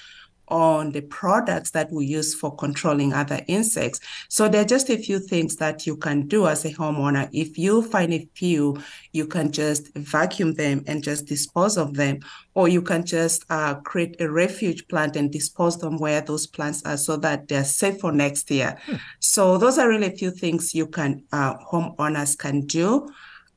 on 0.52 0.92
the 0.92 1.02
products 1.02 1.72
that 1.72 1.92
we 1.92 2.06
use 2.06 2.36
for 2.36 2.54
controlling 2.56 3.14
other 3.14 3.40
insects. 3.48 4.02
So 4.28 4.48
there 4.50 4.62
are 4.62 4.66
just 4.66 4.90
a 4.90 4.98
few 4.98 5.20
things 5.20 5.56
that 5.56 5.88
you 5.88 5.96
can 5.96 6.28
do 6.28 6.46
as 6.46 6.66
a 6.66 6.74
homeowner. 6.74 7.30
If 7.32 7.58
you 7.58 7.82
find 7.82 8.14
a 8.14 8.30
few, 8.36 8.78
you 9.14 9.26
can 9.26 9.52
just 9.52 9.96
vacuum 9.96 10.54
them 10.54 10.84
and 10.88 11.04
just 11.04 11.26
dispose 11.26 11.78
of 11.78 11.96
them, 11.96 12.20
or 12.54 12.68
you 12.68 12.82
can 12.82 13.06
just 13.06 13.46
uh, 13.50 13.76
create 13.76 14.20
a 14.20 14.30
refuge 14.30 14.88
plant 14.90 15.16
and 15.16 15.32
dispose 15.32 15.80
them 15.80 15.98
where 15.98 16.22
those 16.22 16.46
plants 16.46 16.84
are 16.86 16.98
so 16.98 17.16
that 17.18 17.48
they're 17.48 17.64
safe 17.64 18.00
for 18.02 18.12
next 18.12 18.52
year. 18.52 18.78
Hmm. 18.86 18.96
So 19.20 19.58
those 19.58 19.78
are 19.78 19.88
really 19.88 20.08
a 20.08 20.18
few 20.18 20.32
things 20.32 20.76
you 20.76 20.88
can, 20.88 21.24
uh, 21.32 21.56
homeowners 21.72 22.38
can 22.38 22.68
do. 22.68 23.10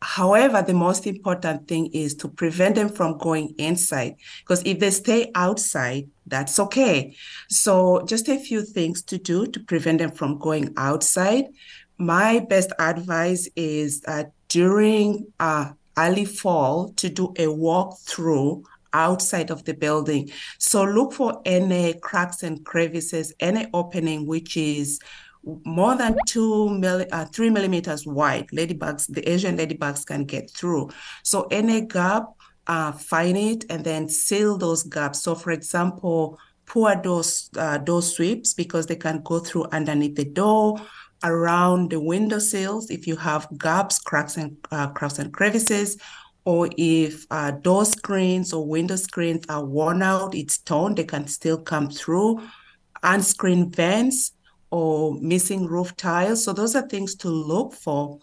However, 0.04 0.60
the 0.60 0.74
most 0.74 1.06
important 1.06 1.66
thing 1.66 1.86
is 1.94 2.14
to 2.16 2.28
prevent 2.28 2.74
them 2.74 2.90
from 2.90 3.16
going 3.16 3.54
inside 3.56 4.16
because 4.40 4.62
if 4.66 4.78
they 4.78 4.90
stay 4.90 5.30
outside, 5.34 6.08
that's 6.26 6.58
okay. 6.58 7.16
So, 7.48 8.02
just 8.06 8.28
a 8.28 8.38
few 8.38 8.62
things 8.62 9.02
to 9.04 9.18
do 9.18 9.46
to 9.46 9.60
prevent 9.60 9.98
them 9.98 10.10
from 10.10 10.38
going 10.38 10.72
outside. 10.76 11.46
My 11.98 12.40
best 12.40 12.72
advice 12.78 13.48
is 13.56 14.00
that 14.02 14.32
during 14.48 15.26
uh, 15.38 15.72
early 15.96 16.24
fall 16.24 16.88
to 16.94 17.08
do 17.08 17.34
a 17.38 17.46
walk 17.48 17.98
through 18.00 18.64
outside 18.92 19.50
of 19.50 19.64
the 19.64 19.74
building. 19.74 20.30
So 20.58 20.84
look 20.84 21.12
for 21.12 21.42
any 21.44 21.94
cracks 21.94 22.42
and 22.42 22.64
crevices, 22.64 23.34
any 23.40 23.66
opening 23.74 24.26
which 24.26 24.56
is 24.56 25.00
more 25.64 25.94
than 25.96 26.16
two 26.26 26.68
milli, 26.70 27.06
uh, 27.12 27.26
three 27.26 27.50
millimeters 27.50 28.06
wide, 28.06 28.48
ladybugs, 28.48 29.12
the 29.12 29.28
Asian 29.28 29.58
ladybugs 29.58 30.06
can 30.06 30.24
get 30.24 30.50
through. 30.50 30.88
So 31.22 31.46
any 31.50 31.82
gap, 31.82 32.24
uh, 32.66 32.92
find 32.92 33.36
it 33.36 33.64
and 33.70 33.84
then 33.84 34.08
seal 34.08 34.56
those 34.56 34.82
gaps. 34.82 35.22
So 35.22 35.34
for 35.34 35.50
example, 35.50 36.38
pour 36.66 36.94
those 36.96 37.50
uh, 37.56 37.78
door 37.78 38.02
sweeps 38.02 38.54
because 38.54 38.86
they 38.86 38.96
can 38.96 39.20
go 39.22 39.38
through 39.38 39.66
underneath 39.72 40.16
the 40.16 40.24
door, 40.24 40.80
around 41.22 41.90
the 41.90 41.98
window 41.98 42.38
sills 42.38 42.90
if 42.90 43.06
you 43.06 43.16
have 43.16 43.48
gaps, 43.58 43.98
cracks 43.98 44.36
and 44.36 44.56
uh, 44.70 44.88
cracks 44.88 45.18
and 45.18 45.32
crevices, 45.32 45.96
or 46.44 46.68
if 46.76 47.26
uh, 47.30 47.50
door 47.50 47.84
screens 47.84 48.52
or 48.52 48.66
window 48.66 48.96
screens 48.96 49.44
are 49.48 49.64
worn 49.64 50.02
out, 50.02 50.34
it's 50.34 50.58
torn, 50.58 50.94
they 50.94 51.04
can 51.04 51.26
still 51.26 51.58
come 51.58 51.88
through 51.88 52.40
unscreened 53.02 53.74
vents 53.74 54.32
or 54.70 55.14
missing 55.20 55.66
roof 55.66 55.96
tiles. 55.96 56.44
So 56.44 56.52
those 56.52 56.74
are 56.76 56.86
things 56.88 57.14
to 57.16 57.28
look 57.28 57.72
for 57.72 58.18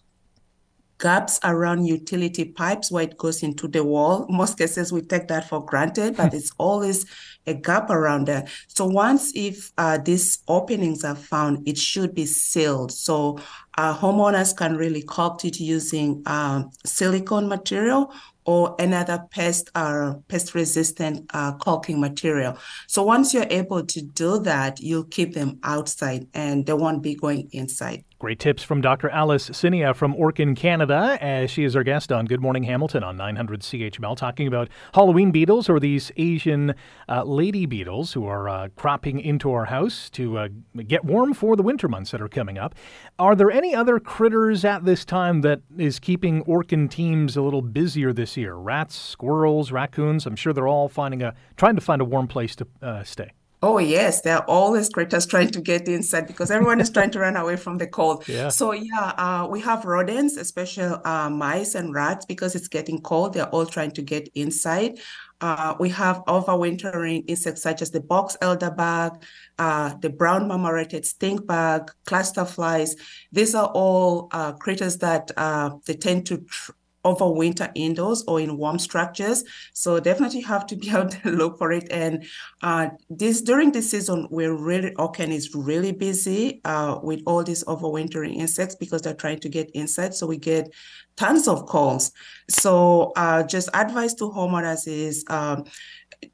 gaps 1.02 1.40
around 1.44 1.86
utility 1.86 2.46
pipes 2.46 2.92
where 2.92 3.04
it 3.04 3.18
goes 3.18 3.44
into 3.44 3.68
the 3.68 3.84
wall. 3.84 4.26
Most 4.30 4.58
cases 4.58 4.94
we 4.94 5.02
take 5.02 5.28
that 5.28 5.50
for 5.50 5.66
granted, 5.66 6.16
but 6.16 6.34
it's 6.34 6.52
always 6.58 7.06
a 7.48 7.56
gap 7.56 7.90
around 7.90 8.28
there. 8.28 8.48
So 8.68 8.86
once 8.86 9.32
if 9.36 9.72
uh, 9.78 9.98
these 9.98 10.38
openings 10.48 11.04
are 11.04 11.16
found, 11.16 11.68
it 11.68 11.78
should 11.78 12.14
be 12.14 12.28
sealed. 12.28 12.92
So 12.92 13.40
uh, 13.78 13.98
homeowners 13.98 14.56
can 14.56 14.78
really 14.78 15.02
caulk 15.02 15.44
it 15.44 15.60
using 15.60 16.22
um, 16.28 16.70
silicone 16.86 17.48
material 17.50 18.14
or 18.46 18.76
another 18.80 19.26
pest 19.32 19.72
or 19.76 20.04
uh, 20.04 20.14
pest 20.28 20.54
resistant 20.54 21.26
uh, 21.34 21.54
caulking 21.54 22.00
material. 22.00 22.58
So 22.88 23.02
once 23.02 23.34
you're 23.34 23.48
able 23.50 23.86
to 23.86 24.02
do 24.02 24.40
that, 24.40 24.80
you'll 24.80 25.06
keep 25.06 25.34
them 25.34 25.60
outside 25.64 26.28
and 26.36 26.66
they 26.66 26.74
won't 26.74 27.02
be 27.02 27.16
going 27.16 27.50
inside. 27.52 28.04
Great 28.22 28.38
tips 28.38 28.62
from 28.62 28.82
Dr. 28.82 29.10
Alice 29.10 29.50
Sinia 29.50 29.96
from 29.96 30.14
Orkin 30.14 30.56
Canada, 30.56 31.18
as 31.20 31.50
she 31.50 31.64
is 31.64 31.76
our 31.76 31.82
guest 31.82 32.12
on 32.12 32.28
Good 32.28 32.40
Morning 32.40 32.62
Hamilton 32.62 33.04
on 33.04 33.18
900 33.18 33.62
CHML, 33.62 34.16
talking 34.16 34.46
about 34.46 34.70
Halloween 34.94 35.32
beetles 35.32 35.68
or 35.68 35.80
these 35.80 36.12
Asian 36.18 36.76
uh, 37.10 37.24
lady 37.24 37.66
beetles 37.66 38.14
who 38.14 38.28
are 38.28 38.48
uh, 38.48 38.68
cropping 38.76 39.20
into 39.20 39.52
our 39.52 39.66
house 39.66 40.08
to 40.12 40.38
uh, 40.38 40.50
get 40.86 41.04
warm 41.04 41.34
for 41.34 41.56
the 41.56 41.64
winter 41.64 41.88
months 41.88 42.12
that 42.12 42.22
are 42.22 42.30
coming 42.30 42.60
up. 42.60 42.76
Are 43.18 43.36
there 43.36 43.50
any 43.50 43.74
other 43.74 44.00
critters 44.00 44.64
at 44.64 44.86
this 44.86 45.04
time 45.04 45.42
that 45.42 45.62
is 45.76 45.98
keeping 45.98 46.44
Orkin 46.44 46.92
teams 46.92 47.36
a 47.36 47.42
little 47.42 47.64
busier 47.64 48.14
this 48.14 48.38
year? 48.38 48.54
Rats, 48.54 48.96
squirrels, 48.96 49.72
raccoons? 49.72 50.28
I'm 50.28 50.36
sure 50.36 50.54
they're 50.54 50.68
all 50.68 50.90
finding 50.90 51.24
a 51.24 51.34
trying 51.58 51.74
to 51.74 51.82
find 51.82 52.04
a 52.04 52.06
warm 52.06 52.28
place 52.28 52.56
to 52.58 52.68
uh, 52.84 53.04
stay. 53.04 53.32
Oh, 53.64 53.78
yes. 53.78 54.22
There 54.22 54.38
are 54.38 54.46
always 54.46 54.90
critters 54.90 55.28
trying 55.28 55.50
to 55.52 55.62
get 55.62 55.88
inside 55.88 56.26
because 56.26 56.50
everyone 56.50 56.82
is 56.82 56.90
trying 56.90 57.12
to 57.12 57.20
run 57.20 57.36
away 57.36 57.58
from 57.58 57.78
the 57.78 57.88
cold. 57.88 58.28
Yeah. 58.32 58.50
So, 58.50 58.72
yeah, 58.72 59.14
uh, 59.18 59.48
we 59.50 59.60
have 59.62 59.86
rodents, 59.86 60.38
especially 60.38 60.96
uh, 61.06 61.30
mice 61.30 61.76
and 61.76 61.94
rats, 61.94 62.26
because 62.26 62.56
it's 62.56 62.68
getting 62.68 63.02
cold. 63.02 63.34
They're 63.34 63.50
all 63.50 63.66
trying 63.66 63.92
to 63.92 64.02
get 64.02 64.30
inside. 64.34 65.00
Uh, 65.42 65.76
we 65.80 65.90
have 65.90 66.24
overwintering 66.26 67.26
insects 67.28 67.62
such 67.62 67.82
as 67.82 67.92
the 67.92 68.00
box 68.00 68.38
elder 68.42 68.72
bug, 68.72 69.24
uh, 69.60 69.96
the 70.02 70.10
brown 70.10 70.48
marmorated 70.48 71.06
stink 71.06 71.46
bug, 71.46 71.92
cluster 72.06 72.46
flies. 72.46 72.96
These 73.32 73.54
are 73.54 73.68
all 73.68 74.30
uh, 74.32 74.54
critters 74.54 74.98
that 75.00 75.32
uh, 75.38 75.72
they 75.86 75.96
tend 75.96 76.26
to 76.28 76.38
tr- 76.38 76.72
overwinter 77.04 77.72
indoors 77.76 78.24
or 78.28 78.40
in 78.40 78.58
warm 78.58 78.80
structures. 78.80 79.44
So 79.74 80.00
definitely 80.00 80.42
have 80.42 80.66
to 80.68 80.76
be 80.76 80.90
out 80.92 81.12
there 81.12 81.34
look 81.34 81.58
for 81.58 81.72
it. 81.72 81.88
And 81.92 82.26
uh, 82.62 82.90
this 83.10 83.42
during 83.42 83.72
this 83.72 83.92
season, 83.92 84.28
we're 84.30 84.56
really 84.56 84.92
Orkin 84.92 85.30
is 85.32 85.56
really 85.56 85.92
busy 85.92 86.62
uh, 86.66 87.00
with 87.02 87.22
all 87.26 87.44
these 87.44 87.64
overwintering 87.66 88.36
insects 88.36 88.76
because 88.76 89.02
they're 89.02 89.14
trying 89.14 89.40
to 89.40 89.50
get 89.50 89.70
inside. 89.72 90.14
So 90.14 90.28
we 90.28 90.38
get 90.38 90.72
tons 91.16 91.48
of 91.48 91.66
calls. 91.66 92.12
So 92.50 93.12
uh, 93.16 93.44
just 93.44 93.70
advice 93.74 94.14
to 94.16 94.26
homeowners 94.26 94.88
is 94.88 95.24
um, 95.30 95.66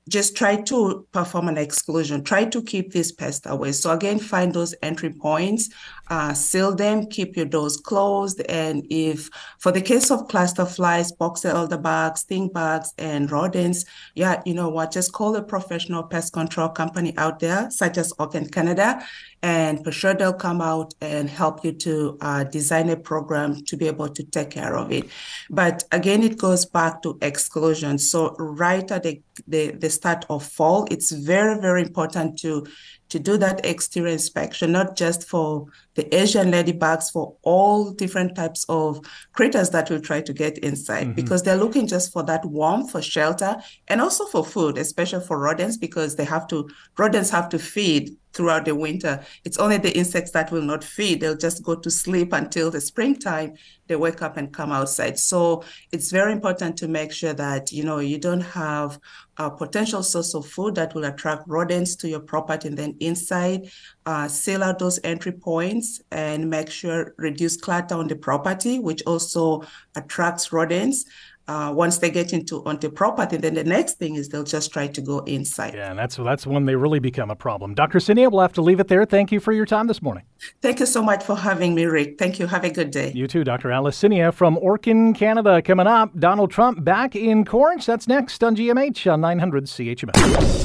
just 0.09 0.37
try 0.37 0.55
to 0.55 1.05
perform 1.11 1.47
an 1.49 1.57
exclusion. 1.57 2.23
Try 2.23 2.45
to 2.45 2.61
keep 2.61 2.91
this 2.91 3.11
pest 3.11 3.45
away. 3.45 3.71
So 3.73 3.91
again, 3.91 4.19
find 4.19 4.53
those 4.53 4.73
entry 4.81 5.11
points, 5.11 5.69
uh, 6.09 6.33
seal 6.33 6.75
them, 6.75 7.07
keep 7.07 7.35
your 7.35 7.45
doors 7.45 7.77
closed. 7.77 8.41
And 8.47 8.85
if, 8.89 9.29
for 9.59 9.71
the 9.71 9.81
case 9.81 10.09
of 10.09 10.27
cluster 10.27 10.65
flies, 10.65 11.11
boxer 11.11 11.49
elder 11.49 11.77
bugs, 11.77 12.21
stink 12.21 12.53
bugs, 12.53 12.93
and 12.97 13.29
rodents, 13.29 13.85
yeah, 14.15 14.41
you 14.45 14.53
know 14.53 14.69
what? 14.69 14.91
Just 14.91 15.13
call 15.13 15.35
a 15.35 15.43
professional 15.43 16.03
pest 16.03 16.33
control 16.33 16.69
company 16.69 17.13
out 17.17 17.39
there, 17.39 17.69
such 17.69 17.97
as 17.97 18.13
Orkin 18.13 18.51
Canada, 18.51 19.03
and 19.43 19.83
for 19.83 19.91
sure 19.91 20.13
they'll 20.13 20.33
come 20.33 20.61
out 20.61 20.93
and 21.01 21.29
help 21.29 21.63
you 21.63 21.71
to 21.71 22.17
uh, 22.21 22.43
design 22.43 22.89
a 22.89 22.95
program 22.95 23.63
to 23.65 23.77
be 23.77 23.87
able 23.87 24.09
to 24.09 24.23
take 24.23 24.49
care 24.49 24.75
of 24.75 24.91
it. 24.91 25.07
But 25.49 25.83
again, 25.91 26.23
it 26.23 26.37
goes 26.37 26.65
back 26.65 27.01
to 27.03 27.17
exclusion. 27.21 27.97
So 27.99 28.35
right 28.37 28.89
at 28.91 29.03
the, 29.03 29.21
the, 29.47 29.71
the 29.71 29.89
start 29.89 30.25
of 30.29 30.43
fall, 30.43 30.87
it's 30.89 31.11
very, 31.11 31.59
very 31.59 31.83
important 31.83 32.39
to 32.39 32.65
to 33.09 33.19
do 33.19 33.37
that 33.37 33.65
exterior 33.65 34.11
inspection, 34.11 34.71
not 34.71 34.97
just 34.97 35.27
for 35.27 35.65
the 35.95 36.13
Asian 36.13 36.51
ladybugs, 36.51 37.11
for 37.11 37.35
all 37.41 37.91
different 37.91 38.35
types 38.35 38.65
of 38.67 38.99
critters 39.33 39.69
that 39.69 39.89
will 39.89 40.01
try 40.01 40.21
to 40.21 40.33
get 40.33 40.57
inside, 40.57 41.05
mm-hmm. 41.05 41.13
because 41.13 41.43
they're 41.43 41.55
looking 41.55 41.87
just 41.87 42.11
for 42.11 42.23
that 42.23 42.43
warmth, 42.45 42.91
for 42.91 43.01
shelter, 43.01 43.55
and 43.87 44.01
also 44.01 44.25
for 44.25 44.43
food, 44.43 44.77
especially 44.77 45.25
for 45.25 45.39
rodents, 45.39 45.77
because 45.77 46.15
they 46.15 46.25
have 46.25 46.47
to, 46.47 46.69
rodents 46.97 47.29
have 47.29 47.47
to 47.49 47.59
feed 47.59 48.15
throughout 48.37 48.65
the 48.65 48.75
winter. 48.75 49.25
It's 49.43 49.57
only 49.57 49.77
the 49.77 49.97
insects 49.97 50.31
that 50.31 50.51
will 50.51 50.61
not 50.61 50.83
feed. 50.83 51.19
They'll 51.19 51.35
just 51.35 51.63
go 51.63 51.75
to 51.75 51.89
sleep 51.89 52.31
until 52.31 52.69
the 52.69 52.79
springtime. 52.79 53.55
They 53.87 53.95
wake 53.95 54.21
up 54.21 54.37
and 54.37 54.53
come 54.53 54.71
outside. 54.71 55.17
So 55.17 55.63
it's 55.91 56.11
very 56.11 56.31
important 56.31 56.77
to 56.77 56.87
make 56.87 57.11
sure 57.11 57.33
that, 57.33 57.71
you 57.71 57.83
know, 57.83 57.99
you 57.99 58.19
don't 58.19 58.41
have 58.41 58.99
a 59.37 59.49
potential 59.49 60.03
source 60.03 60.35
of 60.35 60.45
food 60.45 60.75
that 60.75 60.93
will 60.93 61.05
attract 61.05 61.43
rodents 61.47 61.95
to 61.97 62.07
your 62.07 62.19
property 62.19 62.67
and 62.67 62.77
then 62.77 62.95
inside, 62.99 63.69
uh, 64.05 64.27
seal 64.27 64.63
out 64.63 64.79
those 64.79 64.99
entry 65.03 65.31
points 65.31 66.01
and 66.11 66.49
make 66.49 66.69
sure 66.69 67.15
reduce 67.17 67.57
clutter 67.57 67.95
on 67.95 68.07
the 68.07 68.15
property, 68.15 68.79
which 68.79 69.01
also 69.05 69.63
attracts 69.95 70.51
rodents 70.53 71.05
uh, 71.47 71.71
once 71.73 71.99
they 71.99 72.11
get 72.11 72.33
into 72.33 72.63
onto 72.65 72.89
property, 72.89 73.37
then 73.37 73.53
the 73.53 73.63
next 73.63 73.93
thing 73.93 74.15
is 74.15 74.27
they'll 74.29 74.43
just 74.43 74.71
try 74.73 74.87
to 74.87 75.01
go 75.01 75.19
inside. 75.19 75.73
Yeah, 75.73 75.89
and 75.89 75.97
that's 75.97 76.17
that's 76.17 76.45
when 76.45 76.65
they 76.65 76.75
really 76.75 76.99
become 76.99 77.31
a 77.31 77.35
problem. 77.35 77.73
Dr. 77.73 77.99
Sinia, 77.99 78.29
we'll 78.29 78.41
have 78.41 78.53
to 78.53 78.61
leave 78.61 78.79
it 78.79 78.87
there. 78.89 79.05
Thank 79.05 79.31
you 79.31 79.39
for 79.39 79.53
your 79.53 79.65
time 79.65 79.87
this 79.87 80.01
morning. 80.01 80.25
Thank 80.61 80.79
you 80.81 80.85
so 80.85 81.01
much 81.01 81.23
for 81.23 81.35
having 81.37 81.73
me, 81.73 81.85
Rick. 81.85 82.19
Thank 82.19 82.39
you. 82.39 82.47
Have 82.47 82.65
a 82.65 82.69
good 82.69 82.91
day. 82.91 83.11
You 83.15 83.27
too, 83.27 83.43
Dr. 83.43 83.71
Alice 83.71 83.97
Sinia 84.01 84.33
from 84.33 84.57
Orkin, 84.57 85.15
Canada. 85.15 85.61
Coming 85.61 85.87
up, 85.87 86.17
Donald 86.19 86.51
Trump 86.51 86.83
back 86.83 87.15
in 87.15 87.45
court. 87.45 87.81
That's 87.83 88.07
next 88.07 88.43
on 88.43 88.55
GMH 88.55 89.11
on 89.11 89.21
900 89.21 89.65
CHML. 89.65 90.13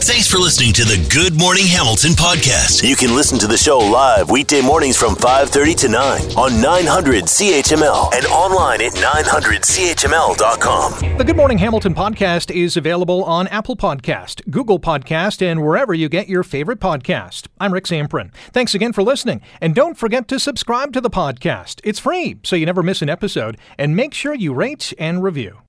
Thanks 0.02 0.28
for 0.28 0.38
listening 0.38 0.72
to 0.74 0.84
the 0.84 0.98
Good 1.12 1.38
Morning 1.38 1.66
Hamilton 1.66 2.12
podcast. 2.12 2.82
You 2.86 2.96
can 2.96 3.14
listen 3.14 3.38
to 3.38 3.46
the 3.46 3.56
show 3.56 3.78
live 3.78 4.30
weekday 4.30 4.60
mornings 4.60 4.96
from 4.96 5.14
5:30 5.14 5.74
to 5.76 5.88
9 5.88 6.22
on 6.36 6.60
900 6.60 7.24
CHML 7.24 8.12
and 8.14 8.26
online 8.26 8.80
at 8.80 8.92
900CHML.com. 8.94 10.71
The 10.72 11.24
Good 11.26 11.36
Morning 11.36 11.58
Hamilton 11.58 11.94
podcast 11.94 12.50
is 12.50 12.78
available 12.78 13.22
on 13.24 13.46
Apple 13.48 13.76
Podcast, 13.76 14.40
Google 14.50 14.80
Podcast, 14.80 15.42
and 15.42 15.62
wherever 15.62 15.92
you 15.92 16.08
get 16.08 16.30
your 16.30 16.42
favorite 16.42 16.80
podcast. 16.80 17.46
I'm 17.60 17.74
Rick 17.74 17.84
Zamperin. 17.84 18.32
Thanks 18.52 18.74
again 18.74 18.94
for 18.94 19.02
listening, 19.02 19.42
and 19.60 19.74
don't 19.74 19.98
forget 19.98 20.28
to 20.28 20.40
subscribe 20.40 20.94
to 20.94 21.02
the 21.02 21.10
podcast. 21.10 21.82
It's 21.84 21.98
free, 21.98 22.38
so 22.42 22.56
you 22.56 22.64
never 22.64 22.82
miss 22.82 23.02
an 23.02 23.10
episode, 23.10 23.58
and 23.76 23.94
make 23.94 24.14
sure 24.14 24.34
you 24.34 24.54
rate 24.54 24.94
and 24.98 25.22
review. 25.22 25.62